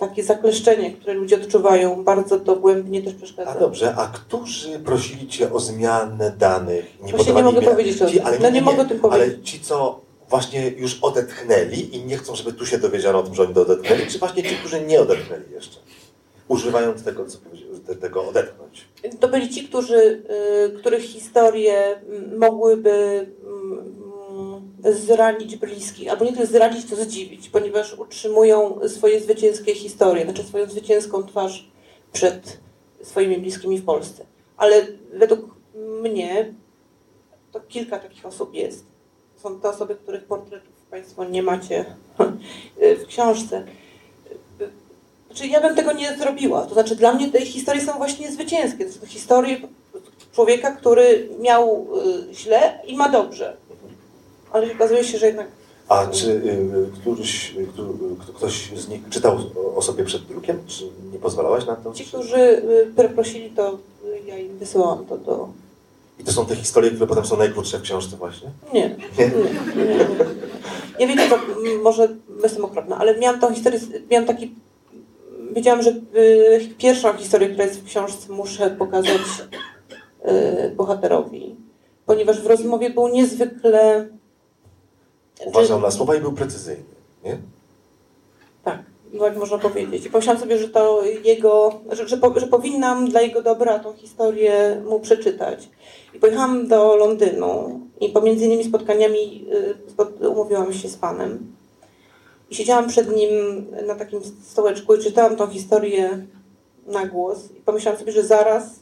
takie 0.00 0.24
zakleszczenie, 0.24 0.92
które 0.92 1.14
ludzie 1.14 1.36
odczuwają, 1.36 2.04
bardzo 2.04 2.38
dogłębnie 2.38 3.02
też 3.02 3.14
przeszkadza. 3.14 3.50
A 3.50 3.58
dobrze, 3.58 3.94
a 3.96 4.06
którzy 4.06 4.78
prosili 4.78 5.28
Cię 5.28 5.52
o 5.52 5.60
zmianę 5.60 6.32
danych? 6.38 6.84
Nie 7.02 7.12
Właśnie 7.12 7.34
nie 7.34 7.42
mogę 7.42 7.62
powiedzieć 7.62 8.02
o 8.02 8.06
tym. 8.06 8.26
ale 8.26 8.38
no 8.38 8.48
nie, 8.48 8.54
nie, 8.54 8.62
mogę 8.62 8.84
tym 8.84 9.00
powiedzieć. 9.00 9.34
Ale 9.34 9.42
ci, 9.42 9.60
co 9.60 10.00
właśnie 10.30 10.68
już 10.68 10.98
odetchnęli 11.02 11.96
i 11.96 12.04
nie 12.04 12.16
chcą, 12.16 12.34
żeby 12.34 12.52
tu 12.52 12.66
się 12.66 12.78
dowiedziano 12.78 13.18
o 13.18 13.22
tym, 13.22 13.34
że 13.34 13.42
oni 13.42 13.54
to 13.54 13.62
odetchnęli, 13.62 14.06
czy 14.06 14.18
właśnie 14.18 14.42
ci, 14.42 14.56
którzy 14.56 14.80
nie 14.80 15.00
odetchnęli 15.00 15.52
jeszcze? 15.52 15.76
Używając 16.48 17.02
tego, 17.04 17.26
co 17.26 17.38
tego 18.00 18.28
odetchnąć. 18.28 18.84
To 19.20 19.28
byli 19.28 19.50
ci, 19.50 19.68
którzy, 19.68 20.22
y, 20.74 20.78
których 20.78 21.02
historie 21.02 22.00
mogłyby 22.38 23.26
zranić 24.84 25.56
bliskich, 25.56 26.10
albo 26.10 26.24
nie 26.24 26.32
tylko 26.32 26.46
zranić, 26.46 26.90
to 26.90 26.96
zdziwić, 26.96 27.48
ponieważ 27.48 27.94
utrzymują 27.94 28.80
swoje 28.88 29.20
zwycięskie 29.20 29.74
historie, 29.74 30.24
znaczy 30.24 30.42
swoją 30.42 30.66
zwycięską 30.66 31.22
twarz 31.22 31.70
przed 32.12 32.58
swoimi 33.02 33.38
bliskimi 33.38 33.78
w 33.78 33.84
Polsce. 33.84 34.24
Ale 34.56 34.86
według 35.12 35.40
mnie 36.02 36.54
to 37.52 37.60
kilka 37.60 37.98
takich 37.98 38.26
osób 38.26 38.54
jest. 38.54 38.84
Są 39.36 39.60
to 39.60 39.70
osoby, 39.70 39.94
których 39.94 40.24
portretów 40.24 40.72
Państwo 40.90 41.24
nie 41.24 41.42
macie 41.42 41.84
w 42.78 43.06
książce. 43.06 43.64
Znaczy, 45.26 45.46
ja 45.46 45.60
bym 45.60 45.76
tego 45.76 45.92
nie 45.92 46.16
zrobiła. 46.16 46.66
To 46.66 46.74
znaczy, 46.74 46.96
dla 46.96 47.12
mnie 47.12 47.28
te 47.28 47.40
historie 47.40 47.80
są 47.80 47.92
właśnie 47.92 48.32
zwycięskie. 48.32 48.84
To 48.84 48.92
są 48.92 49.06
historie 49.06 49.56
człowieka, 50.32 50.70
który 50.70 51.28
miał 51.40 51.86
y, 52.30 52.34
źle 52.34 52.78
i 52.86 52.96
ma 52.96 53.08
dobrze 53.08 53.56
ale 54.52 54.72
okazuje 54.72 55.04
się, 55.04 55.18
że 55.18 55.26
jednak 55.26 55.46
A 55.88 56.06
czy 56.06 56.30
y, 56.30 57.00
któryś, 57.00 57.54
y, 57.56 57.66
któ- 57.66 58.16
y, 58.30 58.32
ktoś 58.34 58.70
z 58.76 58.88
nich 58.88 59.00
czytał 59.10 59.38
o- 59.76 59.82
sobie 59.82 60.04
przed 60.04 60.22
drukiem? 60.22 60.58
Czy 60.66 60.84
nie 61.12 61.18
pozwalałaś 61.18 61.66
na 61.66 61.76
to? 61.76 61.92
Ci, 61.92 62.04
którzy 62.04 62.62
prosili, 63.14 63.50
to 63.50 63.78
ja 64.26 64.38
im 64.38 64.58
wysyłałam 64.58 65.06
to 65.06 65.18
do... 65.18 65.48
I 66.20 66.24
to 66.24 66.32
są 66.32 66.46
te 66.46 66.56
historie, 66.56 66.90
które 66.90 67.06
potem 67.06 67.24
są 67.26 67.36
najkrótsze 67.36 67.78
w 67.78 67.82
książce 67.82 68.16
właśnie? 68.16 68.48
Nie, 68.74 68.80
Nie? 69.18 69.26
nie, 69.26 69.36
nie. 71.00 71.06
wiecie, 71.06 71.28
to 71.30 71.38
może 71.82 72.08
jestem 72.42 72.64
okropna, 72.64 72.98
ale 72.98 73.18
miałam 73.18 73.40
tą 73.40 73.54
historię, 73.54 73.80
miałam 74.10 74.26
taki... 74.26 74.54
Wiedziałam, 75.52 75.82
że 75.82 75.94
pierwszą 76.78 77.12
historię, 77.16 77.48
która 77.48 77.64
jest 77.64 77.80
w 77.80 77.84
książce, 77.84 78.32
muszę 78.32 78.70
pokazać 78.70 79.20
bohaterowi, 80.76 81.56
ponieważ 82.06 82.40
w 82.40 82.46
rozmowie 82.46 82.90
był 82.90 83.08
niezwykle... 83.08 84.08
Uważał 85.46 85.80
na 85.80 85.90
słowa 85.90 86.14
i 86.14 86.20
był 86.20 86.32
precyzyjny, 86.32 86.84
nie? 87.24 87.38
Tak, 88.64 88.78
jak 89.12 89.36
można 89.36 89.58
powiedzieć. 89.58 90.06
I 90.06 90.10
pomyślałam 90.10 90.42
sobie, 90.42 90.58
że 90.58 90.68
to 90.68 91.02
jego, 91.24 91.80
że, 91.90 92.08
że, 92.08 92.16
po, 92.16 92.40
że 92.40 92.46
powinnam 92.46 93.10
dla 93.10 93.20
jego 93.20 93.42
dobra 93.42 93.78
tą 93.78 93.92
historię 93.92 94.82
mu 94.88 95.00
przeczytać. 95.00 95.68
I 96.14 96.18
pojechałam 96.18 96.68
do 96.68 96.96
Londynu 96.96 97.80
i 98.00 98.08
pomiędzy 98.08 98.44
innymi 98.44 98.64
spotkaniami 98.64 99.46
y, 100.22 100.28
umówiłam 100.28 100.72
się 100.72 100.88
z 100.88 100.96
panem. 100.96 101.52
I 102.50 102.54
siedziałam 102.54 102.88
przed 102.88 103.16
nim 103.16 103.30
na 103.86 103.94
takim 103.94 104.20
stołeczku 104.44 104.94
i 104.94 105.02
czytałam 105.02 105.36
tą 105.36 105.46
historię 105.46 106.26
na 106.86 107.06
głos. 107.06 107.38
I 107.58 107.60
pomyślałam 107.60 108.00
sobie, 108.00 108.12
że 108.12 108.22
zaraz 108.22 108.66
y, 108.66 108.80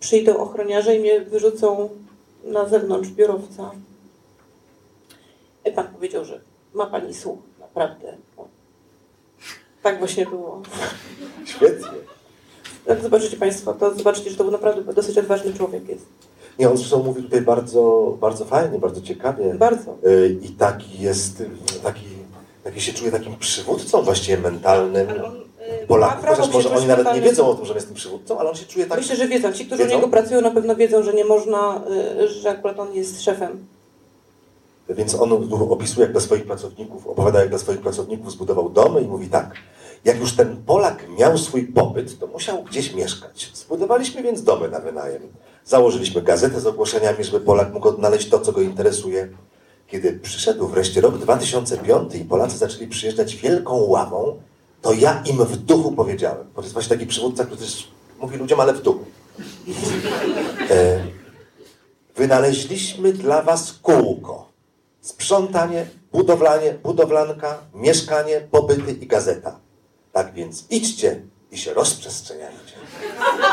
przyjdą 0.00 0.36
ochroniarze 0.36 0.96
i 0.96 1.00
mnie 1.00 1.20
wyrzucą 1.20 1.88
na 2.44 2.68
zewnątrz 2.68 3.08
biurowca. 3.08 3.70
I 5.64 5.72
pan 5.72 5.86
powiedział, 5.88 6.24
że 6.24 6.40
ma 6.74 6.86
pani 6.86 7.14
słuch, 7.14 7.38
naprawdę. 7.60 8.16
Tak 9.82 9.98
właśnie 9.98 10.26
było. 10.26 10.62
Świetnie. 11.44 11.88
Jak 12.86 13.02
zobaczycie 13.02 13.36
Państwo, 13.36 13.74
to 13.74 13.94
zobaczycie, 13.94 14.30
że 14.30 14.36
to 14.36 14.44
był 14.44 14.52
naprawdę 14.52 14.94
dosyć 14.94 15.18
odważny 15.18 15.54
człowiek 15.54 15.88
jest. 15.88 16.06
Nie, 16.58 16.70
on 16.70 16.76
zresztą 16.76 17.02
mówi 17.02 17.22
tutaj 17.22 17.40
bardzo, 17.40 18.16
bardzo 18.20 18.44
fajnie, 18.44 18.78
bardzo 18.78 19.00
ciekawie. 19.00 19.54
Bardzo. 19.54 19.96
Y, 20.06 20.38
I 20.42 20.48
taki 20.48 21.02
jest, 21.02 21.42
taki, 21.82 22.04
taki 22.64 22.80
się 22.80 22.92
czuje 22.92 23.10
takim 23.10 23.36
przywódcą 23.36 24.02
właściwie 24.02 24.38
mentalnym 24.38 25.08
y, 25.10 25.86
Polaków, 25.86 26.26
chociaż 26.26 26.52
może 26.52 26.70
oni 26.70 26.86
nawet 26.86 27.14
nie 27.14 27.20
wiedzą 27.20 27.48
o 27.48 27.54
tym, 27.54 27.66
że 27.66 27.74
jest 27.74 27.86
tym 27.86 27.96
przywódcą, 27.96 28.38
ale 28.38 28.50
on 28.50 28.56
się 28.56 28.66
czuje 28.66 28.86
tak... 28.86 28.98
Myślę, 28.98 29.16
że 29.16 29.28
wiedzą. 29.28 29.52
Ci, 29.52 29.66
którzy 29.66 29.82
u 29.82 29.84
Wiedzą? 29.84 29.96
niego 29.96 30.08
pracują, 30.08 30.40
na 30.40 30.50
pewno 30.50 30.76
wiedzą, 30.76 31.02
że 31.02 31.14
nie 31.14 31.24
można, 31.24 31.80
y, 32.20 32.28
że 32.28 32.50
akurat 32.50 32.80
on 32.80 32.94
jest 32.94 33.22
szefem. 33.22 33.66
Więc 34.88 35.14
on 35.14 35.32
opisuje, 35.70 36.02
jak 36.02 36.12
dla 36.12 36.20
swoich 36.20 36.44
pracowników, 36.44 37.06
opowiada, 37.06 37.40
jak 37.40 37.48
dla 37.48 37.58
swoich 37.58 37.80
pracowników 37.80 38.32
zbudował 38.32 38.70
domy 38.70 39.00
i 39.00 39.08
mówi 39.08 39.28
tak. 39.28 39.54
Jak 40.04 40.20
już 40.20 40.36
ten 40.36 40.56
Polak 40.66 41.08
miał 41.18 41.38
swój 41.38 41.66
pobyt, 41.66 42.18
to 42.18 42.26
musiał 42.26 42.62
gdzieś 42.62 42.94
mieszkać. 42.94 43.50
Zbudowaliśmy 43.54 44.22
więc 44.22 44.42
domy 44.42 44.68
na 44.68 44.80
wynajem. 44.80 45.22
Założyliśmy 45.64 46.22
gazetę 46.22 46.60
z 46.60 46.66
ogłoszeniami, 46.66 47.24
żeby 47.24 47.40
Polak 47.40 47.72
mógł 47.72 47.88
odnaleźć 47.88 48.28
to, 48.28 48.40
co 48.40 48.52
go 48.52 48.60
interesuje. 48.60 49.28
Kiedy 49.86 50.12
przyszedł 50.12 50.68
wreszcie 50.68 51.00
rok 51.00 51.18
2005 51.18 52.14
i 52.14 52.24
Polacy 52.24 52.58
zaczęli 52.58 52.88
przyjeżdżać 52.88 53.36
wielką 53.36 53.76
ławą, 53.76 54.40
to 54.82 54.92
ja 54.92 55.22
im 55.26 55.44
w 55.44 55.56
duchu 55.56 55.92
powiedziałem. 55.92 56.46
Bo 56.54 56.62
to 56.62 56.62
jest 56.62 56.72
właśnie 56.72 56.96
taki 56.96 57.06
przywódca, 57.06 57.44
który 57.44 57.60
też 57.60 57.88
mówi 58.20 58.36
ludziom, 58.38 58.60
ale 58.60 58.72
w 58.72 58.82
duchu. 58.82 59.04
E, 60.70 61.04
wynaleźliśmy 62.16 63.12
dla 63.12 63.42
was 63.42 63.72
kółko. 63.82 64.53
Sprzątanie, 65.04 65.86
budowlanie, 66.12 66.74
budowlanka, 66.82 67.58
mieszkanie, 67.74 68.40
pobyty 68.50 68.92
i 68.92 69.06
gazeta. 69.06 69.60
Tak 70.12 70.34
więc 70.34 70.64
idźcie 70.70 71.22
i 71.50 71.58
się 71.58 71.74
rozprzestrzeniajcie. 71.74 72.74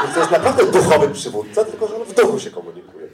Więc 0.03 0.13
to 0.13 0.19
jest 0.19 0.31
naprawdę 0.31 0.65
duchowy 0.65 1.09
przywódca, 1.09 1.65
tylko 1.65 1.87
że 1.87 1.95
on 1.95 2.03
w 2.03 2.13
duchu 2.15 2.39
się 2.39 2.51
komunikuje. 2.51 3.07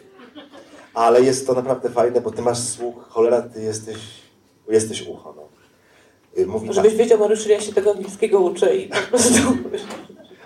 Ale 0.93 1.21
jest 1.21 1.47
to 1.47 1.53
naprawdę 1.53 1.89
fajne, 1.89 2.21
bo 2.21 2.31
ty 2.31 2.41
masz 2.41 2.59
słuch, 2.59 2.95
cholera, 3.09 3.41
ty 3.41 3.61
jesteś, 3.61 3.97
jesteś 4.69 5.07
ucho. 5.07 5.33
No. 5.35 5.47
Y, 6.41 6.47
Mówi 6.47 6.67
tak, 6.67 6.75
Żebyś 6.75 6.95
wiedział, 6.95 7.19
Mariusz, 7.19 7.47
ja 7.47 7.61
się 7.61 7.73
tego 7.73 7.91
angielskiego 7.91 8.39
uczę 8.39 8.75
i 8.75 8.89
po 8.89 8.97
prostu... 9.09 9.33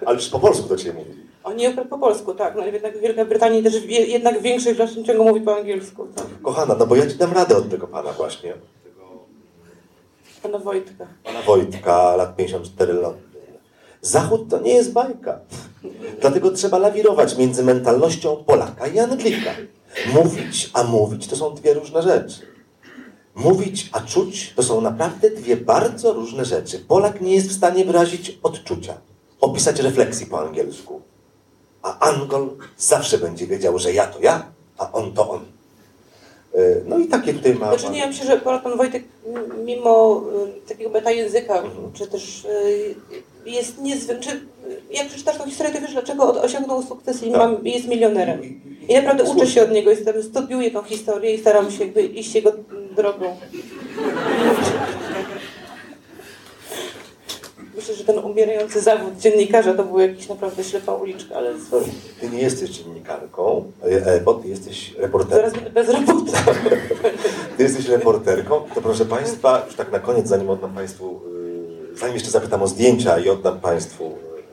ale 0.06 0.16
już 0.16 0.30
po 0.30 0.39
polsku 0.39 0.70
do 0.70 0.78
ciebie 0.78 0.94
mówi. 0.94 1.31
Oni 1.44 1.66
akurat 1.66 1.88
po 1.88 1.98
polsku, 1.98 2.34
tak, 2.34 2.56
no 2.56 2.66
jednak 2.66 2.98
w 2.98 3.02
Wielkiej 3.02 3.26
Brytanii 3.26 3.64
też 3.64 3.74
jednak 3.88 4.42
większość 4.42 4.78
ciągu 5.06 5.24
mówi 5.24 5.42
po 5.42 5.56
angielsku. 5.56 6.08
Tak. 6.16 6.26
Kochana, 6.42 6.76
no 6.80 6.88
bo 6.88 6.96
ja 6.96 7.08
ci 7.08 7.16
dam 7.16 7.34
radę 7.34 7.58
od 7.58 7.70
tego 7.70 7.88
pana 7.88 8.12
właśnie. 8.12 8.54
Pana 10.44 10.58
Wojtka. 10.58 11.08
pana 11.24 11.42
Wojtka, 11.42 12.16
lat 12.16 12.36
54 12.36 12.94
Londyn. 12.94 13.32
Zachód 14.02 14.50
to 14.50 14.60
nie 14.60 14.74
jest 14.74 14.92
bajka. 14.92 15.39
Dlatego 16.22 16.52
trzeba 16.52 16.78
lawirować 16.78 17.38
między 17.38 17.64
mentalnością 17.64 18.36
Polaka 18.36 18.88
i 18.88 19.00
Anglika. 19.00 19.52
Mówić, 20.14 20.70
a 20.74 20.84
mówić 20.84 21.28
to 21.28 21.36
są 21.36 21.56
dwie 21.56 21.74
różne 21.74 22.02
rzeczy. 22.02 22.42
Mówić, 23.36 23.89
a 23.92 24.02
czuć 24.02 24.54
to 24.56 24.64
są 24.64 24.82
naprawdę 24.82 25.30
dwie 25.30 25.58
bardzo 25.58 26.14
różne 26.14 26.46
rzeczy. 26.46 26.80
Polak 26.80 27.22
nie 27.22 27.36
jest 27.36 27.50
w 27.50 27.58
stanie 27.58 27.86
wyrazić 27.86 28.39
odczucia, 28.44 28.94
opisać 29.42 29.80
refleksji 29.80 30.26
po 30.26 30.39
angielsku. 30.39 31.02
A 31.82 32.00
Angol 32.00 32.50
zawsze 32.78 33.18
będzie 33.18 33.48
wiedział, 33.48 33.80
że 33.80 33.94
ja 33.94 34.08
to 34.08 34.20
ja, 34.20 34.46
a 34.78 34.92
on 34.92 35.14
to 35.14 35.30
on. 35.30 35.46
Yy, 36.54 36.84
No 36.86 36.98
i 36.98 37.08
takie 37.08 37.34
tutaj 37.34 37.56
ma. 37.56 37.78
Znaczy 37.78 37.94
nie, 37.94 38.08
myślę, 38.08 38.26
że 38.26 38.38
pan 38.38 38.78
Wojtek 38.78 39.04
mimo 39.66 40.24
y, 40.66 40.68
takiego 40.70 40.90
metajęzyka, 40.90 41.64
czy 41.94 42.08
też 42.08 42.46
y, 42.46 42.96
jest 43.46 43.78
niezwykły, 43.82 44.24
czy 44.24 44.30
y, 44.32 44.42
jak 44.92 45.08
przeczytasz 45.08 45.38
tą 45.38 45.46
historię, 45.46 45.74
to 45.74 45.82
wiesz 45.82 45.92
dlaczego 45.94 46.42
osiągnął 46.42 46.84
sukces 46.84 47.24
i 47.24 47.32
Tak. 47.32 47.40
mam, 47.42 47.68
jest 47.68 47.88
milionerem. 47.88 48.42
I 48.90 48.94
naprawdę 48.94 49.24
uczę 49.24 49.48
się 49.48 49.64
od 49.64 49.72
niego, 49.72 49.92
jestem, 49.92 50.24
studiuję 50.24 50.72
tą 50.72 50.84
historię 50.84 51.36
i 51.36 51.40
staram 51.40 51.72
się 51.72 51.84
jakby 51.84 52.02
iść 52.02 52.36
jego 52.36 52.54
drogą. 52.96 53.38
Myślę, 57.82 57.96
że 57.96 58.04
ten 58.04 58.20
umierający 58.20 58.82
zawód 58.82 59.18
dziennikarza 59.18 59.74
to 59.74 59.84
był 59.84 60.00
jakiś 60.00 60.30
naprawdę 60.30 60.64
ślepa 60.64 60.94
uliczka, 60.94 61.36
ale 61.36 61.60
sorry. 61.70 61.86
Ty 62.20 62.30
nie 62.30 62.42
jesteś 62.42 62.70
dziennikarką, 62.70 63.72
e, 63.82 64.22
bo 64.22 64.34
ty 64.34 64.48
jesteś 64.48 64.96
reporterką. 64.98 65.36
Zaraz 65.36 65.54
będę 65.54 65.70
bez 65.70 65.90
roboty. 65.90 66.32
Ty 67.58 67.64
jesteś 67.64 67.88
reporterką, 67.88 68.62
to 68.76 68.82
proszę 68.82 69.06
Państwa, 69.06 69.64
już 69.66 69.76
tak 69.76 69.92
na 69.92 70.00
koniec, 70.00 70.28
zanim 70.28 70.50
oddam 70.50 70.74
Państwu, 70.74 71.22
yy, 71.90 71.98
zanim 71.98 72.14
jeszcze 72.14 72.32
zapytam 72.32 72.62
o 72.62 72.68
zdjęcia 72.68 73.20
i 73.20 73.30
oddam 73.30 73.60
Państwu 73.60 74.04
yy, 74.04 74.44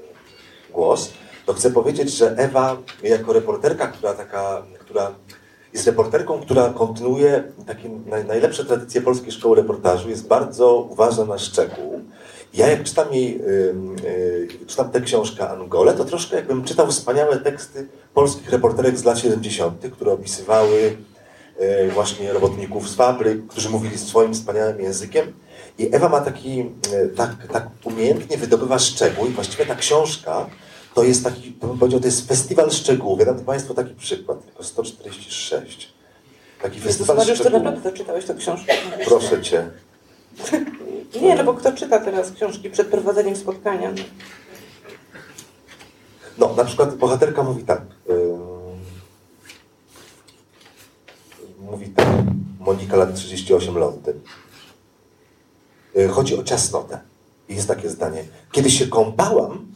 głos, 0.72 1.10
to 1.46 1.52
chcę 1.52 1.70
powiedzieć, 1.70 2.10
że 2.10 2.36
Ewa 2.36 2.76
jako 3.02 3.32
reporterka, 3.32 3.86
która 3.86 4.14
taka, 4.14 4.62
która 4.78 5.14
jest 5.72 5.86
reporterką, 5.86 6.40
która 6.40 6.70
kontynuuje 6.70 7.44
takie 7.66 7.88
naj, 8.06 8.24
najlepsze 8.24 8.64
tradycje 8.64 9.00
polskiej 9.00 9.32
szkoły 9.32 9.56
reportażu, 9.56 10.08
jest 10.10 10.28
bardzo 10.28 10.76
uważna 10.90 11.24
na 11.24 11.38
szczegół. 11.38 11.97
Ja 12.54 12.68
jak 12.68 12.84
czytam 12.84 13.14
jej, 13.14 13.38
yy, 13.38 14.66
czytam 14.66 14.90
tę 14.90 15.00
książkę 15.00 15.48
Angole, 15.48 15.94
to 15.94 16.04
troszkę 16.04 16.36
jakbym 16.36 16.64
czytał 16.64 16.86
wspaniałe 16.86 17.36
teksty 17.36 17.88
polskich 18.14 18.50
reporterek 18.50 18.98
z 18.98 19.04
lat 19.04 19.18
70., 19.18 19.86
które 19.92 20.12
opisywały 20.12 20.96
e, 21.58 21.88
właśnie 21.88 22.32
robotników 22.32 22.90
z 22.90 22.94
fabryk, 22.94 23.46
którzy 23.46 23.70
mówili 23.70 23.98
swoim 23.98 24.34
wspaniałym 24.34 24.80
językiem. 24.80 25.32
I 25.78 25.94
Ewa 25.94 26.08
ma 26.08 26.20
taki, 26.20 26.60
e, 26.92 27.08
tak, 27.08 27.30
tak 27.52 27.68
umiejętnie 27.84 28.36
wydobywa 28.38 28.78
szczegół 28.78 29.26
i 29.26 29.30
właściwie 29.30 29.66
ta 29.66 29.74
książka 29.74 30.46
to 30.94 31.04
jest 31.04 31.24
taki, 31.24 31.52
to 31.52 31.66
bym 31.66 31.78
powiedział, 31.78 32.00
to 32.00 32.06
jest 32.06 32.28
festiwal 32.28 32.70
szczegółów. 32.70 33.18
Ja 33.18 33.26
dam 33.26 33.40
Państwu 33.40 33.74
taki 33.74 33.94
przykład, 33.94 34.44
tylko 34.44 34.64
146. 34.64 35.92
Taki 36.62 36.80
festiwal 36.80 37.16
Mariusz, 37.16 37.38
to 37.38 37.44
szczegółów. 37.44 37.64
naprawdę 37.64 37.92
czytałeś 37.92 38.24
tę 38.24 38.34
książkę. 38.34 38.72
Proszę 39.04 39.42
Cię. 39.42 39.70
Nie, 41.22 41.34
no 41.34 41.44
bo 41.44 41.54
kto 41.54 41.72
czyta 41.72 41.98
teraz 41.98 42.32
książki 42.32 42.70
przed 42.70 42.88
prowadzeniem 42.88 43.36
spotkania? 43.36 43.92
No, 46.38 46.54
na 46.56 46.64
przykład 46.64 46.96
bohaterka 46.96 47.42
mówi 47.42 47.64
tak. 47.64 47.82
ym, 48.10 48.38
mówi 51.60 51.88
tak. 51.88 52.08
Monika 52.60 52.96
lat 52.96 53.14
38 53.14 53.78
Londyn. 53.78 54.20
Y, 55.96 56.08
Chodzi 56.08 56.38
o 56.38 56.42
ciasnotę. 56.42 57.00
Jest 57.48 57.68
takie 57.68 57.90
zdanie. 57.90 58.24
Kiedy 58.52 58.70
się 58.70 58.86
kąpałam, 58.86 59.66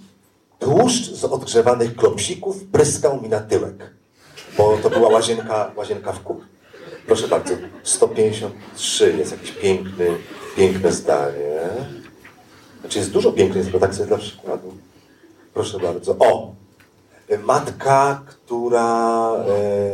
tłuszcz 0.58 1.10
z 1.10 1.24
odgrzewanych 1.24 1.96
klopsików 1.96 2.64
pryskał 2.64 3.22
mi 3.22 3.28
na 3.28 3.40
tyłek. 3.40 3.94
Bo 4.58 4.78
to 4.82 4.90
była 4.90 5.08
łazienka, 5.08 5.72
łazienka 5.76 6.12
w 6.12 6.22
kuchni. 6.22 6.52
Proszę 7.06 7.28
bardzo, 7.28 7.54
153 7.82 9.14
jest 9.18 9.32
jakieś 9.32 9.50
piękny, 9.50 10.06
piękne 10.56 10.92
zdanie. 10.92 11.60
Znaczy 12.80 12.98
jest 12.98 13.10
dużo 13.10 13.32
pięknych, 13.32 13.80
tak 13.80 13.94
sobie 13.94 14.06
dla 14.06 14.18
przykładu. 14.18 14.74
Proszę 15.54 15.78
bardzo. 15.78 16.16
O! 16.18 16.54
Matka, 17.44 18.22
która. 18.26 19.32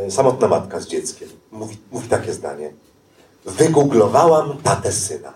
E, 0.05 0.11
samotna 0.11 0.47
matka 0.47 0.79
z 0.79 0.87
dzieckiem. 0.87 1.29
Mówi, 1.51 1.77
mówi 1.91 2.07
takie 2.07 2.33
zdanie. 2.33 2.73
Wygooglowałam 3.45 4.57
tatę 4.63 4.91
syna. 4.91 5.33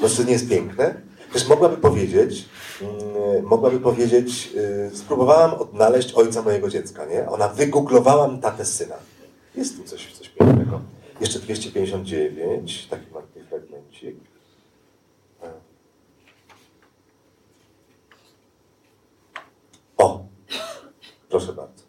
No 0.00 0.08
to 0.08 0.22
nie 0.22 0.32
jest 0.32 0.48
piękne? 0.48 0.94
Przecież 1.30 1.48
mogłaby 1.48 1.76
powiedzieć, 1.76 2.48
mm, 2.80 3.44
mogłaby 3.44 3.80
powiedzieć, 3.80 4.52
yy, 4.52 4.90
spróbowałam 4.94 5.54
odnaleźć 5.54 6.12
ojca 6.12 6.42
mojego 6.42 6.68
dziecka, 6.68 7.04
nie? 7.04 7.28
Ona 7.28 7.48
wygooglowałam 7.48 8.40
tatę 8.40 8.64
syna. 8.64 8.94
Jest 9.54 9.76
tu 9.76 9.84
coś, 9.84 10.12
coś 10.12 10.28
pięknego. 10.28 10.80
Jeszcze 11.20 11.38
259, 11.38 12.86
taki 12.90 13.06
fragmencik. 14.04 14.34
O, 19.96 20.24
proszę 21.28 21.52
bardzo. 21.52 21.84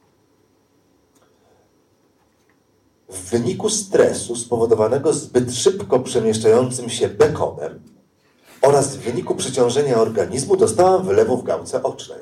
W 3.09 3.30
wyniku 3.30 3.70
stresu 3.70 4.36
spowodowanego 4.36 5.13
zbyt 5.13 5.53
szybko 5.53 5.99
przemieszczającym 5.99 6.89
się 6.89 7.07
bekonem 7.07 7.80
oraz 8.61 8.97
w 8.97 8.99
wyniku 8.99 9.36
przeciążenia 9.36 9.97
organizmu 9.97 10.57
dostałam 10.57 11.05
wylewu 11.05 11.38
w 11.38 11.43
gałce 11.43 11.84
ocznej. 11.84 12.20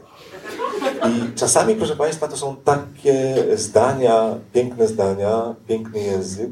I 1.10 1.36
czasami, 1.36 1.76
proszę 1.76 1.96
Państwa, 1.96 2.28
to 2.28 2.38
są 2.38 2.56
takie 2.56 3.46
zdania, 3.58 4.36
piękne 4.54 4.88
zdania, 4.88 5.56
piękny 5.68 6.00
język, 6.00 6.52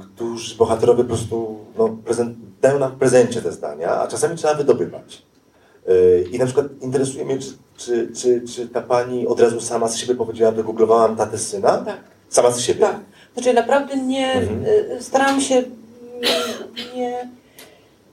którzy 0.00 0.56
bohaterowie 0.56 1.02
po 1.04 1.08
prostu 1.08 1.58
no, 1.78 1.88
prezent, 2.04 2.36
dają 2.62 2.78
nam 2.78 2.92
w 2.92 2.98
prezencie 2.98 3.42
te 3.42 3.52
zdania, 3.52 4.00
a 4.00 4.06
czasami 4.08 4.36
trzeba 4.36 4.54
wydobywać. 4.54 5.22
Yy, 5.88 6.24
I 6.32 6.38
na 6.38 6.44
przykład 6.44 6.66
interesuje 6.80 7.24
mnie, 7.24 7.38
czy, 7.38 7.48
czy, 7.76 8.08
czy, 8.16 8.42
czy 8.54 8.68
ta 8.68 8.80
pani 8.80 9.26
od 9.26 9.40
razu 9.40 9.60
sama 9.60 9.88
z 9.88 9.96
siebie 9.96 10.14
powiedziała, 10.14 10.52
wygooglowałam 10.52 11.16
tatę 11.16 11.38
syna? 11.38 11.78
Tak. 11.78 12.00
Sama 12.28 12.50
z 12.50 12.60
siebie? 12.60 12.80
Tak. 12.80 12.96
Znaczy 13.34 13.52
naprawdę 13.54 13.96
nie, 13.96 14.32
Mhm. 14.32 14.64
y, 14.66 15.02
starałam 15.02 15.40
się 15.40 15.62
nie, 16.96 17.28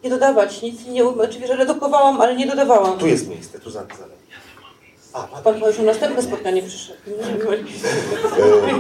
nie 0.03 0.09
dodawać 0.09 0.61
nic, 0.61 0.85
nie, 0.87 1.03
że 1.47 1.55
redukowałam, 1.55 2.21
ale 2.21 2.35
nie 2.35 2.47
dodawałam. 2.47 2.97
Tu 2.97 3.07
jest 3.07 3.27
miejsce, 3.29 3.59
tu 3.59 3.69
za, 3.69 3.79
za. 3.79 3.85
A, 5.17 5.23
pan. 5.27 5.43
Pan 5.43 5.59
już 5.69 5.77
na 5.77 5.83
następne 5.83 6.21
spotkanie 6.21 6.63
przyszedł. 6.63 6.99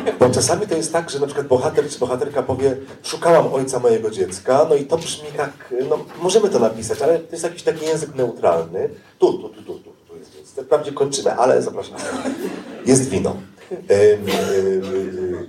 E, 0.07 0.13
Bo 0.19 0.29
czasami 0.29 0.67
to 0.67 0.75
jest 0.75 0.93
tak, 0.93 1.09
że 1.09 1.19
na 1.19 1.25
przykład 1.25 1.47
bohater 1.47 1.89
czy 1.89 1.99
bohaterka 1.99 2.43
powie 2.43 2.77
szukałam 3.03 3.53
ojca 3.53 3.79
mojego 3.79 4.09
dziecka, 4.11 4.65
no 4.69 4.75
i 4.75 4.85
to 4.85 4.97
brzmi 4.97 5.29
tak, 5.37 5.73
no 5.89 5.99
możemy 6.21 6.49
to 6.49 6.59
napisać, 6.59 7.01
ale 7.01 7.19
to 7.19 7.31
jest 7.31 7.43
jakiś 7.43 7.63
taki 7.63 7.85
język 7.85 8.15
neutralny. 8.15 8.89
Tu, 9.19 9.33
tu, 9.33 9.49
tu, 9.49 9.61
tu, 9.63 9.73
tu, 9.79 9.91
tu 10.07 10.17
jest 10.17 10.35
miejsce. 10.35 10.63
Wprawdzie 10.63 10.91
kończymy, 10.91 11.33
ale 11.33 11.61
zapraszam. 11.61 11.97
Jest 12.85 13.09
wino. 13.09 13.35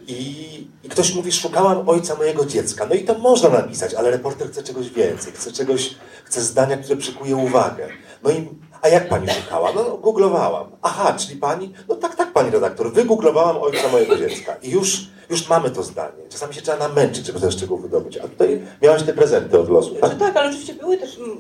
I, 0.07 0.67
I 0.85 0.89
ktoś 0.89 1.15
mówi, 1.15 1.33
szukałam 1.33 1.89
ojca 1.89 2.15
mojego 2.15 2.45
dziecka. 2.45 2.87
No 2.89 2.95
i 2.95 3.05
to 3.05 3.19
można 3.19 3.49
napisać, 3.49 3.95
ale 3.95 4.11
reporter 4.11 4.51
chce 4.51 4.63
czegoś 4.63 4.91
więcej, 4.91 5.33
chce 5.33 5.53
czegoś, 5.53 5.95
chce 6.25 6.41
zdania, 6.41 6.77
które 6.77 6.97
przykuje 6.97 7.37
uwagę. 7.37 7.89
No 8.23 8.31
i 8.31 8.49
a 8.83 8.89
jak 8.89 9.09
pani 9.09 9.29
szukała? 9.29 9.73
No, 9.73 9.83
googlowałam. 9.97 10.67
Aha, 10.83 11.17
czyli 11.19 11.41
pani? 11.41 11.73
No 11.89 11.95
tak, 11.95 12.17
tak, 12.17 12.33
pani 12.33 12.51
redaktor. 12.51 12.93
Wygooglowałam 12.93 13.57
ojca 13.57 13.89
mojego 13.89 14.17
dziecka. 14.17 14.57
I 14.63 14.71
już, 14.71 15.07
już 15.31 15.49
mamy 15.49 15.71
to 15.71 15.83
zdanie. 15.83 16.23
Czasami 16.29 16.55
się 16.55 16.63
trzeba 16.63 16.89
namęczyć, 16.89 17.27
żeby 17.27 17.41
ten 17.41 17.51
szczegół 17.51 17.79
wydobyć. 17.79 18.17
A 18.17 18.29
tutaj 18.29 18.63
miałaś 18.83 19.03
te 19.03 19.13
prezenty 19.13 19.59
od 19.59 19.69
losu, 19.69 19.91
tak? 19.91 19.99
Znaczy, 19.99 20.17
tak, 20.17 20.37
ale 20.37 20.49
oczywiście 20.49 20.75
były 20.75 20.97
też 20.97 21.19
mm, 21.19 21.39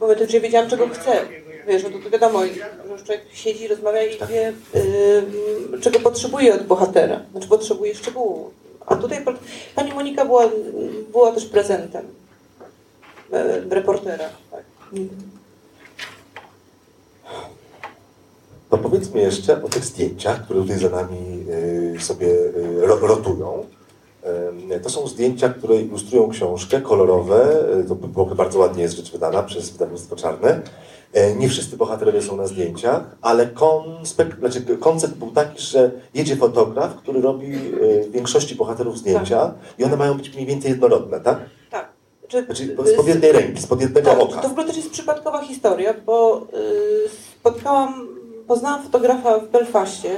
momenty, 0.00 0.28
że 0.28 0.40
wiedziałam, 0.40 0.70
czego 0.70 0.88
chcę. 0.88 1.20
Wiesz, 1.68 1.82
no 1.82 1.90
to, 1.90 1.98
to 2.04 2.10
wiadomo, 2.10 2.40
że 2.40 2.46
już 2.92 3.02
człowiek 3.04 3.22
siedzi, 3.32 3.68
rozmawia 3.68 4.02
i 4.02 4.18
wie, 4.28 4.52
y, 4.74 5.80
czego 5.80 6.00
potrzebuje 6.00 6.54
od 6.54 6.62
bohatera. 6.62 7.20
Znaczy 7.32 7.48
potrzebuje 7.48 7.94
szczegółu. 7.94 8.50
A 8.86 8.96
tutaj 8.96 9.24
pani 9.74 9.94
Monika 9.94 10.24
była, 10.24 10.48
była 11.12 11.32
też 11.32 11.46
prezentem 11.46 12.06
e, 13.32 13.60
reportera. 13.70 14.28
Tak. 14.50 14.62
To 18.70 18.78
powiedzmy 18.78 19.20
jeszcze 19.20 19.62
o 19.62 19.68
tych 19.68 19.84
zdjęciach, 19.84 20.44
które 20.44 20.60
tutaj 20.62 20.78
za 20.78 20.88
nami 20.88 21.44
y, 21.96 22.00
sobie 22.00 22.26
y, 22.28 22.86
ro- 22.86 23.06
rotują. 23.06 23.64
Ym, 24.74 24.80
To 24.82 24.90
są 24.90 25.06
zdjęcia, 25.08 25.48
które 25.48 25.76
ilustrują 25.76 26.28
książkę, 26.30 26.80
kolorowe. 26.80 27.58
Y, 27.80 27.84
To 27.88 27.94
by 27.94 28.08
było 28.08 28.26
bardzo 28.26 28.58
ładnie 28.58 28.82
jest 28.82 28.96
rzecz 28.96 29.12
wydana 29.12 29.42
przez 29.42 29.70
wydawnictwo 29.70 30.16
Czarne. 30.16 30.60
Y, 31.16 31.34
Nie 31.38 31.48
wszyscy 31.48 31.76
bohaterowie 31.76 32.22
są 32.22 32.36
na 32.36 32.46
zdjęciach, 32.46 33.16
ale 33.22 33.46
konspekt, 33.46 34.38
znaczy 34.38 34.60
koncept 34.80 35.14
był 35.14 35.30
taki, 35.30 35.62
że 35.62 35.90
jedzie 36.14 36.36
fotograf, 36.36 36.96
który 36.96 37.20
robi 37.20 37.46
y, 37.56 38.04
w 38.08 38.12
większości 38.12 38.54
bohaterów 38.54 38.98
zdjęcia 38.98 39.54
i 39.78 39.84
one 39.84 39.96
mają 39.96 40.14
być 40.14 40.34
mniej 40.34 40.46
więcej 40.46 40.70
jednorodne, 40.70 41.20
tak? 41.20 41.38
tak. 41.70 41.88
Znaczy, 42.20 42.44
Znaczy 42.74 42.92
spod 42.94 43.06
jednej 43.08 43.32
ręki, 43.32 43.62
spod 43.62 43.80
jednego 43.80 44.10
Tak, 44.10 44.20
oka. 44.20 44.40
to 44.40 44.48
w 44.48 44.52
ogóle 44.52 44.66
też 44.66 44.76
jest 44.76 44.90
przypadkowa 44.90 45.42
historia, 45.44 45.94
bo 46.06 46.46
y, 47.06 47.08
spotkałam, 47.40 48.08
poznałam 48.46 48.82
fotografa 48.82 49.38
w 49.38 49.48
Belfaście, 49.48 50.16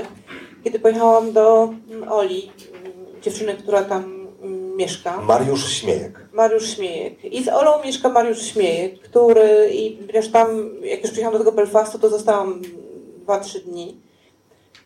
kiedy 0.64 0.78
pojechałam 0.78 1.32
do 1.32 1.74
mm, 1.90 2.12
Oli, 2.12 2.50
y, 3.18 3.22
dziewczyny, 3.22 3.54
która 3.54 3.82
tam 3.82 4.28
mm, 4.42 4.76
mieszka. 4.76 5.20
Mariusz 5.20 5.72
Śmiejek. 5.72 6.28
Mariusz 6.32 6.76
Śmiejek. 6.76 7.24
I 7.24 7.44
z 7.44 7.48
Olą 7.48 7.82
mieszka 7.84 8.08
Mariusz 8.08 8.42
Śmiejek, 8.42 9.00
który, 9.00 9.70
i 9.72 9.90
ponieważ 9.90 10.28
tam, 10.28 10.48
jak 10.82 11.02
już 11.02 11.10
przyjechałam 11.10 11.38
do 11.38 11.44
tego 11.44 11.56
Belfastu, 11.56 11.98
to 11.98 12.08
zostałam 12.08 12.62
2-3 13.26 13.60
dni. 13.64 14.00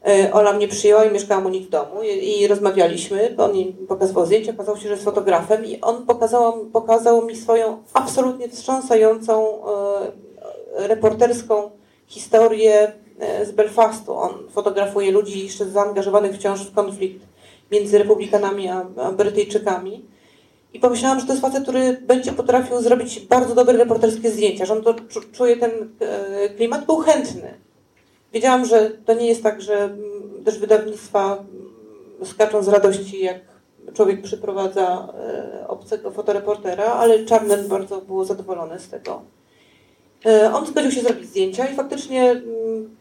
E, 0.06 0.32
Ola 0.32 0.52
mnie 0.52 0.68
przyjęła 0.68 1.04
i 1.04 1.12
mieszkałam 1.12 1.46
u 1.46 1.48
nich 1.48 1.66
w 1.66 1.70
domu 1.70 2.02
i, 2.02 2.40
i 2.40 2.46
rozmawialiśmy, 2.46 3.34
bo 3.36 3.44
on 3.44 3.52
mi 3.52 3.64
pokazywał 3.88 4.26
zdjęcia, 4.26 4.52
okazało 4.52 4.78
się, 4.78 4.82
że 4.82 4.90
jest 4.90 5.04
fotografem 5.04 5.64
i 5.64 5.80
on 5.80 6.06
pokazał, 6.06 6.66
pokazał 6.72 7.26
mi 7.26 7.36
swoją 7.36 7.82
absolutnie 7.94 8.48
wstrząsającą 8.48 9.46
e, 9.46 10.88
reporterską 10.88 11.70
historię 12.06 12.92
z 13.44 13.52
Belfastu. 13.52 14.16
On 14.16 14.32
fotografuje 14.50 15.12
ludzi 15.12 15.44
jeszcze 15.44 15.64
zaangażowanych 15.64 16.34
wciąż 16.34 16.60
w 16.60 16.74
konflikt 16.74 17.26
między 17.72 17.98
republikanami 17.98 18.68
a, 18.68 18.86
a 18.96 19.12
Brytyjczykami. 19.12 20.04
I 20.74 20.80
pomyślałam, 20.80 21.20
że 21.20 21.26
to 21.26 21.32
jest 21.32 21.42
facet, 21.42 21.62
który 21.62 22.02
będzie 22.06 22.32
potrafił 22.32 22.80
zrobić 22.80 23.20
bardzo 23.20 23.54
dobre 23.54 23.78
reporterskie 23.78 24.30
zdjęcia, 24.30 24.66
że 24.66 24.72
on 24.72 24.82
to 24.82 24.94
czu- 24.94 25.32
czuje 25.32 25.56
ten 25.56 25.70
e, 26.00 26.48
klimat, 26.48 26.86
był 26.86 26.96
chętny. 26.96 27.54
Wiedziałam, 28.32 28.64
że 28.64 28.90
to 28.90 29.14
nie 29.14 29.26
jest 29.26 29.42
tak, 29.42 29.62
że 29.62 29.74
mm, 29.84 30.44
też 30.44 30.58
wydawnictwa 30.58 31.32
mm, 31.32 32.26
skaczą 32.26 32.62
z 32.62 32.68
radości, 32.68 33.20
jak 33.20 33.40
człowiek 33.94 34.22
przyprowadza 34.22 35.08
e, 35.18 35.68
obcego 35.68 36.10
fotoreportera, 36.10 36.84
ale 36.84 37.24
Czarnen 37.24 37.68
bardzo 37.68 38.00
było 38.00 38.24
zadowolony 38.24 38.78
z 38.78 38.88
tego. 38.88 39.22
E, 40.26 40.54
On 40.54 40.66
zgodził 40.66 40.90
się 40.90 41.00
zrobić 41.02 41.28
zdjęcia 41.28 41.66
i 41.68 41.74
faktycznie 41.76 42.30
mm, 42.30 42.96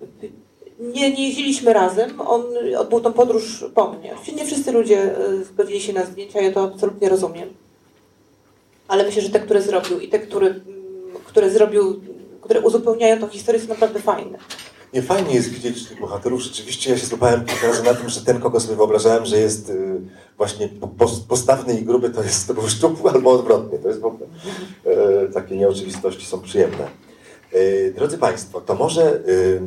nie, 0.80 1.12
nie 1.12 1.28
jeździliśmy 1.28 1.74
razem. 1.74 2.22
On 2.22 2.44
odbył 2.78 3.00
tą 3.02 3.14
podróż 3.14 3.66
po 3.76 3.92
mnie. 3.92 4.12
Oczywiście 4.12 4.34
nie 4.36 4.46
wszyscy 4.46 4.72
ludzie 4.72 5.18
e, 5.18 5.44
zgodzili 5.44 5.82
się 5.82 5.94
na 5.94 6.06
zdjęcia, 6.06 6.42
ja 6.42 6.52
to 6.52 6.64
absolutnie 6.64 7.10
rozumiem. 7.10 7.50
Ale 8.88 9.04
myślę, 9.04 9.22
że 9.22 9.30
te, 9.30 9.40
które 9.40 9.62
zrobił 9.62 10.00
i 10.00 10.08
te, 10.08 10.20
które, 10.20 10.48
mm, 10.48 10.62
które 11.26 11.50
zrobił, 11.50 12.02
które 12.42 12.62
uzupełniają 12.62 13.20
tą 13.20 13.28
historię, 13.28 13.62
są 13.62 13.68
naprawdę 13.68 14.00
fajne. 14.00 14.38
Nie, 14.94 15.02
fajnie 15.02 15.36
jest 15.36 15.50
widzieć 15.50 15.88
tych 15.88 16.00
bohaterów. 16.00 16.42
Rzeczywiście 16.42 16.92
ja 16.92 16.98
się 16.98 17.06
złapałem 17.06 17.46
kilka 17.46 17.68
razy 17.68 17.84
na 17.84 17.94
tym, 17.94 18.10
że 18.10 18.22
ten, 18.22 18.40
kogo 18.40 18.60
sobie 18.60 18.76
wyobrażałem, 18.76 19.26
że 19.26 19.38
jest 19.38 19.70
y, 19.70 20.02
właśnie 20.38 20.68
po- 20.68 20.88
pos- 20.88 21.20
postawny 21.28 21.80
i 21.80 21.84
gruby, 21.86 22.10
to 22.10 22.24
jest 22.24 22.48
to 22.48 22.54
był 22.54 22.70
szczupły 22.70 23.12
albo 23.12 23.32
odwrotnie. 23.32 23.80
To 23.80 23.88
jest 23.88 24.00
w 24.00 24.06
ogóle 24.06 24.26
e, 24.86 25.28
takie 25.28 25.58
nieoczywistości 25.58 26.26
są 26.26 26.42
przyjemne. 26.42 26.88
E, 27.54 27.92
drodzy 27.92 28.18
Państwo, 28.18 28.62
to 28.62 28.76
może 28.76 29.14
y, 29.16 29.62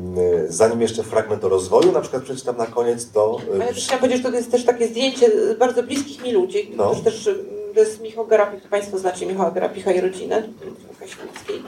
zanim 0.48 0.80
jeszcze 0.80 1.02
fragment 1.02 1.44
o 1.44 1.48
rozwoju, 1.48 1.92
na 1.92 2.00
przykład 2.00 2.22
przeczytam 2.22 2.56
na 2.56 2.66
koniec 2.66 3.10
to... 3.10 3.38
Ale 3.54 3.66
też 3.74 3.84
chciałam 3.84 4.00
powiedzieć, 4.00 4.22
że 4.22 4.30
to 4.30 4.36
jest 4.36 4.50
też 4.50 4.64
takie 4.64 4.88
zdjęcie 4.88 5.30
bardzo 5.58 5.82
bliskich 5.82 6.22
mi 6.22 6.32
ludzi, 6.32 6.72
No. 6.76 6.94
też, 6.94 7.26
mm, 7.26 7.40
to 7.74 7.80
jest 7.80 8.00
Michał 8.00 8.26
Garapich, 8.26 8.62
to 8.62 8.68
Państwo 8.68 8.98
znacie 8.98 9.26
Michała 9.26 9.50
Garapicha 9.50 9.92
i 9.92 10.00
rodzinę, 10.00 10.42
Kaślickiej. 11.00 11.62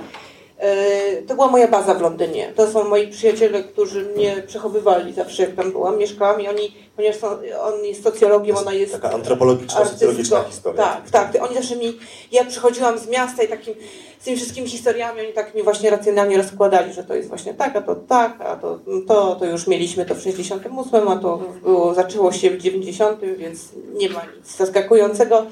E, 0.59 1.23
To 1.23 1.35
była 1.35 1.47
moja 1.47 1.69
baza 1.69 1.95
w 1.95 2.01
Londynie. 2.01 2.53
To 2.57 2.67
są 2.73 2.89
moi 2.89 3.09
przyjaciele, 3.09 3.65
którzy 3.65 4.03
mnie 4.05 4.43
przechowywali 4.47 5.13
zawsze, 5.13 5.43
jak 5.43 5.55
tam 5.55 5.73
byłam, 5.73 5.99
mieszkałam 5.99 6.41
i 6.41 6.49
oni, 6.49 6.75
ponieważ 6.97 7.21
są, 7.21 7.29
on 7.63 7.85
jest 7.85 8.03
socjologiem, 8.05 8.57
ona 8.57 8.73
jest 8.73 8.93
Taka 8.93 9.11
antropologiczna, 9.11 9.75
artystką. 9.77 9.95
socjologiczna 9.99 10.45
historia. 10.45 10.83
Tak, 10.83 11.11
tak. 11.33 11.43
Oni 11.45 11.55
zawsze 11.55 11.77
mi, 11.77 11.99
ja 12.33 12.45
przychodziłam 12.45 12.99
z 12.99 13.09
miasta 13.09 13.43
i 13.43 13.49
takim, 13.49 13.75
z 14.21 14.25
tymi 14.25 14.37
wszystkimi 14.37 14.69
historiami, 14.69 15.21
oni 15.21 15.33
tak 15.33 15.55
mi 15.55 15.63
właśnie 15.63 15.91
racjonalnie 15.91 16.37
rozkładali, 16.37 16.93
że 16.93 17.05
to 17.05 17.15
jest 17.15 17.29
właśnie 17.29 17.55
tak, 17.55 17.77
a 17.77 17.83
to 17.83 17.95
tak, 17.97 18.41
a 18.41 18.57
to, 18.57 18.79
to, 19.09 19.37
to 19.37 19.45
już 19.45 19.67
mieliśmy 19.67 20.07
to 20.07 20.15
w 20.15 20.21
68, 20.23 21.09
a 21.09 21.17
to 21.17 21.41
było, 21.63 21.95
zaczęło 21.95 22.33
się 22.33 22.51
w 22.51 22.59
90, 22.59 23.21
więc 23.37 23.61
nie 23.95 24.11
ma 24.11 24.23
nic 24.37 24.57
zaskakującego. 24.57 25.47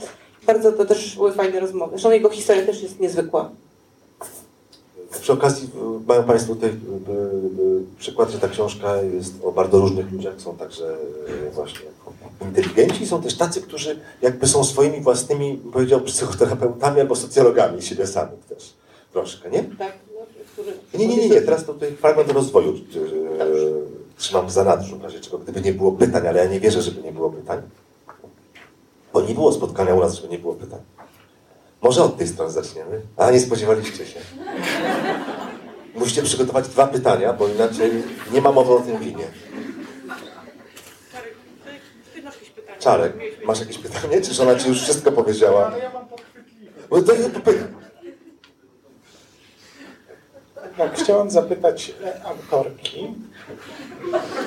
Bardzo 0.47 0.73
to 0.73 0.85
też 0.85 1.17
były 1.17 1.33
fajne 1.33 1.61
rozmowy. 1.61 1.91
Zresztą 1.91 2.11
jego 2.11 2.31
historia 2.31 2.67
też 2.67 2.83
jest 2.83 3.01
niezwykła. 3.01 3.51
Przy 5.21 5.33
okazji 5.33 5.69
y, 6.05 6.07
mają 6.07 6.25
Państwo 6.25 6.55
tutaj 6.55 6.71
y, 6.71 6.73
y, 6.73 7.85
przykład, 7.99 8.31
że 8.31 8.39
ta 8.39 8.49
książka 8.49 8.97
jest 8.97 9.35
o 9.45 9.53
bardzo 9.53 9.79
różnych 9.79 10.13
ludziach. 10.13 10.41
Są 10.41 10.57
także 10.57 10.97
właśnie 11.55 11.81
inteligenci, 12.43 13.07
są 13.07 13.23
też 13.23 13.37
tacy, 13.37 13.61
którzy 13.63 13.99
jakby 14.23 14.47
są 14.47 14.65
swoimi 14.65 15.01
własnymi, 15.01 15.61
powiedział, 15.73 16.01
psychoterapeutami 16.01 17.01
albo 17.01 17.17
socjologami 17.17 17.83
siebie 17.83 18.07
samych 18.07 18.45
też. 18.49 18.75
Troszkę, 19.13 19.51
nie? 19.51 19.63
Tak, 19.63 19.93
no. 20.15 20.65
Nie, 20.99 21.09
nie, 21.09 21.17
nie, 21.17 21.29
nie. 21.29 21.41
teraz 21.41 21.65
to 21.65 21.75
tutaj 21.75 21.93
fragment 21.93 22.33
rozwoju 22.33 22.71
e, 22.71 22.75
trzymam 24.17 24.47
w 24.47 24.51
zanadrzu, 24.51 24.99
w 24.99 25.03
razie 25.03 25.21
czego, 25.21 25.39
gdyby 25.39 25.61
nie 25.61 25.73
było 25.73 25.93
pytań, 25.93 26.27
ale 26.27 26.45
ja 26.45 26.51
nie 26.51 26.61
wierzę, 26.61 26.83
żeby 26.83 27.03
nie 27.03 27.13
było 27.13 27.31
pytań. 27.31 27.63
Bo 29.13 29.21
nie 29.21 29.35
było 29.35 29.53
spotkania 29.53 29.95
u 29.95 30.01
nas, 30.01 30.15
żeby 30.15 30.29
nie 30.29 30.39
było 30.39 30.55
pytań. 30.55 30.81
Może 31.85 32.03
od 32.03 32.19
tej 32.19 32.29
strony 32.29 32.53
zaczniemy? 32.53 33.01
A, 33.17 33.31
nie 33.31 33.41
spodziewaliście 33.41 34.07
się. 34.07 34.21
Musicie 35.95 36.23
przygotować 36.23 36.69
dwa 36.69 36.87
pytania, 36.87 37.33
bo 37.33 37.49
inaczej 37.49 37.91
nie 38.33 38.41
ma 38.41 38.53
mowy 38.53 38.73
o 38.73 38.81
tym 38.81 38.99
winie. 38.99 39.25
Czarek, 42.79 43.13
masz 43.47 43.61
jakieś 43.61 43.79
pytanie? 43.79 44.21
Czy 44.21 44.35
żona 44.35 44.57
ci 44.57 44.69
już 44.69 44.83
wszystko 44.83 45.13
powiedziała? 45.13 45.67
Ale 45.67 45.79
ja 45.79 45.93
mam 45.93 46.07
podchwytliwe. 46.07 47.69
Tak, 50.77 50.99
chciałem 50.99 51.31
zapytać 51.31 51.93
e, 52.05 52.25
autorki. 52.25 53.15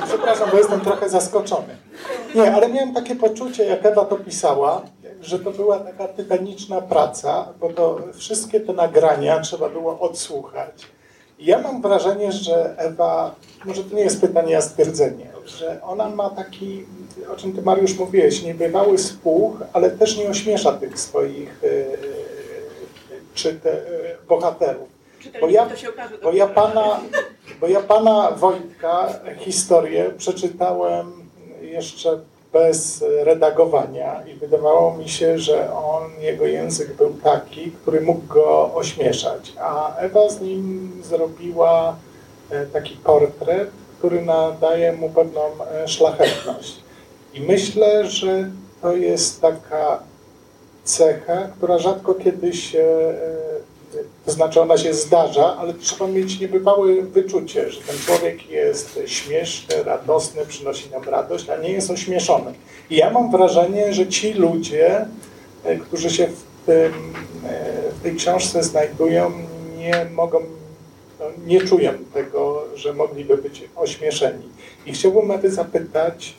Przepraszam, 0.08 0.50
bo 0.52 0.58
jestem 0.58 0.82
trochę 0.82 1.10
zaskoczony. 1.10 1.78
Nie, 2.36 2.54
ale 2.54 2.70
miałem 2.70 2.94
takie 2.94 3.16
poczucie, 3.16 3.64
jak 3.64 3.86
Ewa 3.86 4.06
to 4.06 4.16
pisała, 4.16 4.82
że 5.22 5.40
to 5.40 5.52
była 5.52 5.80
taka 5.80 6.08
tytaniczna 6.08 6.82
praca, 6.82 7.48
bo 7.60 7.74
to 7.74 8.00
wszystkie 8.14 8.60
te 8.60 8.74
nagrania 8.74 9.40
trzeba 9.40 9.70
było 9.70 10.00
odsłuchać. 10.00 10.88
I 11.40 11.46
ja 11.46 11.60
mam 11.60 11.82
wrażenie, 11.82 12.32
że 12.32 12.78
Ewa, 12.78 13.36
może 13.66 13.84
to 13.84 13.96
nie 13.96 14.02
jest 14.02 14.22
pytanie, 14.22 14.58
a 14.58 14.62
stwierdzenie, 14.62 15.28
że 15.46 15.82
ona 15.84 16.10
ma 16.10 16.30
taki, 16.30 16.86
o 17.34 17.36
czym 17.36 17.54
ty 17.54 17.62
Mariusz 17.62 17.98
mówiłeś, 17.98 18.44
niebywały 18.44 18.98
spłuch, 18.98 19.58
ale 19.74 19.92
też 19.92 20.18
nie 20.18 20.30
ośmiesza 20.30 20.74
tych 20.74 21.00
swoich 21.00 21.64
e, 21.64 21.68
czy 23.34 23.54
te, 23.54 23.72
e, 23.72 23.82
bohaterów. 24.28 24.97
Bo 25.42 25.50
ja, 25.50 25.68
bo, 26.24 26.32
ja 26.32 26.48
pana, 26.48 27.00
bo 27.62 27.68
ja 27.68 27.80
pana 27.80 28.32
Wojtka 28.32 29.08
historię 29.38 30.12
przeczytałem 30.18 31.12
jeszcze 31.62 32.20
bez 32.54 33.04
redagowania 33.24 34.24
i 34.28 34.34
wydawało 34.34 34.98
mi 34.98 35.10
się, 35.10 35.40
że 35.40 35.74
on, 35.74 36.12
jego 36.20 36.46
język 36.46 36.94
był 36.94 37.14
taki, 37.24 37.72
który 37.72 38.02
mógł 38.02 38.28
go 38.28 38.74
ośmieszać, 38.74 39.54
a 39.60 39.96
Ewa 39.96 40.30
z 40.30 40.42
nim 40.42 40.92
zrobiła 41.04 41.96
e, 42.50 42.66
taki 42.66 42.96
portret, 42.96 43.70
który 43.98 44.22
nadaje 44.22 44.94
mu 44.94 45.10
pewną 45.10 45.42
e, 45.42 45.88
szlachetność. 45.88 46.80
I 47.34 47.42
myślę, 47.42 48.08
że 48.08 48.50
to 48.82 48.96
jest 48.96 49.42
taka 49.42 50.00
cecha, 50.84 51.48
która 51.58 51.78
rzadko 51.78 52.16
kiedy 52.16 52.54
się 52.54 52.86
to 54.26 54.32
znaczy 54.32 54.62
ona 54.62 54.78
się 54.78 54.94
zdarza, 54.94 55.58
ale 55.58 55.74
trzeba 55.74 56.08
mieć 56.08 56.40
niebywałe 56.40 57.02
wyczucie, 57.02 57.72
że 57.72 57.82
ten 57.82 57.98
człowiek 57.98 58.50
jest 58.50 59.00
śmieszny, 59.06 59.84
radosny, 59.84 60.46
przynosi 60.46 60.90
nam 60.90 61.04
radość, 61.04 61.50
a 61.50 61.58
nie 61.58 61.72
jest 61.72 61.92
ośmieszony. 61.92 62.54
I 62.90 62.96
ja 62.96 63.10
mam 63.12 63.32
wrażenie, 63.32 63.94
że 63.94 64.08
ci 64.08 64.34
ludzie, 64.34 65.06
e, 65.64 65.78
którzy 65.78 66.10
się 66.10 66.28
w, 66.28 66.66
tym, 66.66 67.14
e, 67.50 67.92
w 68.00 68.04
tej 68.04 68.16
książce 68.16 68.64
znajdują, 68.64 69.32
nie 69.78 70.06
mogą, 70.14 70.40
no, 71.20 71.26
nie 71.46 71.62
czują 71.62 71.92
tego, 72.14 72.64
że 72.76 72.94
mogliby 72.94 73.38
być 73.38 73.64
ośmieszeni. 73.76 74.50
I 74.86 74.94
chciałbym 74.94 75.32
aby 75.32 75.52
zapytać, 75.52 76.34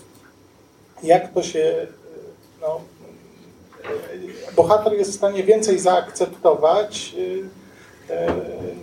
jak 1.03 1.33
to 1.33 1.43
się 1.43 1.61
e, 1.61 1.87
no, 2.61 2.81
bohater 4.57 4.93
jest 4.93 5.11
w 5.11 5.15
stanie 5.15 5.45
więcej 5.45 5.79
zaakceptować 5.79 7.15
E, 8.11 8.33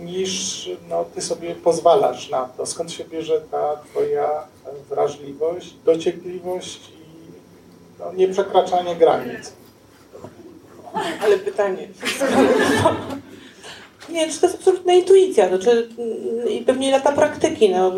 niż 0.04 0.70
no, 0.88 1.04
ty 1.14 1.22
sobie 1.22 1.54
pozwalasz 1.54 2.30
na 2.30 2.44
to. 2.44 2.66
Skąd 2.66 2.92
się 2.92 3.04
bierze 3.04 3.40
ta 3.50 3.76
twoja 3.76 4.46
wrażliwość, 4.88 5.74
dociekliwość 5.84 6.88
i 6.88 7.32
no, 7.98 8.12
nieprzekraczanie 8.12 8.96
granic? 8.96 9.52
Ale 11.22 11.38
pytanie. 11.38 11.88
Nie, 14.08 14.28
czy 14.30 14.40
to 14.40 14.46
jest 14.46 14.58
absolutna 14.58 14.92
intuicja, 14.92 15.48
to 15.48 15.58
czy, 15.58 15.88
i 16.50 16.60
pewnie 16.60 16.90
lata 16.90 17.12
praktyki, 17.12 17.70
no. 17.70 17.92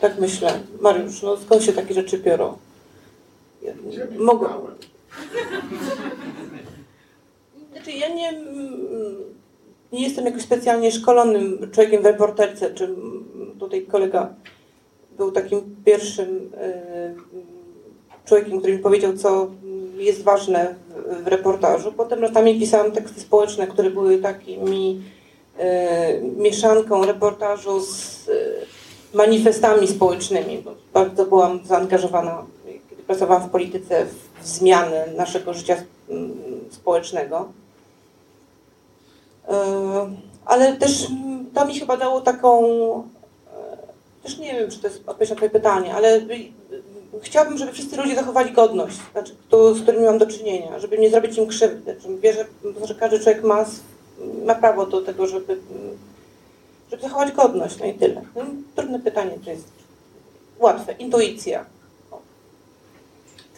Tak 0.00 0.18
myślę. 0.18 0.60
Mariusz, 0.80 1.22
no 1.22 1.36
skąd 1.36 1.62
się 1.62 1.72
takie 1.72 1.94
rzeczy 1.94 2.18
biorą? 2.18 2.56
Mogę. 4.18 4.48
Znaczy 7.72 7.90
ja 7.90 8.08
nie 8.08 8.32
nie 9.92 10.02
jestem 10.02 10.24
jakoś 10.24 10.42
specjalnie 10.42 10.92
szkolonym 10.92 11.70
człowiekiem 11.72 12.02
w 12.02 12.06
reporterce, 12.06 12.74
czy 12.74 12.94
tutaj 13.58 13.82
kolega 13.82 14.34
był 15.16 15.32
takim 15.32 15.76
pierwszym 15.84 16.50
e, 16.60 17.14
człowiekiem, 18.24 18.58
który 18.58 18.72
mi 18.72 18.78
powiedział, 18.78 19.16
co 19.16 19.50
jest 19.96 20.22
ważne 20.22 20.74
w 21.24 21.26
reportażu. 21.26 21.92
Potem 21.92 22.20
latami 22.20 22.60
pisałam 22.60 22.92
teksty 22.92 23.20
społeczne, 23.20 23.66
które 23.66 23.90
były 23.90 24.18
takimi 24.18 25.02
e, 25.58 26.20
mieszanką 26.20 27.04
reportażu 27.04 27.80
z 27.80 28.28
e, 28.28 28.32
manifestami 29.16 29.88
społecznymi. 29.88 30.64
Bardzo 30.94 31.26
byłam 31.26 31.60
zaangażowana, 31.64 32.46
kiedy 32.90 33.02
pracowałam 33.02 33.48
w 33.48 33.50
polityce, 33.50 34.06
w 34.06 34.25
zmiany 34.46 35.04
naszego 35.16 35.54
życia 35.54 35.76
społecznego. 36.70 37.48
E, 39.48 39.54
ale 40.44 40.76
też 40.76 41.06
to 41.54 41.66
mi 41.66 41.80
chyba 41.80 41.96
dało 41.96 42.20
taką, 42.20 42.68
e, 42.92 43.76
też 44.22 44.38
nie 44.38 44.54
wiem, 44.54 44.70
czy 44.70 44.78
to 44.78 44.88
jest 44.88 45.00
odpowiedź 45.06 45.30
na 45.30 45.36
twoje 45.36 45.50
pytanie, 45.50 45.94
ale 45.94 46.20
chciałabym, 47.22 47.58
żeby 47.58 47.72
wszyscy 47.72 47.96
ludzie 47.96 48.14
zachowali 48.14 48.52
godność, 48.52 48.96
znaczy, 49.12 49.34
z 49.74 49.82
którymi 49.82 50.04
mam 50.04 50.18
do 50.18 50.26
czynienia, 50.26 50.78
żeby 50.78 50.98
nie 50.98 51.10
zrobić 51.10 51.38
im 51.38 51.46
krzywdy. 51.46 51.96
Wierzę, 52.20 52.44
że 52.84 52.94
każdy 52.94 53.20
człowiek 53.20 53.44
ma, 53.44 53.64
ma 54.44 54.54
prawo 54.54 54.86
do 54.86 55.02
tego, 55.02 55.26
żeby, 55.26 55.58
żeby 56.90 57.02
zachować 57.02 57.32
godność, 57.32 57.78
no 57.78 57.86
i 57.86 57.94
tyle. 57.94 58.22
No, 58.36 58.42
trudne 58.76 59.00
pytanie 59.00 59.38
to 59.44 59.50
jest 59.50 59.68
łatwe, 60.58 60.92
intuicja. 60.92 61.64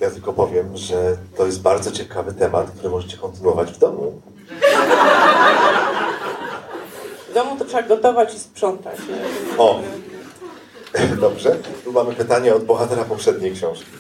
Ja 0.01 0.11
tylko 0.11 0.33
powiem, 0.33 0.77
że 0.77 1.17
to 1.37 1.47
jest 1.47 1.63
bardzo 1.63 1.93
ciekawy 1.93 2.33
temat, 2.33 2.71
który 2.71 2.89
możecie 2.89 3.17
kontynuować 3.17 3.73
w 3.73 3.79
domu. 3.79 4.21
W 7.31 7.35
domu 7.35 7.57
to 7.59 7.65
trzeba 7.65 7.83
gotować 7.83 8.35
i 8.35 8.39
sprzątać. 8.39 8.97
O, 9.59 9.81
dobrze. 11.21 11.57
Tu 11.85 11.93
mamy 11.93 12.15
pytanie 12.15 12.55
od 12.55 12.65
bohatera 12.65 13.05
poprzedniej 13.05 13.53
książki. 13.53 13.91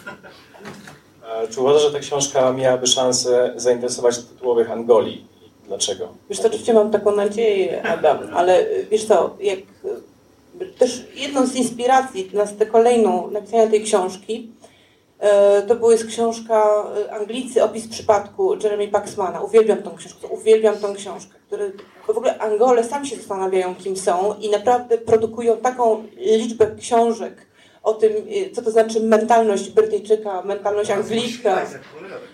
Czy 1.51 1.61
uważasz, 1.61 1.83
że 1.83 1.93
ta 1.93 1.99
książka 1.99 2.53
miałaby 2.53 2.87
szansę 2.87 3.53
zainteresować 3.57 4.19
tytułowych 4.19 4.71
Angolii? 4.71 5.27
Dlaczego? 5.67 6.09
Wiesz, 6.31 6.41
to 6.41 6.49
oczywiście 6.49 6.75
mam 6.75 6.91
taką 6.91 7.17
nadzieję, 7.17 7.83
Adam, 7.83 8.19
ale 8.35 8.67
wiesz 8.91 9.05
co, 9.05 9.37
jak 9.41 9.59
też 10.79 11.05
jedną 11.15 11.47
z 11.47 11.55
inspiracji 11.55 12.31
na 12.33 12.47
tę 12.47 12.67
kolejną 12.67 13.31
napisania 13.31 13.67
tej 13.67 13.83
książki 13.83 14.51
to 15.69 15.75
była 15.75 15.93
jest 15.93 16.07
książka 16.07 16.85
e, 17.07 17.13
Anglicy, 17.13 17.65
opis 17.65 17.89
przypadku 17.89 18.55
Jeremy 18.63 18.89
Paxmana. 18.89 19.41
Uwielbiam 19.41 19.83
tą 19.83 19.97
książkę, 19.97 20.27
uwielbiam 20.29 20.77
tą 20.77 20.95
książkę, 20.95 21.35
który, 21.47 21.73
bo 22.07 22.13
w 22.13 22.17
ogóle 22.17 22.39
Angole 22.39 22.85
sami 22.85 23.07
się 23.07 23.17
zastanawiają, 23.17 23.75
kim 23.75 23.97
są 23.97 24.35
i 24.41 24.51
naprawdę 24.51 24.99
produkują 24.99 25.57
taką 25.57 26.05
liczbę 26.17 26.77
książek 26.81 27.47
o 27.83 27.95
tym, 27.95 28.13
e, 28.13 28.51
co 28.51 28.63
to 28.63 28.71
znaczy 28.71 29.01
mentalność 29.01 29.71
Brytyjczyka, 29.71 30.43
mentalność 30.43 30.91
Anglika. 30.91 31.67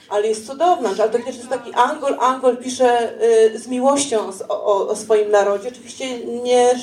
Ale 0.09 0.29
jest 0.29 0.47
cudowna, 0.47 0.91
ale 0.99 1.11
to 1.11 1.19
też 1.19 1.37
jest 1.37 1.49
taki 1.49 1.75
Angol, 1.75 2.17
Angol 2.21 2.57
pisze 2.57 3.13
z 3.55 3.69
miłością 3.69 4.19
o, 4.49 4.89
o 4.89 4.97
swoim 4.97 5.31
narodzie, 5.31 5.69
oczywiście 5.69 6.27
nie, 6.27 6.75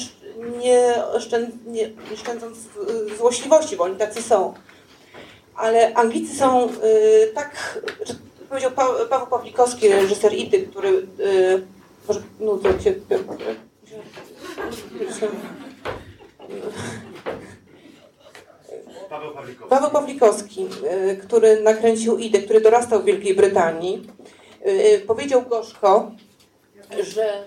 nie, 0.63 0.93
szczęd, 1.19 1.67
nie, 1.67 1.89
nie 2.11 2.17
szczędząc 2.17 2.57
złośliwości, 3.17 3.77
bo 3.77 3.83
oni 3.83 3.95
tacy 3.95 4.21
są 4.21 4.53
ale 5.61 5.93
Anglicy 5.93 6.35
są 6.35 6.69
y, 6.69 7.31
tak, 7.35 7.79
że 8.05 8.13
powiedział 8.49 8.71
pa, 8.71 8.87
Paweł 9.09 9.27
Pawlikowski, 9.27 9.89
reżyser 9.89 10.33
Ity, 10.33 10.61
który, 10.61 10.89
y, 11.19 11.61
może 12.07 12.21
nudzę 12.39 12.79
cię, 12.79 12.95
Paweł 19.09 19.31
Pawlikowski. 19.31 19.69
Paweł 19.69 19.91
Pawlikowski, 19.91 20.67
y, 21.11 21.17
który 21.17 21.61
nakręcił 21.61 22.17
Idę, 22.17 22.39
który 22.39 22.61
dorastał 22.61 23.01
w 23.01 23.05
Wielkiej 23.05 23.35
Brytanii, 23.35 24.07
y, 24.67 24.99
powiedział 25.07 25.41
gorzko, 25.41 26.11
że 27.03 27.43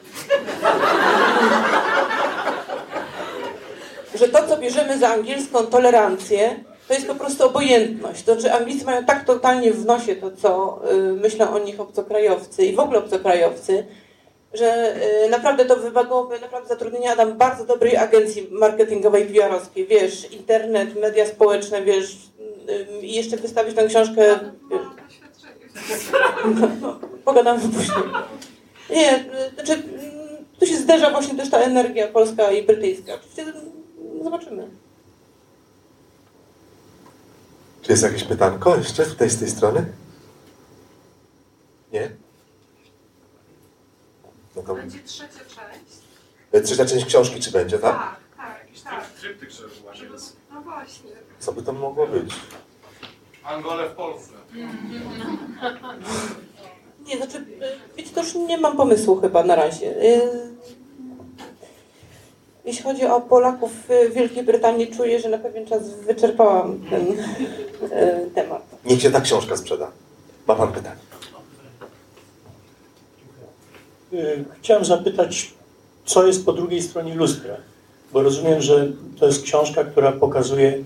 że 4.15 4.29
to, 4.29 4.49
co 4.49 4.57
bierzemy 4.57 4.99
za 4.99 5.09
angielską 5.09 5.67
tolerancję, 5.67 6.65
to 6.89 6.95
jest 6.95 7.07
po 7.07 7.15
prostu 7.15 7.47
obojętność. 7.47 8.23
To 8.23 8.33
znaczy 8.33 8.55
Anglicy 8.55 8.85
mają 8.85 9.05
tak 9.05 9.25
totalnie 9.25 9.73
w 9.73 9.87
nosie 9.87 10.17
to, 10.17 10.31
co 10.31 10.81
y, 10.93 11.13
myślą 11.13 11.51
o 11.51 11.59
nich 11.59 11.81
obcokrajowcy 11.81 12.67
i 12.67 12.75
w 12.75 12.81
ogóle 12.81 12.99
obcokrajowcy, 12.99 13.87
że 14.55 14.97
y, 15.27 15.29
naprawdę 15.29 15.65
to 15.65 15.77
wymagałoby 15.77 16.41
naprawdę 16.41 16.69
zatrudnienia 16.69 17.13
Adam 17.13 17.39
bardzo 17.39 17.65
dobrej 17.65 17.97
agencji 17.97 18.49
marketingowej 18.51 19.27
PR-owskiej, 19.27 19.87
wiesz, 19.87 20.33
internet, 20.33 21.01
media 21.01 21.27
społeczne, 21.27 21.83
wiesz, 21.83 22.17
y, 22.69 23.07
i 23.07 23.15
jeszcze 23.15 23.37
wystawić 23.37 23.77
tę 23.77 23.87
książkę. 23.87 24.39
No, 26.81 26.99
pogadamy 27.25 27.61
później. 27.61 28.05
Nie, 28.91 29.25
znaczy, 29.55 29.83
tu 30.61 30.67
się 30.67 30.77
zderza 30.77 31.11
właśnie 31.11 31.35
też 31.35 31.51
ta 31.51 31.59
energia 31.59 32.09
polska 32.09 32.51
i 32.51 32.63
brytyjska. 32.63 33.15
Oczywiście 33.15 33.45
zobaczymy. 34.23 34.84
Czy 37.85 37.93
jest 37.93 38.03
jakieś 38.03 38.25
pytanko 38.25 38.77
jeszcze 38.77 39.07
tutaj 39.07 39.31
z 39.31 39.39
tej 39.39 39.51
strony? 39.51 39.87
Nie? 41.93 42.11
No 44.57 44.63
to 44.63 44.75
Będzie 44.75 44.99
trzecia 44.99 45.39
część? 45.39 45.99
e, 46.53 46.61
trzecia 46.61 46.87
część 46.87 47.07
książki 47.07 47.41
czy 47.41 47.51
będzie, 47.51 47.79
tak? 47.79 47.97
Tak, 47.97 48.17
tak, 48.37 48.67
tak. 48.85 49.11
Tryptyk 49.11 49.51
no 50.53 50.61
właśnie. 50.61 51.11
Co 51.39 51.53
by 51.53 51.63
to 51.63 51.73
mogło 51.73 52.07
być? 52.07 52.35
Angole 53.45 53.89
w 53.91 53.93
Polsce. 53.93 54.33
Nie, 57.07 57.17
znaczy, 57.17 57.39
y, 57.39 57.97
wiecie, 57.97 58.11
to 58.15 58.23
już 58.23 58.35
nie 58.35 58.59
mam 58.59 58.77
pomysłu 58.77 59.21
chyba 59.21 59.45
na 59.45 59.55
razie. 59.55 59.95
Jeśli 62.65 62.83
chodzi 62.83 63.07
o 63.07 63.21
Polaków 63.21 63.73
w 63.89 64.15
Wielkiej 64.15 64.45
Brytanii, 64.45 64.87
czuję, 64.97 65.21
że 65.21 65.29
na 65.29 65.39
pewien 65.39 65.67
czas 65.67 65.91
wyczerpałam 65.91 66.81
ten 66.91 67.03
y, 67.03 68.31
temat. 68.35 68.63
Niech 68.85 69.03
się 69.03 69.11
ta 69.11 69.21
książka 69.21 69.57
sprzeda. 69.57 69.91
Ma 70.49 70.55
pan 70.55 70.73
pytanie? 70.73 70.97
Y, 74.13 74.45
Chciałem 74.61 74.85
zapytać, 74.85 75.55
co 76.05 76.27
jest 76.27 76.45
po 76.45 76.53
drugiej 76.53 76.83
stronie 76.83 77.15
lustra, 77.15 77.57
bo 78.13 78.23
rozumiem, 78.23 78.61
że 78.63 78.93
to 79.21 79.27
jest 79.27 79.43
książka, 79.43 79.85
która 79.85 80.13
pokazuje 80.13 80.85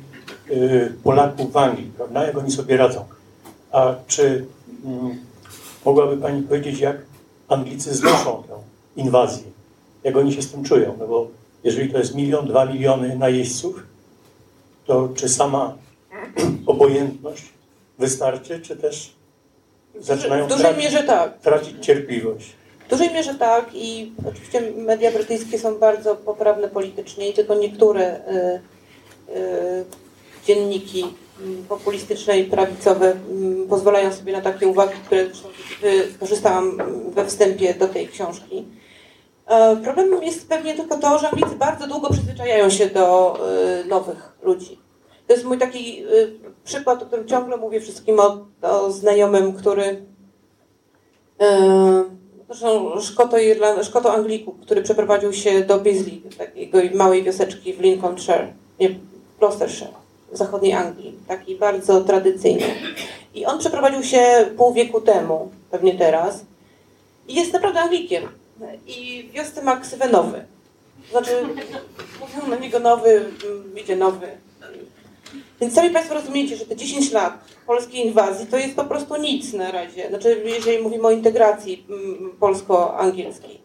y, 0.50 0.92
Polaków 1.04 1.52
w 1.52 1.56
Anglii, 1.56 1.90
prawda, 1.96 2.26
jak 2.26 2.38
oni 2.38 2.50
sobie 2.50 2.76
radzą. 2.76 3.04
A 3.72 3.94
czy 4.06 4.46
mm, 4.84 5.18
mogłaby 5.84 6.16
Pani 6.16 6.42
powiedzieć, 6.42 6.80
jak 6.80 6.96
Anglicy 7.48 7.94
znoszą 7.94 8.42
tę 8.42 8.54
inwazję? 8.96 9.44
Jak 10.04 10.16
oni 10.16 10.32
się 10.32 10.42
z 10.42 10.50
tym 10.50 10.64
czują? 10.64 10.96
No 10.98 11.06
bo 11.06 11.28
jeżeli 11.64 11.92
to 11.92 11.98
jest 11.98 12.14
milion, 12.14 12.46
dwa 12.46 12.64
miliony 12.64 13.16
najeźdźców, 13.16 13.82
to 14.86 15.08
czy 15.14 15.28
sama 15.28 15.76
obojętność 16.66 17.44
wystarczy, 17.98 18.60
czy 18.60 18.76
też 18.76 19.12
zaczynają 20.00 20.46
W 20.46 20.48
dużej 20.48 20.64
tracić, 20.64 20.84
mierze 20.84 21.02
tak. 21.02 21.38
tracić 21.38 21.86
cierpliwość? 21.86 22.52
W 22.86 22.90
dużej 22.90 23.10
mierze 23.12 23.34
tak 23.34 23.70
i 23.74 24.12
oczywiście 24.28 24.60
media 24.76 25.12
brytyjskie 25.12 25.58
są 25.58 25.78
bardzo 25.78 26.16
poprawne 26.16 26.68
politycznie 26.68 27.28
i 27.28 27.34
tylko 27.34 27.54
niektóre 27.54 28.16
y, 28.16 29.36
y, 29.36 29.84
dzienniki 30.46 31.04
mm, 31.40 31.64
populistyczne 31.64 32.38
i 32.38 32.44
prawicowe 32.44 33.12
mm, 33.12 33.68
pozwalają 33.68 34.12
sobie 34.12 34.32
na 34.32 34.40
takie 34.40 34.68
uwagi, 34.68 34.94
które 35.06 35.26
zresztą 35.26 35.48
wykorzystałam 36.12 36.78
we 37.14 37.26
wstępie 37.26 37.74
do 37.74 37.88
tej 37.88 38.08
książki. 38.08 38.64
E, 39.48 39.76
Problemem 39.76 40.22
jest 40.22 40.48
pewnie 40.48 40.74
tylko 40.74 40.98
to, 40.98 41.18
że 41.18 41.30
Anglicy 41.30 41.56
bardzo 41.56 41.86
długo 41.86 42.10
przyzwyczajają 42.10 42.70
się 42.70 42.86
do 42.86 43.36
y, 43.84 43.88
nowych 43.88 44.38
ludzi. 44.42 44.78
To 45.26 45.32
jest 45.32 45.44
mój 45.44 45.58
taki 45.58 46.04
y, 46.04 46.32
przykład, 46.64 47.02
o 47.02 47.06
którym 47.06 47.28
ciągle 47.28 47.56
mówię 47.56 47.80
wszystkim 47.80 48.20
o, 48.20 48.46
o 48.62 48.90
znajomym, 48.90 49.52
który 49.52 50.06
e, 51.40 52.18
Zresztą 52.48 53.00
Szkoto, 53.00 53.36
Szkoto-Angliku, 53.82 54.52
który 54.52 54.82
przeprowadził 54.82 55.32
się 55.32 55.64
do 55.64 55.78
Bisley, 55.78 56.22
takiej 56.38 56.90
małej 56.94 57.22
wioseczki 57.22 57.74
w 57.74 57.80
Lincolnshire, 57.80 58.52
nie, 58.80 58.90
Gloucestershire, 59.38 59.90
w 60.32 60.36
zachodniej 60.36 60.72
Anglii, 60.72 61.18
taki 61.28 61.56
bardzo 61.56 62.00
tradycyjny. 62.00 62.66
I 63.34 63.46
on 63.46 63.58
przeprowadził 63.58 64.02
się 64.02 64.50
pół 64.56 64.72
wieku 64.72 65.00
temu, 65.00 65.50
pewnie 65.70 65.94
teraz, 65.98 66.44
i 67.28 67.34
jest 67.34 67.52
naprawdę 67.52 67.80
Anglikiem. 67.80 68.28
I 68.86 69.28
w 69.30 69.32
wiosce 69.32 69.62
ma 69.62 69.76
ksywę 69.76 70.08
nowy. 70.08 70.44
Znaczy, 71.10 71.30
mówią 72.20 72.48
na 72.48 72.56
niego 72.56 72.78
nowy, 72.78 73.10
mm, 73.10 73.78
idzie 73.78 73.96
nowy. 73.96 74.26
Więc 75.60 75.74
sami 75.74 75.90
Państwo 75.90 76.14
rozumiecie, 76.14 76.56
że 76.56 76.66
te 76.66 76.76
10 76.76 77.12
lat 77.12 77.38
polskiej 77.66 78.06
inwazji 78.06 78.46
to 78.46 78.56
jest 78.56 78.76
po 78.76 78.84
prostu 78.84 79.16
nic 79.16 79.52
na 79.52 79.70
razie. 79.70 80.08
Znaczy, 80.08 80.42
jeżeli 80.44 80.78
mówimy 80.78 81.06
o 81.06 81.10
integracji 81.10 81.86
mm, 81.88 82.36
polsko-angielskiej. 82.40 83.60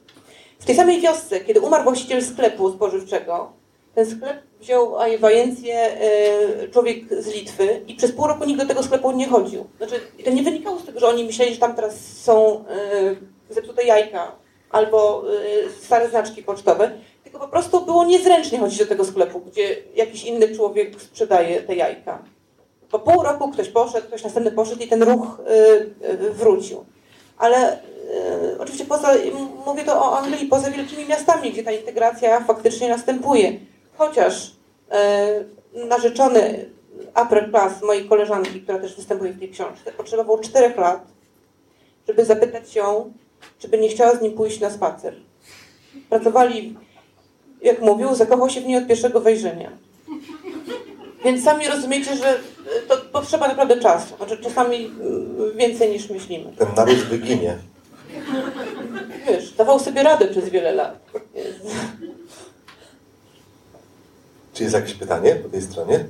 W 0.60 0.66
tej 0.66 0.76
samej 0.76 1.02
wiosce, 1.02 1.39
kiedy 1.39 1.62
umarł 1.62 1.84
właściciel 1.84 2.24
sklepu 2.24 2.74
spożywczego, 2.74 3.52
ten 3.96 4.06
sklep 4.06 4.38
wziął 4.62 4.96
w 5.20 5.26
ajencję 5.26 5.76
e, 5.76 6.70
człowiek 6.70 7.24
z 7.24 7.28
Litwy 7.28 7.82
i 7.88 7.96
przez 7.96 8.12
pół 8.12 8.28
roku 8.28 8.46
nikt 8.46 8.62
do 8.62 8.68
tego 8.68 8.84
sklepu 8.84 9.12
nie 9.12 9.28
chodził. 9.28 9.66
Znaczy, 9.78 10.00
to 10.26 10.32
nie 10.32 10.44
wynikało 10.44 10.80
z 10.80 10.86
tego, 10.86 11.00
że 11.00 11.08
oni 11.08 11.24
myśleli, 11.24 11.54
że 11.54 11.60
tam 11.60 11.76
teraz 11.76 12.18
są 12.18 12.66
e, 12.70 13.16
zepsute 13.50 13.84
jajka 13.84 14.32
albo 14.74 15.24
e, 15.67 15.69
stare 15.82 16.09
znaczki 16.09 16.43
pocztowe, 16.43 16.91
tylko 17.24 17.39
po 17.39 17.47
prostu 17.47 17.86
było 17.86 18.05
niezręcznie 18.05 18.59
chodzić 18.59 18.80
do 18.80 18.86
tego 18.86 19.05
sklepu, 19.05 19.39
gdzie 19.39 19.78
jakiś 19.95 20.24
inny 20.24 20.55
człowiek 20.55 21.01
sprzedaje 21.01 21.61
te 21.61 21.76
jajka. 21.76 22.24
Po 22.91 22.99
pół 22.99 23.24
roku 23.24 23.51
ktoś 23.51 23.69
poszedł, 23.69 24.07
ktoś 24.07 24.24
następny 24.24 24.51
poszedł 24.51 24.82
i 24.82 24.88
ten 24.88 25.03
ruch 25.03 25.39
y, 25.39 26.05
y, 26.09 26.32
wrócił. 26.32 26.86
Ale 27.38 27.78
y, 27.78 28.59
oczywiście 28.59 28.86
poza, 28.86 29.13
mówię 29.65 29.84
to 29.84 29.93
o 29.93 30.17
Anglii, 30.17 30.47
poza 30.47 30.71
wielkimi 30.71 31.05
miastami, 31.05 31.51
gdzie 31.51 31.63
ta 31.63 31.71
integracja 31.71 32.43
faktycznie 32.43 32.89
następuje. 32.89 33.59
Chociaż 33.97 34.51
y, 35.76 35.86
narzeczony 35.88 36.69
upper 37.24 37.49
class 37.49 37.82
mojej 37.82 38.09
koleżanki, 38.09 38.61
która 38.61 38.80
też 38.80 38.95
występuje 38.95 39.34
w 39.34 39.39
tej 39.39 39.49
książce, 39.49 39.91
potrzebował 39.91 40.39
czterech 40.39 40.78
lat, 40.78 41.01
żeby 42.07 42.26
zapytać 42.26 42.76
ją, 42.76 43.13
czy 43.60 43.68
by 43.68 43.78
nie 43.78 43.89
chciała 43.89 44.16
z 44.16 44.22
nim 44.22 44.34
pójść 44.34 44.60
na 44.60 44.70
spacer. 44.70 45.16
Pracowali 46.10 46.76
jak 47.64 47.82
mówił, 47.82 48.16
zakochał 48.16 48.50
się 48.50 48.62
w 48.62 48.66
niej 48.66 48.78
od 48.78 48.88
pierwszego 48.88 49.22
wejrzenia. 49.22 49.72
Więc 51.26 51.44
sami 51.44 51.68
rozumiecie, 51.68 52.16
że 52.16 52.39
to 52.88 52.98
potrzeba 52.98 53.48
naprawdę 53.48 53.80
czasu. 53.80 54.18
Znaczy 54.18 54.38
czasami 54.38 54.86
mm, 54.86 55.58
więcej 55.58 55.91
niż 55.91 56.10
myślimy. 56.10 56.54
Ten 56.58 56.68
naród 56.76 56.96
wyginie. 56.96 57.58
Wiesz, 59.28 59.52
dawał 59.52 59.80
sobie 59.80 60.04
radę 60.04 60.28
przez 60.28 60.50
wiele 60.50 60.72
lat. 60.72 61.00
Czy 64.54 64.64
jest 64.64 64.76
jakieś 64.76 64.94
pytanie 64.94 65.36
po 65.36 65.50
tej 65.50 65.62
stronie? 65.62 66.06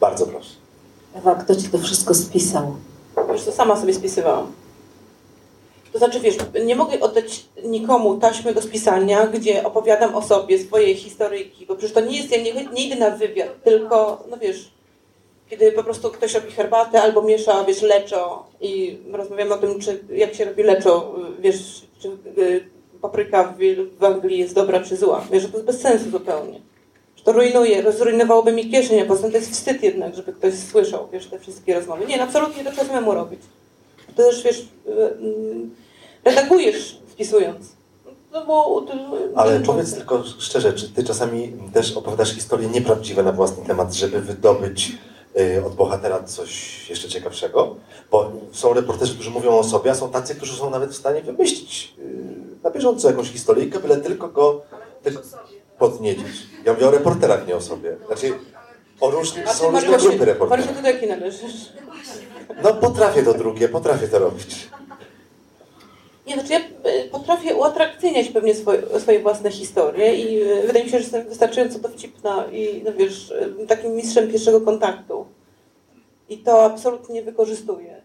Bardzo 0.00 0.26
proszę. 0.26 0.50
Ewa, 1.14 1.34
kto 1.34 1.56
ci 1.56 1.68
to 1.68 1.78
wszystko 1.78 2.14
spisał? 2.14 2.76
Wiesz, 3.32 3.44
to 3.44 3.52
sama 3.52 3.76
sobie 3.76 3.94
spisywałam. 3.94 4.52
To 5.92 5.98
znaczy, 5.98 6.20
wiesz, 6.20 6.36
nie 6.64 6.76
mogę 6.76 7.00
oddać 7.00 7.44
nikomu 7.64 8.18
taśmy 8.18 8.54
do 8.54 8.62
spisania, 8.62 9.26
gdzie 9.26 9.64
opowiadam 9.64 10.14
o 10.14 10.22
sobie, 10.22 10.58
swojej 10.58 10.94
historyjki, 10.94 11.66
bo 11.66 11.76
przecież 11.76 11.94
to 11.94 12.00
nie 12.00 12.16
jest, 12.16 12.30
ja 12.30 12.42
nie, 12.42 12.64
nie 12.64 12.86
idę 12.86 12.96
na 12.96 13.10
wywiad, 13.10 13.62
tylko, 13.64 14.24
no 14.30 14.36
wiesz, 14.36 14.70
kiedy 15.50 15.72
po 15.72 15.84
prostu 15.84 16.10
ktoś 16.10 16.34
robi 16.34 16.50
herbatę 16.50 17.02
albo 17.02 17.22
miesza, 17.22 17.64
wiesz, 17.64 17.82
leczo 17.82 18.46
i 18.60 18.98
rozmawiamy 19.12 19.54
o 19.54 19.58
tym, 19.58 19.80
czy, 19.80 20.00
jak 20.12 20.34
się 20.34 20.44
robi 20.44 20.62
leczo, 20.62 21.14
wiesz, 21.40 21.82
czy 21.98 22.08
y, 22.38 22.64
papryka 23.00 23.54
w, 23.98 24.04
Anglii 24.04 24.38
jest 24.38 24.54
dobra 24.54 24.80
czy 24.80 24.96
zła. 24.96 25.26
Wiesz, 25.32 25.42
że 25.42 25.48
to 25.48 25.56
jest 25.56 25.66
bez 25.66 25.80
sensu 25.80 26.10
zupełnie. 26.10 26.60
Że 27.16 27.24
to 27.24 27.32
rujnuje, 27.32 27.92
zrujnowałoby 27.92 28.52
mi 28.52 28.70
kieszeń, 28.70 29.00
a 29.00 29.04
poza 29.04 29.22
tym 29.22 29.30
to 29.30 29.36
jest 29.36 29.52
wstyd 29.52 29.82
jednak, 29.82 30.14
żeby 30.14 30.32
ktoś 30.32 30.54
słyszał, 30.54 31.08
wiesz, 31.12 31.26
te 31.26 31.38
wszystkie 31.38 31.74
rozmowy. 31.74 32.06
Nie, 32.06 32.22
absolutnie 32.22 32.64
to 32.64 32.70
trzeba 32.70 32.86
samemu 32.86 33.14
robić. 33.14 33.40
To 34.16 34.22
też, 34.22 34.42
wiesz, 34.42 34.68
y, 34.86 34.90
y, 34.90 35.68
redagujesz 36.24 37.00
wpisując. 37.08 37.66
No 38.32 38.46
bo, 38.46 38.80
to, 38.80 38.92
Ale 39.36 39.60
powiedz 39.60 39.94
tylko 39.94 40.24
szczerze, 40.38 40.72
czy 40.72 40.88
ty 40.88 41.04
czasami 41.04 41.52
też 41.74 41.96
opowiadasz 41.96 42.34
historie 42.34 42.68
nieprawdziwe 42.68 43.22
na 43.22 43.32
własny 43.32 43.64
temat, 43.66 43.94
żeby 43.94 44.20
wydobyć 44.20 44.92
y, 45.40 45.64
od 45.66 45.74
bohatera 45.74 46.22
coś 46.22 46.90
jeszcze 46.90 47.08
ciekawszego? 47.08 47.76
Bo 48.10 48.32
są 48.52 48.72
reporterzy, 48.72 49.14
którzy 49.14 49.30
mówią 49.30 49.58
o 49.58 49.64
sobie, 49.64 49.90
a 49.90 49.94
są 49.94 50.10
tacy, 50.10 50.34
którzy 50.34 50.56
są 50.56 50.70
nawet 50.70 50.90
w 50.90 50.96
stanie 50.96 51.22
wymyślić 51.22 51.94
na 52.62 52.70
bieżąco 52.70 53.08
jakąś 53.10 53.28
historyjkę, 53.28 53.80
byle 53.80 53.96
tylko 53.96 54.28
go 54.28 54.62
ty, 55.02 55.12
podniecić. 55.78 56.46
Ja 56.64 56.72
mówię 56.72 56.88
o 56.88 56.90
reporterach, 56.90 57.46
nie 57.46 57.56
o 57.56 57.60
sobie. 57.60 57.96
Znaczy, 58.06 58.32
o 59.00 59.10
różnych, 59.10 59.48
są 59.48 59.70
różne 59.70 59.90
Mariuszu, 59.90 60.08
grupy 60.08 60.24
reporterów. 60.24 60.82
Do 60.82 60.88
jakiej 60.88 61.08
należysz? 61.08 61.72
No 62.62 62.74
potrafię 62.74 63.22
to 63.22 63.34
drugie, 63.34 63.68
potrafię 63.68 64.08
to 64.08 64.18
robić. 64.18 64.68
Nie, 66.26 66.34
znaczy 66.34 66.52
ja 66.52 66.60
y, 66.60 67.08
potrafię 67.08 67.54
uatrakcyjniać 67.54 68.28
pewnie 68.28 68.54
swoje, 68.54 68.82
swoje 69.00 69.20
własne 69.20 69.50
historie 69.50 70.16
i 70.16 70.42
y, 70.42 70.66
wydaje 70.66 70.84
mi 70.84 70.90
się, 70.90 70.98
że 70.98 71.02
jestem 71.02 71.28
wystarczająco 71.28 71.78
dowcipna 71.78 72.44
i 72.52 72.82
no 72.84 72.92
wiesz, 72.92 73.30
y, 73.30 73.66
takim 73.66 73.92
mistrzem 73.92 74.28
pierwszego 74.28 74.60
kontaktu. 74.60 75.26
I 76.28 76.38
to 76.38 76.64
absolutnie 76.64 77.14
nie 77.14 77.22
wykorzystuję. 77.22 78.00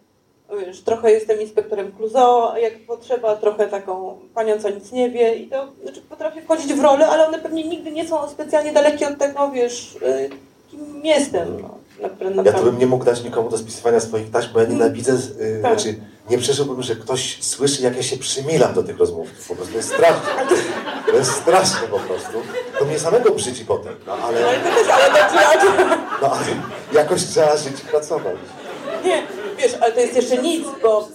Wiesz, 0.59 0.81
trochę 0.81 1.11
jestem 1.11 1.41
inspektorem 1.41 1.91
Clouseau, 1.91 2.57
jak 2.57 2.79
potrzeba, 2.79 3.35
trochę 3.35 3.67
taką 3.67 4.19
panią, 4.33 4.59
co 4.59 4.69
nic 4.69 4.91
nie 4.91 5.09
wie 5.09 5.35
i 5.35 5.47
to 5.47 5.67
znaczy 5.83 6.01
potrafię 6.01 6.41
wchodzić 6.41 6.73
w 6.73 6.79
role, 6.83 7.07
ale 7.07 7.27
one 7.27 7.39
pewnie 7.39 7.63
nigdy 7.63 7.91
nie 7.91 8.07
są 8.07 8.29
specjalnie 8.29 8.73
dalekie 8.73 9.07
od 9.07 9.17
tego, 9.17 9.51
wiesz, 9.51 9.97
kim 10.75 11.05
jestem. 11.05 11.61
No, 11.61 11.77
naprawdę. 12.01 12.43
Ja 12.45 12.53
tu 12.53 12.63
bym 12.63 12.79
nie 12.79 12.87
mógł 12.87 13.05
dać 13.05 13.23
nikomu 13.23 13.49
do 13.49 13.57
spisywania 13.57 13.99
swoich 13.99 14.31
taśm, 14.31 14.49
bo 14.53 14.59
ja 14.59 14.65
nienawidzę, 14.67 15.11
yy, 15.11 15.59
Tak. 15.61 15.79
znaczy 15.79 15.99
nie 16.29 16.37
przeżyłbym, 16.37 16.83
że 16.83 16.95
ktoś 16.95 17.37
słyszy, 17.43 17.81
jak 17.81 17.95
ja 17.97 18.03
się 18.03 18.17
przymilam 18.17 18.73
do 18.73 18.83
tych 18.83 18.97
rozmówców. 18.97 19.47
Po 19.47 19.55
prostu 19.55 19.71
to 19.71 19.77
jest 19.77 19.89
straszne. 19.93 20.21
To 21.07 21.15
jest 21.17 21.31
straszne 21.31 21.87
po 21.87 21.99
prostu. 21.99 22.37
To 22.79 22.85
mnie 22.85 22.99
samego 22.99 23.31
brzydzi 23.31 23.65
potem, 23.65 23.93
no 24.07 24.13
ale, 24.13 24.47
Ale 24.47 24.59
to 24.59 24.75
też, 24.75 24.87
ale 25.45 25.61
to 25.61 25.95
no, 26.21 26.31
ale 26.31 26.45
jakoś 26.93 27.23
trzeba 27.23 27.57
żyć 27.57 27.79
i 27.83 27.87
pracować. 27.87 28.35
Nie, 29.05 29.23
wiesz, 29.57 29.73
ale 29.81 29.91
to 29.91 29.99
jest 29.99 30.15
jeszcze 30.15 30.37
nic, 30.37 30.67
bo 30.83 31.07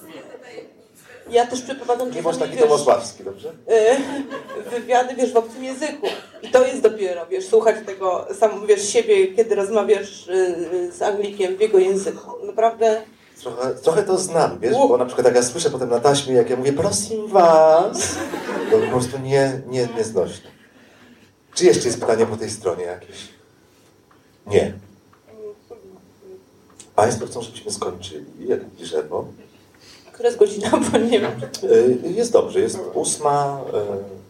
ja 1.31 1.47
też 1.47 1.63
przeprowadzam 1.63 2.11
Nie 2.11 2.23
bądź 2.23 2.39
taki 2.39 2.53
wiesz, 2.53 2.63
Tomosławski, 2.63 3.25
dobrze? 3.25 3.49
y, 3.49 4.71
wywiady, 4.71 5.15
wiesz, 5.15 5.33
w 5.33 5.37
obcym 5.37 5.65
języku. 5.65 6.07
I 6.43 6.49
to 6.51 6.67
jest 6.67 6.81
dopiero, 6.83 7.27
wiesz, 7.27 7.47
słuchać 7.49 7.77
tego, 7.87 8.27
sam, 8.39 8.67
wiesz, 8.67 8.89
siebie, 8.89 9.35
kiedy 9.35 9.55
rozmawiasz 9.55 10.29
y, 10.29 10.93
z 10.93 11.03
Anglikiem 11.03 11.57
w 11.57 11.61
jego 11.61 11.79
języku. 11.79 12.31
Naprawdę, 12.47 13.03
Trochę, 13.43 13.75
trochę 13.75 14.03
to 14.03 14.19
znam, 14.19 14.59
wiesz, 14.61 14.73
bo 14.73 14.97
na 14.97 15.05
przykład 15.07 15.27
jak 15.27 15.37
ja 15.37 15.43
słyszę 15.43 15.71
potem 15.71 15.91
na 15.91 16.01
taśmie, 16.01 16.35
jak 16.35 16.51
ja 16.51 16.57
mówię 16.57 16.73
prosim 16.73 17.27
was, 17.29 18.15
to 18.71 18.79
po 18.79 18.87
prostu 18.87 19.19
nie, 19.19 19.61
nie, 19.67 19.89
nieznośne. 19.97 20.51
Czy 21.55 21.65
jeszcze 21.65 21.87
jest 21.89 22.01
pytanie 22.01 22.27
po 22.27 22.37
tej 22.37 22.51
stronie 22.51 22.85
jakieś? 22.85 23.17
Nie. 24.47 24.73
Państwo 26.97 27.27
chcą, 27.27 27.43
żebyśmy 27.43 27.71
skończyli, 27.73 28.49
jak 28.49 28.67
drzewo. 28.71 29.25
Która 30.21 30.29
jest 30.29 30.39
godzina, 30.39 30.71
bo 30.93 30.99
nie 30.99 31.21
wiem. 31.21 31.33
Y, 31.65 31.99
Jest 32.05 32.33
dobrze, 32.33 32.61
jest 32.61 32.79
ósma, 32.95 33.61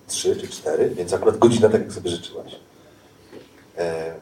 y, 0.07 0.11
trzy 0.11 0.36
czy 0.36 0.49
cztery, 0.49 0.91
więc 0.91 1.12
akurat 1.12 1.38
godzina 1.38 1.68
tak 1.68 1.80
jak 1.80 1.93
sobie 1.93 2.11
życzyłaś. 2.11 2.57
E, 3.78 4.12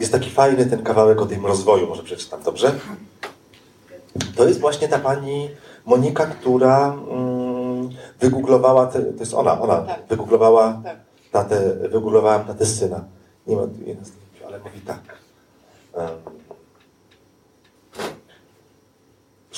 Jest 0.00 0.12
taki 0.12 0.30
fajny 0.30 0.66
ten 0.66 0.82
kawałek 0.82 1.20
o 1.20 1.26
tym 1.26 1.46
rozwoju, 1.46 1.86
może 1.86 2.02
przeczytam, 2.02 2.42
dobrze? 2.42 2.72
To 4.36 4.48
jest 4.48 4.60
właśnie 4.60 4.88
ta 4.88 4.98
pani 4.98 5.50
Monika, 5.86 6.26
która 6.26 6.94
mm, 7.10 7.88
wygooglowała, 8.20 8.86
te, 8.86 9.02
to 9.02 9.20
jest 9.20 9.34
ona, 9.34 9.60
ona 9.60 9.76
Tak. 9.82 10.00
wygooglowała 10.08 10.80
Tak. 10.84 10.96
tatę, 11.32 11.74
wygooglowałam 11.74 12.44
tatę 12.44 12.66
syna. 12.66 13.04
Nie 13.46 13.56
ma 13.56 13.62
na 13.62 13.68
zdjęciu, 14.04 14.46
ale 14.46 14.58
mówi 14.58 14.80
tak. 14.80 15.00
Um, 15.94 16.08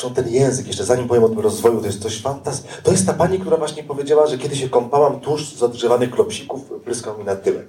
Zresztą 0.02 0.22
ten 0.22 0.34
język, 0.34 0.66
jeszcze 0.66 0.84
zanim 0.84 1.08
powiem 1.08 1.24
o 1.24 1.28
tym 1.28 1.38
rozwoju, 1.38 1.80
to 1.80 1.86
jest 1.86 2.02
coś 2.02 2.20
fantastycznego. 2.20 2.82
To 2.82 2.92
jest 2.92 3.06
ta 3.06 3.12
pani, 3.12 3.38
która 3.38 3.56
właśnie 3.56 3.84
powiedziała, 3.84 4.26
że 4.26 4.38
kiedy 4.38 4.56
się 4.56 4.68
kąpałam, 4.68 5.20
tłuszcz 5.20 5.56
z 5.56 5.62
odgrzewanych 5.62 6.10
klopsików 6.10 6.60
pryskał 6.84 7.18
mi 7.18 7.24
na 7.24 7.36
tyłek. 7.36 7.68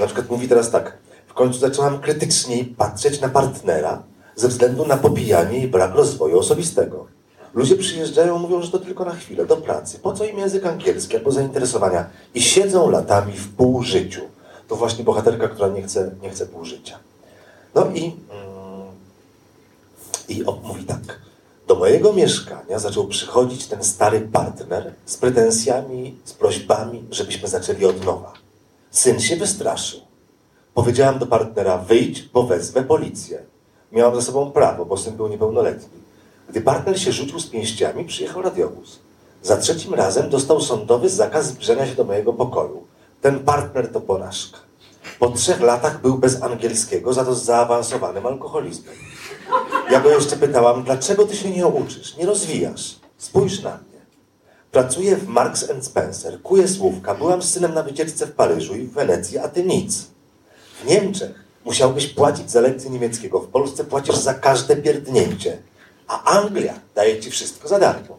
Na 0.00 0.06
przykład 0.06 0.30
mówi 0.30 0.48
teraz 0.48 0.70
tak. 0.70 0.98
W 1.26 1.34
końcu 1.34 1.58
zaczęłam 1.58 2.00
krytyczniej 2.00 2.64
patrzeć 2.64 3.20
na 3.20 3.28
partnera 3.28 4.02
ze 4.36 4.48
względu 4.48 4.86
na 4.86 4.96
popijanie 4.96 5.58
i 5.58 5.68
brak 5.68 5.94
rozwoju 5.94 6.38
osobistego. 6.38 7.06
Ludzie 7.54 7.76
przyjeżdżają, 7.76 8.38
mówią, 8.38 8.62
że 8.62 8.70
to 8.70 8.78
tylko 8.78 9.04
na 9.04 9.14
chwilę, 9.14 9.46
do 9.46 9.56
pracy. 9.56 9.98
Po 9.98 10.12
co 10.12 10.24
im 10.24 10.38
język 10.38 10.66
angielski 10.66 11.16
albo 11.16 11.30
zainteresowania? 11.30 12.06
I 12.34 12.42
siedzą 12.42 12.90
latami 12.90 13.32
w 13.32 13.56
półżyciu. 13.56 14.20
To 14.68 14.76
właśnie 14.76 15.04
bohaterka, 15.04 15.48
która 15.48 15.68
nie 15.68 15.82
chce, 15.82 16.10
nie 16.22 16.30
chce 16.30 16.46
półżycia. 16.46 16.98
No 17.74 17.86
i, 17.94 18.04
mm, 18.04 18.86
i 20.28 20.44
mówi 20.62 20.84
tak. 20.84 21.24
Do 21.66 21.74
mojego 21.74 22.12
mieszkania 22.12 22.78
zaczął 22.78 23.06
przychodzić 23.06 23.66
ten 23.66 23.84
stary 23.84 24.20
partner 24.20 24.94
z 25.06 25.16
pretensjami, 25.16 26.16
z 26.24 26.32
prośbami, 26.32 27.04
żebyśmy 27.10 27.48
zaczęli 27.48 27.84
od 27.84 28.04
nowa. 28.04 28.32
Syn 28.90 29.20
się 29.20 29.36
wystraszył. 29.36 30.00
Powiedziałam 30.74 31.18
do 31.18 31.26
partnera, 31.26 31.78
wyjdź, 31.78 32.22
bo 32.22 32.42
wezwę 32.42 32.82
policję. 32.82 33.42
Miałam 33.92 34.14
za 34.14 34.22
sobą 34.22 34.50
prawo, 34.50 34.84
bo 34.84 34.96
syn 34.96 35.16
był 35.16 35.28
niepełnoletni. 35.28 35.98
Gdy 36.48 36.60
partner 36.60 37.00
się 37.00 37.12
rzucił 37.12 37.40
z 37.40 37.46
pięściami, 37.46 38.04
przyjechał 38.04 38.42
radiowóz. 38.42 38.98
Za 39.42 39.56
trzecim 39.56 39.94
razem 39.94 40.30
dostał 40.30 40.60
sądowy 40.60 41.08
zakaz 41.08 41.46
zbliżania 41.46 41.86
się 41.86 41.94
do 41.94 42.04
mojego 42.04 42.32
pokoju. 42.32 42.84
Ten 43.20 43.38
partner 43.38 43.92
to 43.92 44.00
porażka. 44.00 44.58
Po 45.18 45.30
trzech 45.30 45.60
latach 45.60 46.00
był 46.00 46.18
bez 46.18 46.42
angielskiego, 46.42 47.12
za 47.12 47.24
to 47.24 47.34
z 47.34 47.44
zaawansowanym 47.44 48.26
alkoholizmem. 48.26 48.94
Ja 49.90 50.00
go 50.00 50.10
jeszcze 50.10 50.36
pytałam, 50.36 50.84
dlaczego 50.84 51.26
ty 51.26 51.36
się 51.36 51.50
nie 51.50 51.66
uczysz, 51.66 52.16
nie 52.16 52.26
rozwijasz? 52.26 52.96
Spójrz 53.18 53.62
na 53.62 53.70
mnie. 53.70 54.00
Pracuję 54.72 55.16
w 55.16 55.28
Marks 55.28 55.66
Spencer, 55.80 56.42
kuję 56.42 56.68
słówka, 56.68 57.14
byłam 57.14 57.42
z 57.42 57.50
synem 57.50 57.74
na 57.74 57.82
wycieczce 57.82 58.26
w 58.26 58.32
Paryżu 58.32 58.74
i 58.74 58.82
w 58.82 58.92
Wenecji, 58.92 59.38
a 59.38 59.48
ty 59.48 59.64
nic. 59.64 60.06
W 60.82 60.86
Niemczech 60.86 61.44
musiałbyś 61.64 62.06
płacić 62.06 62.50
za 62.50 62.60
lekcję 62.60 62.90
niemieckiego, 62.90 63.40
w 63.40 63.48
Polsce 63.48 63.84
płacisz 63.84 64.16
za 64.16 64.34
każde 64.34 64.76
pierdnięcie, 64.76 65.58
a 66.08 66.24
Anglia 66.40 66.74
daje 66.94 67.20
ci 67.20 67.30
wszystko 67.30 67.68
za 67.68 67.78
darmo. 67.78 68.18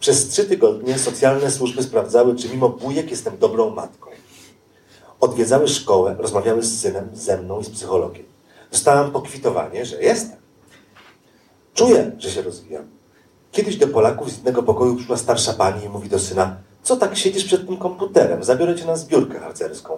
Przez 0.00 0.28
trzy 0.28 0.44
tygodnie 0.44 0.98
socjalne 0.98 1.50
służby 1.50 1.82
sprawdzały, 1.82 2.36
czy 2.36 2.48
mimo 2.48 2.68
bujek 2.68 3.10
jestem 3.10 3.38
dobrą 3.38 3.70
matką. 3.70 4.10
Odwiedzały 5.20 5.68
szkołę, 5.68 6.16
rozmawiały 6.18 6.62
z 6.62 6.80
synem, 6.80 7.08
ze 7.12 7.38
mną 7.38 7.60
i 7.60 7.64
z 7.64 7.70
psychologiem. 7.70 8.24
Dostałam 8.72 9.12
pokwitowanie, 9.12 9.84
że 9.84 10.02
jestem. 10.02 10.38
Czuję, 11.78 12.12
że 12.18 12.30
się 12.30 12.42
rozwijam. 12.42 12.84
Kiedyś 13.52 13.76
do 13.76 13.88
Polaków 13.88 14.30
z 14.30 14.38
innego 14.38 14.62
pokoju 14.62 14.96
przyszła 14.96 15.16
starsza 15.16 15.52
pani 15.52 15.84
i 15.84 15.88
mówi 15.88 16.08
do 16.08 16.18
syna, 16.18 16.56
co 16.82 16.96
tak 16.96 17.16
siedzisz 17.16 17.44
przed 17.44 17.66
tym 17.66 17.76
komputerem, 17.76 18.44
zabiorę 18.44 18.76
cię 18.76 18.86
na 18.86 18.96
zbiórkę 18.96 19.40
harcerską. 19.40 19.96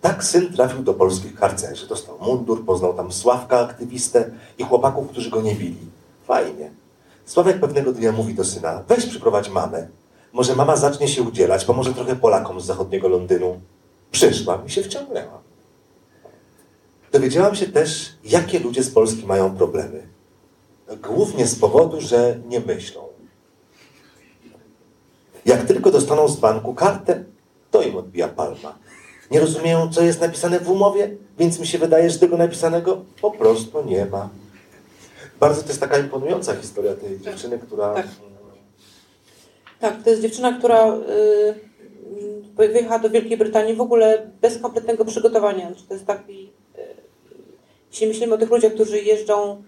Tak 0.00 0.24
syn 0.24 0.52
trafił 0.52 0.82
do 0.82 0.94
polskich 0.94 1.36
harcerzy. 1.36 1.86
Dostał 1.86 2.18
mundur, 2.20 2.64
poznał 2.64 2.94
tam 2.94 3.12
Sławka, 3.12 3.58
aktywistę 3.58 4.30
i 4.58 4.64
chłopaków, 4.64 5.08
którzy 5.08 5.30
go 5.30 5.40
nie 5.42 5.54
bili. 5.54 5.90
Fajnie. 6.24 6.70
Sławek 7.24 7.60
pewnego 7.60 7.92
dnia 7.92 8.12
mówi 8.12 8.34
do 8.34 8.44
syna, 8.44 8.82
weź 8.88 9.06
przyprowadź 9.06 9.48
mamę. 9.48 9.88
Może 10.32 10.56
mama 10.56 10.76
zacznie 10.76 11.08
się 11.08 11.22
udzielać, 11.22 11.64
pomoże 11.64 11.94
trochę 11.94 12.16
Polakom 12.16 12.60
z 12.60 12.64
zachodniego 12.64 13.08
Londynu. 13.08 13.60
Przyszłam 14.10 14.66
i 14.66 14.70
się 14.70 14.82
wciągnęłam. 14.82 15.40
Dowiedziałam 17.12 17.54
się 17.54 17.66
też, 17.66 18.12
jakie 18.24 18.58
ludzie 18.58 18.82
z 18.82 18.90
Polski 18.90 19.26
mają 19.26 19.56
problemy. 19.56 20.15
Głównie 21.02 21.46
z 21.46 21.58
powodu, 21.58 22.00
że 22.00 22.38
nie 22.48 22.60
myślą. 22.60 23.02
Jak 25.46 25.64
tylko 25.64 25.90
dostaną 25.90 26.28
z 26.28 26.36
banku 26.36 26.74
kartę, 26.74 27.24
to 27.70 27.82
im 27.82 27.96
odbija 27.96 28.28
palma. 28.28 28.78
Nie 29.30 29.40
rozumieją, 29.40 29.92
co 29.92 30.02
jest 30.02 30.20
napisane 30.20 30.60
w 30.60 30.70
umowie, 30.70 31.16
więc 31.38 31.58
mi 31.58 31.66
się 31.66 31.78
wydaje, 31.78 32.10
że 32.10 32.18
tego 32.18 32.36
napisanego 32.36 33.04
po 33.20 33.30
prostu 33.30 33.84
nie 33.84 34.06
ma. 34.06 34.28
Bardzo 35.40 35.62
to 35.62 35.68
jest 35.68 35.80
taka 35.80 35.98
imponująca 35.98 36.56
historia 36.56 36.94
tej 36.94 37.20
dziewczyny, 37.20 37.58
która... 37.58 37.94
tak. 37.94 38.06
Tak, 39.80 40.02
to 40.02 40.10
jest 40.10 40.22
dziewczyna, 40.22 40.58
która 40.58 40.94
y, 40.94 41.00
y, 42.62 42.68
wyjechała 42.68 42.98
do 42.98 43.10
Wielkiej 43.10 43.36
Brytanii 43.36 43.74
w 43.74 43.80
ogóle 43.80 44.30
bez 44.40 44.58
kompletnego 44.58 45.04
przygotowania. 45.04 45.72
To 45.88 45.94
jest 45.94 46.06
taki, 46.06 46.52
y, 46.78 46.82
jeśli 47.90 48.06
myślimy 48.06 48.34
o 48.34 48.38
tych 48.38 48.50
ludziach, 48.50 48.74
którzy 48.74 49.00
jeżdżą, 49.00 49.62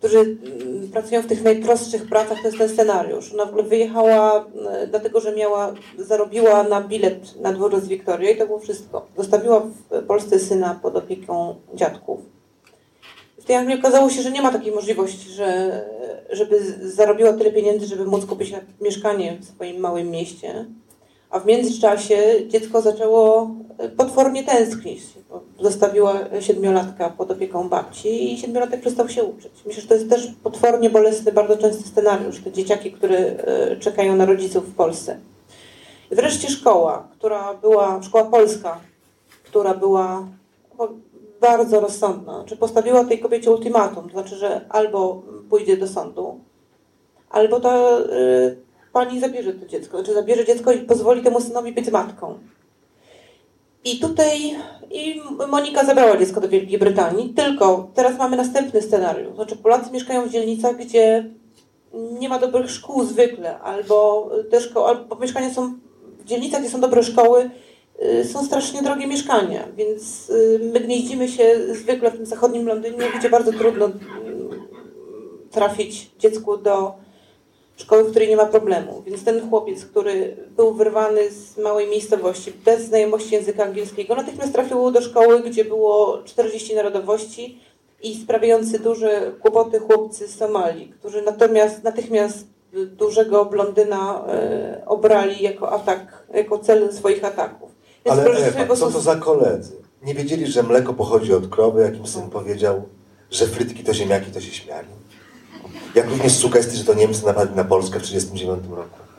którzy 0.00 0.18
y, 0.18 0.88
pracują 0.92 1.22
w 1.22 1.26
tych 1.26 1.42
najprostszych 1.42 2.08
pracach, 2.08 2.38
to 2.38 2.46
jest 2.46 2.58
ten 2.58 2.68
scenariusz. 2.68 3.32
Ona 3.34 3.46
w 3.46 3.48
ogóle 3.48 3.62
wyjechała 3.62 4.46
y, 4.84 4.86
dlatego, 4.86 5.20
że 5.20 5.36
miała, 5.36 5.74
zarobiła 5.98 6.62
na 6.62 6.80
bilet 6.80 7.40
na 7.40 7.52
dworzec 7.52 7.88
Wiktoria 7.88 8.30
i 8.30 8.36
to 8.36 8.46
było 8.46 8.58
wszystko. 8.58 9.06
Zostawiła 9.16 9.60
w 9.60 10.06
Polsce 10.06 10.38
syna 10.38 10.80
pod 10.82 10.96
opieką 10.96 11.54
dziadków. 11.74 12.20
W 13.40 13.44
tej 13.44 13.56
Anglii 13.56 13.78
okazało 13.78 14.10
się, 14.10 14.22
że 14.22 14.30
nie 14.30 14.42
ma 14.42 14.52
takiej 14.52 14.72
możliwości, 14.72 15.30
że, 15.30 15.80
żeby 16.30 16.60
zarobiła 16.82 17.32
tyle 17.32 17.52
pieniędzy, 17.52 17.86
żeby 17.86 18.04
móc 18.04 18.26
kupić 18.26 18.54
mieszkanie 18.80 19.38
w 19.40 19.44
swoim 19.44 19.80
małym 19.80 20.10
mieście. 20.10 20.66
A 21.30 21.40
w 21.40 21.46
międzyczasie 21.46 22.48
dziecko 22.48 22.80
zaczęło 22.80 23.50
e, 23.78 23.88
potwornie 23.88 24.44
tęsknić. 24.44 25.00
Zostawiła 25.60 26.14
siedmiolatka 26.40 27.10
pod 27.10 27.30
opieką 27.30 27.68
babci 27.68 28.34
i 28.34 28.38
siedmiolatek 28.38 28.80
przestał 28.80 29.08
się 29.08 29.24
uczyć. 29.24 29.52
Myślę, 29.66 29.82
że 29.82 29.88
to 29.88 29.94
jest 29.94 30.10
też 30.10 30.30
potwornie 30.42 30.90
bolesny, 30.90 31.32
bardzo 31.32 31.56
częsty 31.56 31.88
scenariusz. 31.88 32.40
Te 32.44 32.52
dzieciaki, 32.52 32.92
które 32.92 33.18
e, 33.18 33.76
czekają 33.76 34.16
na 34.16 34.26
rodziców 34.26 34.68
w 34.68 34.74
Polsce. 34.74 35.18
I 36.10 36.14
wreszcie 36.14 36.48
szkoła, 36.48 37.08
która 37.12 37.54
była, 37.54 38.02
szkoła 38.02 38.24
polska, 38.24 38.80
która 39.44 39.74
była 39.74 40.26
no, 40.78 40.88
bardzo 41.40 41.80
rozsądna. 41.80 42.44
Czy 42.46 42.56
postawiła 42.56 43.04
tej 43.04 43.18
kobiecie 43.18 43.50
ultimatum, 43.50 44.04
to 44.04 44.12
znaczy, 44.12 44.36
że 44.36 44.66
albo 44.68 45.22
pójdzie 45.50 45.76
do 45.76 45.88
sądu, 45.88 46.40
albo 47.30 47.60
to, 47.60 48.00
y, 48.00 48.56
pani 48.92 49.20
zabierze 49.20 49.52
to 49.52 49.66
dziecko, 49.66 49.98
znaczy 49.98 50.14
zabierze 50.14 50.44
dziecko 50.44 50.72
i 50.72 50.78
pozwoli 50.78 51.22
temu 51.22 51.40
synowi 51.40 51.72
być 51.72 51.90
matką. 51.90 52.38
I 53.84 53.98
tutaj 53.98 54.56
i 54.90 55.20
Monika 55.48 55.84
zabrała 55.84 56.16
dziecko 56.16 56.40
do 56.40 56.48
Wielkiej 56.48 56.78
Brytanii, 56.78 57.34
tylko 57.34 57.90
teraz 57.94 58.18
mamy 58.18 58.36
następny 58.36 58.82
scenariusz. 58.82 59.34
Znaczy 59.34 59.56
Polacy 59.56 59.90
mieszkają 59.90 60.26
w 60.26 60.30
dzielnicach, 60.30 60.76
gdzie 60.76 61.30
nie 61.94 62.28
ma 62.28 62.38
dobrych 62.38 62.70
szkół 62.70 63.04
zwykle, 63.04 63.58
albo 63.58 64.30
te 64.50 64.60
szkoły, 64.60 64.86
albo 64.86 65.16
mieszkania 65.16 65.54
są 65.54 65.74
w 66.18 66.24
dzielnicach, 66.24 66.60
gdzie 66.60 66.70
są 66.70 66.80
dobre 66.80 67.02
szkoły, 67.02 67.50
y, 68.20 68.24
są 68.24 68.44
strasznie 68.44 68.82
drogie 68.82 69.06
mieszkania, 69.06 69.68
więc 69.76 70.30
y, 70.30 70.60
my 70.72 70.80
gnieździmy 70.80 71.28
się 71.28 71.74
zwykle 71.74 72.10
w 72.10 72.16
tym 72.16 72.26
zachodnim 72.26 72.66
Londynie, 72.66 72.98
gdzie 73.18 73.30
bardzo 73.30 73.52
trudno 73.52 73.86
y, 73.86 73.90
trafić 75.50 76.10
dziecku 76.18 76.56
do 76.56 76.94
szkoły, 77.80 78.04
w 78.04 78.10
której 78.10 78.28
nie 78.28 78.36
ma 78.36 78.46
problemu. 78.46 79.02
Więc 79.06 79.24
ten 79.24 79.50
chłopiec, 79.50 79.84
który 79.84 80.36
był 80.56 80.74
wyrwany 80.74 81.30
z 81.30 81.58
małej 81.58 81.88
miejscowości, 81.88 82.52
bez 82.64 82.84
znajomości 82.84 83.34
języka 83.34 83.64
angielskiego, 83.64 84.14
natychmiast 84.14 84.52
trafił 84.52 84.90
do 84.90 85.00
szkoły, 85.00 85.42
gdzie 85.42 85.64
było 85.64 86.22
40 86.24 86.74
narodowości 86.74 87.60
i 88.02 88.14
sprawiający 88.22 88.78
duże 88.78 89.32
kłopoty 89.40 89.78
chłopcy 89.78 90.28
z 90.28 90.36
Somalii, 90.36 90.88
którzy 90.98 91.22
natomiast 91.22 91.84
natychmiast 91.84 92.46
dużego 92.72 93.44
blondyna 93.44 94.24
e, 94.28 94.82
obrali 94.86 95.42
jako 95.42 95.72
atak, 95.72 96.26
jako 96.34 96.58
cel 96.58 96.92
swoich 96.92 97.24
ataków. 97.24 97.70
Więc 98.06 98.18
Ale 98.18 98.30
Ewa, 98.56 98.76
co 98.76 98.90
to 98.90 99.00
za 99.00 99.16
koledzy? 99.16 99.72
Nie 100.02 100.14
wiedzieli, 100.14 100.46
że 100.46 100.62
mleko 100.62 100.94
pochodzi 100.94 101.34
od 101.34 101.48
krowy, 101.48 101.82
jak 101.82 101.96
im 101.96 102.06
syn 102.06 102.30
powiedział, 102.30 102.82
że 103.30 103.46
frytki 103.46 103.84
to 103.84 103.94
ziemniaki, 103.94 104.30
to 104.30 104.40
się 104.40 104.52
śmiali. 104.52 104.99
Jak 105.94 106.10
również 106.10 106.32
sugestii, 106.36 106.76
że 106.76 106.84
to 106.84 106.94
Niemcy 106.94 107.26
napadli 107.26 107.56
na 107.56 107.64
Polskę 107.64 107.98
w 107.98 108.02
1939 108.02 108.78
roku. 108.78 109.10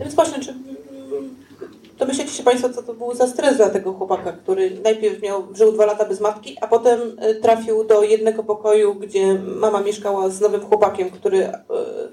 Więc 0.00 0.14
właśnie, 0.14 0.40
czy 0.40 0.54
domyślacie 1.98 2.30
się 2.30 2.42
Państwo, 2.42 2.70
co 2.70 2.82
to 2.82 2.94
był 2.94 3.14
za 3.14 3.26
stres 3.26 3.56
dla 3.56 3.70
tego 3.70 3.92
chłopaka, 3.92 4.32
który 4.32 4.80
najpierw 4.84 5.22
miał, 5.22 5.42
żył 5.54 5.72
dwa 5.72 5.86
lata 5.86 6.04
bez 6.04 6.20
matki, 6.20 6.56
a 6.60 6.66
potem 6.66 7.00
y, 7.00 7.34
trafił 7.34 7.84
do 7.84 8.02
jednego 8.02 8.44
pokoju, 8.44 8.94
gdzie 8.94 9.34
mama 9.34 9.80
mieszkała 9.80 10.28
z 10.28 10.40
nowym 10.40 10.60
chłopakiem, 10.60 11.10
który 11.10 11.46
y, 11.46 11.52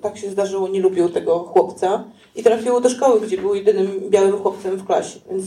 tak 0.01 0.17
się 0.17 0.29
zdarzyło, 0.29 0.67
nie 0.67 0.79
lubił 0.79 1.09
tego 1.09 1.39
chłopca 1.39 2.03
i 2.35 2.43
trafił 2.43 2.81
do 2.81 2.89
szkoły, 2.89 3.21
gdzie 3.21 3.37
był 3.37 3.55
jedynym 3.55 4.09
białym 4.09 4.37
chłopcem 4.37 4.77
w 4.77 4.85
klasie. 4.85 5.19
Więc 5.31 5.45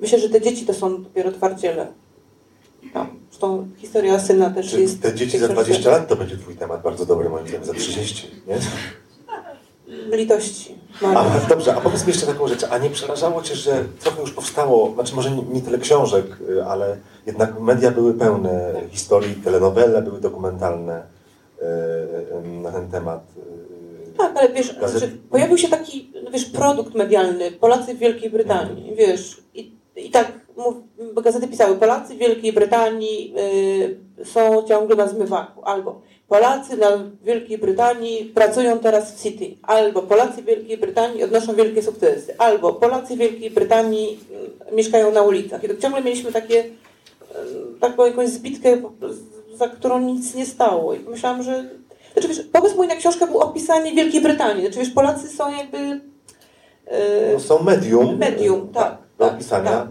myślę, 0.00 0.18
że 0.18 0.30
te 0.30 0.40
dzieci 0.40 0.66
to 0.66 0.74
są 0.74 1.02
dopiero 1.02 1.32
twardziele. 1.32 1.86
Tam. 2.92 3.06
Zresztą 3.28 3.68
historia 3.76 4.18
syna 4.18 4.50
też 4.50 4.70
Czy 4.70 4.80
jest... 4.80 5.02
te 5.02 5.14
dzieci 5.14 5.38
za 5.38 5.46
książce. 5.46 5.64
20 5.64 5.90
lat 5.90 6.08
to 6.08 6.16
będzie 6.16 6.36
twój 6.36 6.54
temat 6.54 6.82
bardzo 6.82 7.06
dobry, 7.06 7.28
moim 7.28 7.48
zdaniem, 7.48 7.64
za 7.64 7.74
30, 7.74 8.30
nie? 8.46 8.58
Litości. 10.16 10.74
A, 11.02 11.24
dobrze, 11.48 11.74
a 11.74 11.80
powiedz 11.80 12.06
mi 12.06 12.12
jeszcze 12.12 12.26
taką 12.26 12.48
rzecz, 12.48 12.64
a 12.70 12.78
nie 12.78 12.90
przerażało 12.90 13.42
Cię, 13.42 13.54
że 13.54 13.84
trochę 14.00 14.20
już 14.20 14.32
powstało, 14.32 14.92
znaczy 14.94 15.14
może 15.14 15.30
nie, 15.30 15.42
nie 15.42 15.62
tyle 15.62 15.78
książek, 15.78 16.24
y, 16.50 16.64
ale 16.64 16.96
jednak 17.26 17.60
media 17.60 17.90
były 17.90 18.14
pełne 18.14 18.74
historii, 18.90 19.34
telenowele 19.34 20.02
były 20.02 20.20
dokumentalne 20.20 21.02
y, 21.02 21.64
y, 21.64 22.62
na 22.62 22.72
ten 22.72 22.90
temat. 22.90 23.22
Tak, 24.18 24.36
ale 24.36 24.48
wiesz, 24.48 24.78
znaczy, 24.78 25.18
pojawił 25.30 25.58
się 25.58 25.68
taki, 25.68 26.12
no 26.24 26.30
wiesz, 26.30 26.44
produkt 26.44 26.94
medialny, 26.94 27.52
Polacy 27.52 27.94
w 27.94 27.98
Wielkiej 27.98 28.30
Brytanii, 28.30 28.94
wiesz, 28.96 29.42
i, 29.54 29.72
i 29.96 30.10
tak 30.10 30.32
gazety 31.22 31.48
pisały, 31.48 31.76
Polacy 31.76 32.14
w 32.14 32.18
Wielkiej 32.18 32.52
Brytanii 32.52 33.34
y, 34.20 34.24
są 34.24 34.62
ciągle 34.62 34.96
na 34.96 35.08
zmywaku, 35.08 35.64
albo 35.64 36.00
Polacy 36.28 36.76
na 36.76 36.88
Wielkiej 37.22 37.58
Brytanii 37.58 38.24
pracują 38.24 38.78
teraz 38.78 39.12
w 39.14 39.22
City, 39.22 39.56
albo 39.62 40.02
Polacy 40.02 40.42
w 40.42 40.44
Wielkiej 40.44 40.78
Brytanii 40.78 41.24
odnoszą 41.24 41.54
wielkie 41.54 41.82
sukcesy, 41.82 42.34
albo 42.38 42.72
Polacy 42.72 43.14
w 43.14 43.18
Wielkiej 43.18 43.50
Brytanii 43.50 44.18
y, 44.72 44.74
mieszkają 44.74 45.12
na 45.12 45.22
ulicach. 45.22 45.64
I 45.64 45.68
to 45.68 45.76
ciągle 45.76 46.02
mieliśmy 46.02 46.32
takie, 46.32 46.64
y, 46.64 46.70
taką 47.80 48.06
jakąś 48.06 48.28
zbitkę, 48.28 48.76
za 49.54 49.68
którą 49.68 49.98
nic 50.00 50.34
nie 50.34 50.46
stało. 50.46 50.94
I 50.94 50.98
pomyślałam, 50.98 51.42
że 51.42 51.64
znaczy, 52.12 52.28
wiesz, 52.28 52.40
pomysł 52.52 52.76
mój 52.76 52.88
na 52.88 52.96
książkę 52.96 53.26
był 53.26 53.38
opisanie 53.38 53.92
Wielkiej 53.92 54.20
Brytanii. 54.20 54.62
Znaczy, 54.62 54.78
wiesz, 54.78 54.90
Polacy 54.90 55.28
są 55.28 55.56
jakby 55.56 55.78
yy, 55.78 56.00
No, 57.32 57.40
są 57.40 57.62
medium. 57.62 58.18
medium, 58.18 58.68
tak. 58.72 58.98
Do 59.18 59.24
tak, 59.24 59.34
opisania. 59.34 59.70
Tak, 59.70 59.88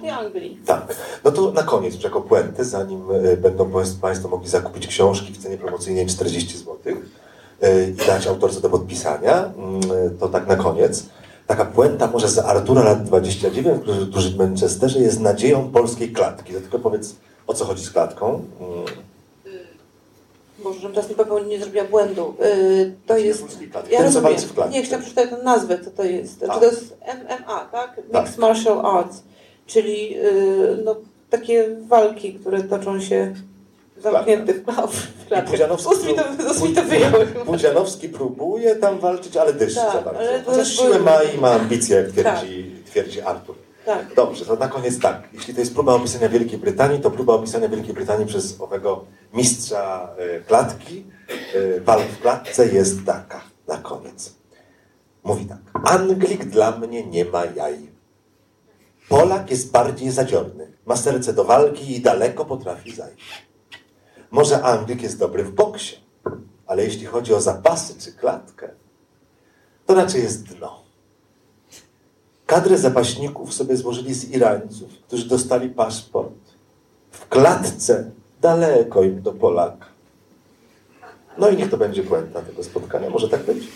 Tej 0.00 0.10
Anglii. 0.10 0.58
Tak. 0.66 0.96
No 1.24 1.30
to 1.32 1.52
na 1.52 1.62
koniec, 1.62 1.94
już 1.94 2.04
jako 2.04 2.20
puentę, 2.20 2.64
zanim 2.64 3.10
y, 3.10 3.36
będą 3.36 3.70
Państwo- 4.00 4.28
mogli 4.28 4.48
zakupić 4.48 4.86
książki 4.86 5.32
w 5.32 5.38
cenie 5.38 5.56
promocyjnej 5.56 6.06
40 6.06 6.58
zł 6.58 6.76
y, 6.86 7.90
i 7.90 8.06
dać 8.06 8.26
autorce 8.26 8.60
do 8.60 8.70
podpisania, 8.70 9.52
mm, 9.56 9.80
to 10.20 10.28
tak 10.28 10.46
na 10.46 10.56
koniec. 10.56 11.06
Taka 11.46 11.64
puenta 11.64 12.06
może 12.06 12.28
z 12.28 12.38
Artura 12.38 12.82
lat 12.82 13.02
29, 13.02 13.82
który, 13.82 14.06
który 14.06 14.24
w 14.30 14.36
Manchesterze 14.36 14.98
jest 14.98 15.20
nadzieją 15.20 15.70
polskiej 15.70 16.12
klatki. 16.12 16.52
To 16.54 16.60
tylko 16.60 16.78
powiedz, 16.78 17.14
o 17.46 17.54
co 17.54 17.64
chodzi 17.64 17.84
z 17.84 17.90
klatką. 17.90 18.42
Mm, 18.60 18.84
Boże, 20.62 20.80
żebym 20.80 20.94
teraz 20.94 21.10
nie 21.10 21.16
popełnił, 21.16 21.48
nie 21.48 21.60
zrobiła 21.60 21.84
błędu. 21.84 22.34
Yy, 22.40 22.94
to 23.06 23.16
jest... 23.18 23.58
Ja 23.90 24.02
rozumiem. 24.02 24.32
Nie, 24.70 24.82
chciałam 24.82 25.02
przeczytać 25.02 25.30
tę 25.30 25.42
nazwę, 25.42 25.78
co 25.84 25.90
to 25.90 26.04
jest. 26.04 26.38
Znaczy, 26.38 26.52
A. 26.52 26.58
to 26.58 26.64
jest 26.64 26.96
MMA, 27.06 27.68
tak? 27.72 27.96
Mixed 27.96 28.12
Tak. 28.12 28.38
Martial 28.38 28.86
Arts. 28.86 29.22
Czyli 29.70 30.10
yy, 30.10 30.82
no, 30.84 30.96
takie 31.30 31.76
walki, 31.88 32.34
które 32.34 32.62
toczą 32.62 33.00
się 33.00 33.34
zamknięte 34.02 34.54
w, 34.54 34.58
I 35.20 35.26
klatce. 35.28 35.50
Pudzianowski 37.46 38.08
próbuje 38.08 38.76
tam 38.76 38.98
walczyć, 38.98 39.36
ale 39.36 39.52
dyszy 39.52 39.76
Tak, 39.76 39.92
za 39.92 40.00
bardzo. 40.00 40.20
ale 40.20 40.42
Chociaż 40.42 40.76
siłę 40.76 40.98
ma 40.98 41.22
i 41.22 41.38
ma 41.38 41.50
ambicje, 41.50 41.96
jak 41.96 42.08
twierdzi, 42.08 42.74
twierdzi 42.86 43.20
Artur. 43.20 43.54
Tak. 43.86 44.14
Dobrze, 44.14 44.44
to 44.44 44.56
na 44.56 44.68
koniec 44.68 45.00
tak. 45.00 45.28
Jeśli 45.32 45.54
to 45.54 45.60
jest 45.60 45.74
próba 45.74 45.94
opisania 45.94 46.28
Wielkiej 46.28 46.58
Brytanii, 46.58 47.00
to 47.00 47.10
próba 47.10 47.32
opisania 47.34 47.68
Wielkiej 47.68 47.94
Brytanii 47.94 48.26
przez 48.26 48.60
owego 48.60 49.04
mistrza 49.34 50.10
e, 50.18 50.40
klatki, 50.40 51.04
e, 51.76 51.80
walk 51.80 52.06
w 52.06 52.20
klatce 52.20 52.68
jest 52.68 53.04
taka, 53.06 53.42
na 53.68 53.76
koniec. 53.76 54.34
Mówi 55.24 55.46
tak. 55.46 55.58
Anglik 55.84 56.44
dla 56.44 56.70
mnie 56.70 57.06
nie 57.06 57.24
ma 57.24 57.44
jaj. 57.44 57.89
Polak 59.10 59.50
jest 59.50 59.70
bardziej 59.70 60.10
zadziorny, 60.10 60.72
ma 60.86 60.96
serce 60.96 61.32
do 61.32 61.44
walki 61.44 61.96
i 61.96 62.00
daleko 62.00 62.44
potrafi 62.44 62.94
zajść. 62.94 63.46
Może 64.30 64.62
Anglik 64.62 65.02
jest 65.02 65.18
dobry 65.18 65.44
w 65.44 65.52
boksie, 65.52 65.96
ale 66.66 66.84
jeśli 66.84 67.06
chodzi 67.06 67.34
o 67.34 67.40
zapasy 67.40 67.94
czy 67.98 68.12
klatkę, 68.12 68.70
to 69.86 69.94
raczej 69.94 70.22
jest 70.22 70.44
dno. 70.44 70.82
Kadrę 72.46 72.78
zapaśników 72.78 73.54
sobie 73.54 73.76
złożyli 73.76 74.14
z 74.14 74.30
Irańców, 74.30 74.90
którzy 75.06 75.28
dostali 75.28 75.68
paszport. 75.68 76.40
W 77.10 77.28
klatce 77.28 78.10
daleko 78.40 79.02
im 79.02 79.22
do 79.22 79.32
Polaka. 79.32 79.86
No 81.38 81.48
i 81.48 81.56
niech 81.56 81.70
to 81.70 81.76
będzie 81.76 82.02
puenta 82.02 82.42
tego 82.42 82.64
spotkania. 82.64 83.10
Może 83.10 83.28
tak 83.28 83.42
być? 83.42 83.68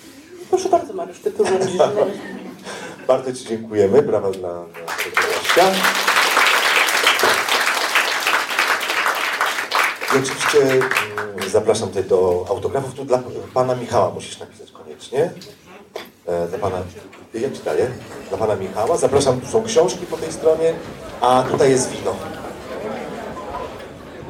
Proszę 0.51 0.68
bardzo, 0.68 0.93
Mariusz, 0.93 1.20
ty 1.20 1.30
tu 1.30 1.47
rządzisz. 1.47 1.78
Bardzo 3.07 3.33
Ci 3.33 3.45
dziękujemy. 3.47 4.03
Brawa 4.03 4.31
dla 4.31 4.49
naszego 4.87 5.17
gościa. 5.17 5.65
I 10.15 10.19
oczywiście 10.19 10.59
mm, 10.62 11.51
zapraszam 11.51 11.89
tutaj 11.89 12.05
do 12.05 12.47
autografów. 12.49 12.95
Tu 12.95 13.05
dla 13.05 13.21
Pana 13.55 13.75
Michała 13.75 14.11
musisz 14.11 14.39
napisać 14.39 14.71
koniecznie. 14.71 15.31
E, 16.27 16.49
Dla 16.49 16.59
Pana... 16.59 16.77
Ja 17.35 17.51
Ci 17.51 17.62
daję. 17.65 17.91
Dla 18.29 18.39
Pana 18.39 18.55
Michała. 18.57 18.97
Zapraszam, 18.97 19.41
tu 19.41 19.47
są 19.47 19.65
książki 19.65 20.07
po 20.07 20.17
tej 20.17 20.33
stronie, 20.33 20.75
a 21.21 21.45
tutaj 21.51 21.71
jest 21.71 21.91
wino. 21.91 22.17